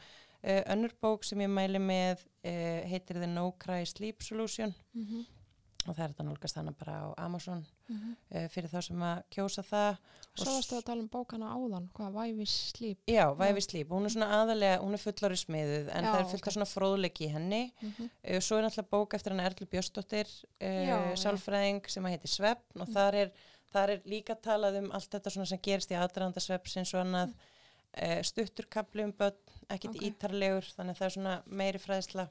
Uh, 0.44 0.62
önnur 0.70 0.94
bók 1.02 1.24
sem 1.26 1.40
ég 1.42 1.50
mæli 1.50 1.80
með 1.82 2.22
uh, 2.46 2.82
heitir 2.88 3.18
The 3.18 3.28
No 3.28 3.52
Cry 3.60 3.86
Sleep 3.86 4.22
Solution 4.22 4.74
Mm 4.94 5.06
-hmm. 5.06 5.26
Og 5.88 5.96
það 5.96 6.04
er 6.04 6.14
þetta 6.14 6.26
nálgast 6.28 6.58
hana 6.60 6.74
bara 6.78 6.96
á 7.04 7.08
Amazon 7.26 7.66
Mm 7.88 7.96
-hmm. 7.96 8.38
uh, 8.38 8.48
fyrir 8.50 8.70
þá 8.70 8.82
sem 8.82 9.04
að 9.04 9.20
kjósa 9.32 9.64
það. 9.64 9.98
Og 10.38 10.44
Svo 10.44 10.54
varstu 10.54 10.76
að 10.76 10.84
tala 10.86 11.02
um 11.02 11.10
bókana 11.10 11.52
áðan, 11.56 11.90
hvað, 11.96 12.14
Vævis 12.14 12.56
slíp? 12.76 12.98
Já, 13.08 13.26
Vævi 13.38 13.62
Sleep, 13.62 13.90
hún 13.90 14.06
er 14.06 14.10
svona 14.10 14.28
aðalega, 14.42 14.82
hún 14.82 14.94
er 14.94 14.98
fullari 15.00 15.38
smiðuð 15.38 15.88
en 15.96 16.04
Já, 16.04 16.12
það 16.12 16.20
er 16.20 16.30
fullt 16.32 16.48
af 16.48 16.54
svona 16.54 16.66
fróðleiki 16.66 17.26
í 17.26 17.32
henni. 17.32 17.74
Mm 17.82 17.94
-hmm. 17.98 18.10
Uh, 18.36 18.40
svo 18.40 18.58
er 18.58 18.64
náttúrulega 18.64 18.90
bók 18.92 19.14
eftir 19.14 19.32
hann 19.32 19.46
Erlu 19.46 19.66
Björsdóttir, 19.66 20.28
Já, 20.60 21.12
uh, 21.12 21.16
sálfræðing 21.16 21.88
sem 21.90 22.06
að 22.06 22.10
heiti 22.10 22.28
Svefn 22.28 22.82
og 22.82 22.88
þar 22.88 23.14
er, 23.16 23.32
þar 23.74 23.90
er 23.90 24.02
líka 24.06 24.36
talað 24.36 24.78
um 24.84 24.92
allt 24.92 25.10
þetta 25.12 25.30
sem 25.30 25.60
gerist 25.62 25.92
í 25.92 25.96
aðdraðanda 25.96 26.40
svefnsins 26.40 26.94
og 26.94 27.00
annað 27.06 27.30
uh, 28.04 28.22
stuttur 28.22 28.66
kapli 28.70 29.04
um 29.04 29.14
börn, 29.14 29.38
ekkit 29.70 29.96
Ok. 29.96 30.02
ítarlegur, 30.02 30.66
þannig 30.76 30.92
að 30.92 30.98
það 30.98 31.06
er 31.06 31.16
svona 31.16 31.44
meiri 31.46 31.80
fræðsla 31.80 32.30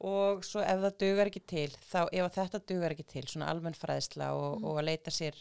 og 0.00 0.44
svo 0.44 0.60
ef 0.64 0.78
það 0.80 0.98
dugar 0.98 1.26
ekki 1.30 1.42
til, 1.46 1.70
þá 1.92 2.08
ef 2.12 2.34
þetta 2.34 2.60
dugar 2.66 2.94
ekki 2.94 3.06
til, 3.06 3.24
svona 3.28 3.48
almenn 3.52 3.74
fræðsla 3.76 4.30
og, 4.32 4.58
Mhm. 4.60 4.64
og 4.64 4.78
að 4.80 4.84
leita 4.88 5.10
sér 5.10 5.34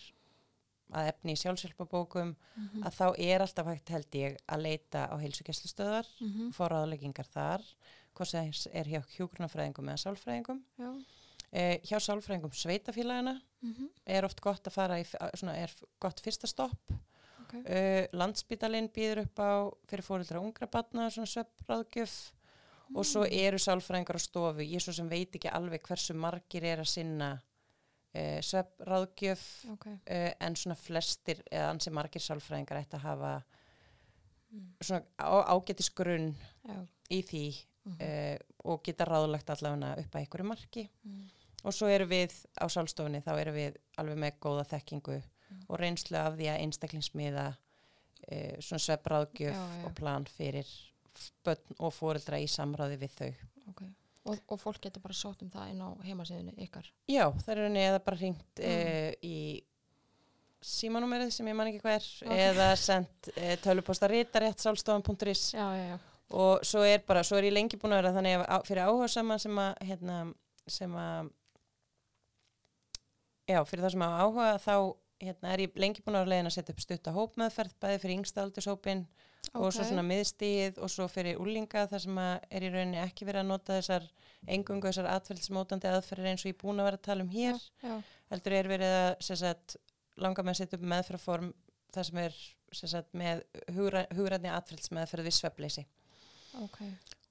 að 0.92 1.08
efni 1.14 1.34
í 1.34 1.38
sjálfsjálfabókum, 1.38 2.36
Mhm. 2.58 2.84
að 2.84 2.94
þá 2.98 3.20
er 3.20 3.40
alltaf 3.42 3.66
hægt 3.68 3.90
held 3.90 4.12
ég 4.12 4.38
að 4.50 4.62
leita 4.64 5.08
á 5.08 5.16
heilsugjæslustöðar, 5.22 6.06
Mhm. 6.20 6.50
fá 6.52 6.68
ráðleggingar 6.70 7.28
þar, 7.34 7.62
hvort 8.16 8.28
sem 8.28 8.52
er 8.74 8.84
hjá 8.86 9.04
hjúgrunafræðingum 9.18 9.88
eða 9.88 10.04
sálfræðingum. 10.04 10.64
Eh, 11.54 11.80
hjá 11.80 11.98
sálfræðingum 12.00 12.52
sveitafélagina 12.54 13.42
Mhm. 13.64 13.90
er 14.06 14.24
oft 14.26 14.42
gott 14.42 14.64
að 14.64 14.72
fara 14.72 14.96
í, 15.00 15.06
svona 15.36 15.56
er 15.56 15.72
gott 16.00 16.20
fyrsta 16.22 16.48
stopp. 16.48 16.78
Ok. 17.42 17.54
Uh, 17.66 18.06
Landspítalinn 18.14 18.90
býður 18.92 19.22
upp 19.24 19.36
á 19.40 19.72
fyrir 19.88 20.04
fóreldra 20.04 20.40
ungra 20.40 20.68
batna, 20.68 21.10
svona 21.10 21.26
sveppráðgjöf 21.46 22.32
og 22.96 23.06
svo 23.06 23.24
eru 23.26 23.58
sálfræðingar 23.62 24.18
á 24.18 24.22
stofu. 24.22 24.60
Ég 24.66 24.82
svo 24.82 24.94
sem 24.94 25.10
veit 25.10 25.36
ekki 25.36 25.50
alveg 25.52 25.82
hversu 25.86 26.14
margir 26.18 26.64
er 26.64 26.80
að 26.82 26.88
sinna 26.90 27.32
uh, 28.16 28.40
sveppráðgjöf 28.42 29.44
Ok. 29.76 29.86
uh, 29.88 30.32
en 30.42 30.56
svona 30.56 30.76
flestir 30.76 31.44
eða 31.52 31.70
ansi 31.74 31.92
margir 31.94 32.22
sálfræðingar 32.22 32.82
ætti 32.84 32.98
að 32.98 33.08
hafa 33.08 33.44
Mm. 34.50 34.74
svona 34.82 35.04
á, 35.22 35.46
ágætis 35.54 35.92
grunn 35.94 36.36
Já. 36.66 36.88
í 37.12 37.22
því 37.22 37.66
Mhm. 37.86 37.98
uh, 38.02 38.38
og 38.66 38.82
geta 38.84 39.06
ráðlagt 39.06 39.46
allavega 39.54 40.00
upp 40.00 40.12
að 40.16 40.22
einhverju 40.26 40.44
marki 40.46 40.90
Mm. 41.06 41.30
og 41.64 41.72
svo 41.74 41.86
erum 41.88 42.10
við 42.10 42.34
á 42.60 42.66
sálstofunni 42.66 43.22
þá 43.22 43.38
erum 43.40 43.54
við 43.54 43.76
alveg 44.00 44.18
með 44.18 44.40
góða 44.42 44.66
þekkingu 44.66 45.22
Mm. 45.22 45.62
og 45.70 45.80
reynslu 45.80 46.18
af 46.18 46.34
því 46.34 46.48
að 46.50 46.60
einstaklingsmiða 46.66 47.48
uh, 48.32 48.58
svona 48.60 48.80
já. 49.54 49.86
og 49.86 49.94
plan 49.96 50.26
fyrir 50.26 50.66
börn 51.46 51.76
og 51.80 51.94
fóreldra 51.96 52.40
í 52.42 52.48
samráði 52.52 52.98
við 53.02 53.16
þau. 53.18 53.32
Ok. 53.72 53.82
Og, 54.30 54.38
og 54.52 54.60
fólk 54.62 54.82
getur 54.84 55.02
bara 55.02 55.16
sótt 55.16 55.42
um 55.46 55.50
það 55.54 55.72
inn 55.72 55.82
á 55.82 55.90
heimasíðunni 56.06 56.54
ykkar. 56.68 56.90
Já, 57.10 57.24
það 57.40 57.52
er 57.56 57.62
henni 57.68 57.86
eða 57.88 58.02
bara 58.06 58.20
hringt 58.20 58.60
Mm. 58.60 58.76
uh, 58.76 59.14
í 59.24 59.38
símanúmerið 60.60 61.32
sem 61.32 61.48
ég 61.48 61.56
man 61.56 61.70
ekki 61.72 61.80
hvað 61.80 61.96
er 61.96 62.08
Ok. 62.28 62.34
eða 62.50 62.70
sendt 62.78 63.30
uh, 63.32 63.54
töluposta 63.64 64.10
ritarétt 64.12 64.60
sálstofan.is 64.60 65.54
Já, 65.56 65.66
já, 65.78 65.86
já. 65.94 65.98
og 66.36 66.66
svo 66.68 66.84
er 66.84 67.00
bara, 67.08 67.24
svo 67.24 67.40
er 67.40 67.48
ég 67.48 67.56
lengi 67.56 67.80
búin 67.80 67.96
að 67.96 68.02
vera 68.04 68.12
þannig 68.18 68.44
að 68.44 68.66
fyrir 68.68 68.84
áhuga 68.90 69.08
sama 69.10 69.38
sem 69.40 69.56
að 69.64 69.80
hérna, 69.88 70.18
sem 70.68 70.98
að 71.00 71.32
já, 73.50 73.62
fyrir 73.66 73.86
það 73.88 73.94
sem 73.96 74.04
að 74.06 74.18
áhuga 74.26 74.50
þá 74.66 74.74
hérna, 75.24 75.54
er 75.56 75.64
ég 75.66 75.80
lengi 75.80 76.04
búin 76.06 76.20
að 76.20 76.26
vera 76.26 76.34
leiðin 76.36 76.52
að 76.52 76.56
setja 76.58 76.76
upp 76.76 76.84
stutta 76.84 77.16
hópmeðferð 77.16 77.74
bæði 77.82 78.02
fyrir 78.04 78.18
yngstaldurshópin 78.20 79.06
og 79.58 79.74
svo 79.74 79.86
svona 79.88 80.06
miðstíð 80.06 80.80
og 80.84 80.92
svo 80.94 81.08
fyrir 81.12 81.40
úlinga 81.42 81.86
þar 81.90 82.04
sem 82.06 82.20
er 82.22 82.66
í 82.66 82.72
rauninni 82.74 83.02
ekki 83.02 83.28
verið 83.28 83.44
að 83.44 83.52
nota 83.52 83.78
þessar 83.80 84.08
engungu 84.48 84.88
þessar 84.88 85.10
atfylgsmótandi 85.16 85.90
aðferðir 85.90 86.32
eins 86.32 86.46
og 86.46 86.52
ég 86.52 86.60
búin 86.60 86.80
að 86.80 86.90
vera 86.90 87.00
að 87.00 87.08
tala 87.10 87.26
um 87.26 87.32
hér. 87.34 87.60
Heldur 88.30 88.56
er 88.56 88.70
verið 88.72 88.96
að 89.00 89.32
sagt, 89.42 89.78
langa 90.20 90.46
með 90.46 90.56
að 90.56 90.62
setja 90.62 90.80
upp 90.80 90.90
meðferðform 90.94 91.54
þar 91.94 92.10
sem 92.10 92.20
er 92.24 92.42
sagt, 92.72 93.16
með 93.18 93.44
hugræðni 93.74 94.52
atfylgsmeðferð 94.54 95.30
við 95.30 95.38
svefleysi 95.40 95.86
ok. 96.62 96.78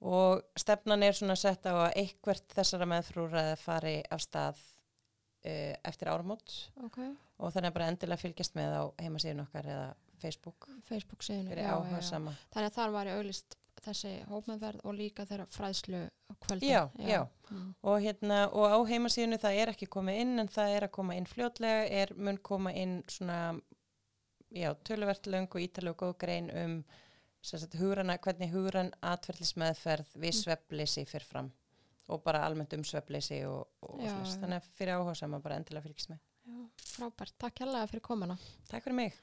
og 0.05 0.43
stefnan 0.59 1.05
er 1.05 1.15
svona 1.15 1.37
sett 1.39 1.67
á 1.67 1.73
að 1.73 1.95
eitthvert 2.01 2.55
þessara 2.55 2.87
meðfrúræði 2.89 3.55
fari 3.61 3.95
af 4.11 4.23
stað 4.25 4.59
uh, 4.59 5.75
eftir 5.87 6.11
áramót. 6.11 6.55
Ok. 6.83 6.99
og 7.39 7.53
þannig 7.55 7.71
að 7.71 7.77
bara 7.77 7.89
endilega 7.93 8.23
fylgjast 8.23 8.59
með 8.59 8.75
á 8.75 8.83
heimasíðun 8.99 9.45
okkar 9.45 9.71
eða 9.71 9.89
Facebook 10.21 10.67
Facebook 10.87 11.23
síðan. 11.25 11.49
áhuga 11.65 12.01
sama. 12.05 12.35
Þannig 12.53 12.69
að 12.71 12.77
þar 12.79 12.93
var 12.95 13.09
ég 13.11 13.17
auðlist 13.19 13.55
þessi 13.79 14.13
hópmeðverð 14.27 14.81
og 14.83 14.95
líka 14.97 15.23
þeirra 15.25 15.45
fræðslu 15.55 15.99
kvöldin. 16.43 16.69
Já, 16.69 16.81
já. 16.99 17.21
Mm. 17.49 17.69
Og, 17.87 18.01
hérna, 18.03 18.39
og 18.51 18.65
á 18.75 18.77
heimasíðunu 18.91 19.37
það 19.39 19.59
er 19.61 19.71
ekki 19.71 19.87
komið 19.87 20.19
inn 20.25 20.39
en 20.43 20.49
það 20.51 20.73
er 20.75 20.85
að 20.89 20.91
koma 20.97 21.15
inn 21.15 21.25
fljótlega, 21.29 21.85
er 22.01 22.11
mun 22.17 22.37
koma 22.43 22.73
inn 22.75 22.97
svona, 23.07 23.37
já, 24.51 24.73
töluvert 24.83 25.29
löng 25.31 25.47
og 25.47 25.63
ítalega 25.63 25.95
og 25.95 26.01
góð 26.03 26.17
grein 26.25 26.51
um 26.51 26.75
sagt, 27.41 27.77
hugrana, 27.79 28.17
hvernig 28.19 28.51
hugran 28.51 28.91
atverðlismeðferð 29.01 30.11
við 30.19 30.33
Mm. 30.33 30.39
svefleysi 30.43 31.05
fyrir 31.07 31.25
fram 31.25 31.51
og 32.09 32.23
bara 32.23 32.43
almennt 32.45 32.73
um 32.73 32.83
svefleysi 32.83 33.45
og, 33.47 33.67
og 33.81 33.99
Já, 34.01 34.11
já. 34.11 34.39
þannig 34.41 34.59
að 34.59 34.69
fyrir 34.75 34.93
áhuga 34.97 35.15
sama 35.15 35.39
bara 35.39 35.55
endilega 35.55 35.85
fylgjast 35.87 36.09
með. 36.09 36.19
Já, 36.49 36.69
frábært. 36.97 37.33
Takk 37.37 37.59
hérlega 37.63 37.87
fyrir 37.87 38.01
komuna. 38.01 38.37
Takk 38.67 38.83
fyrir 38.83 38.95
mig. 38.97 39.13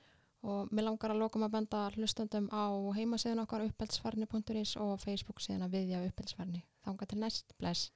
Og 0.46 0.70
mér 0.70 0.86
langar 0.86 1.10
að 1.10 1.22
lokum 1.24 1.42
að 1.42 1.54
benda 1.56 1.82
hlustandum 1.96 2.46
á 2.54 2.70
heimasíðan 2.94 3.42
okkar 3.42 3.64
uppeldsfarni.is 3.66 4.76
og 4.78 5.00
Facebook 5.02 5.42
síðan 5.42 5.66
að 5.66 5.78
viðja 5.80 6.04
uppeldsfarni. 6.06 6.62
Þanga 6.86 7.08
til 7.10 7.18
næst. 7.22 7.56
Bless. 7.58 7.90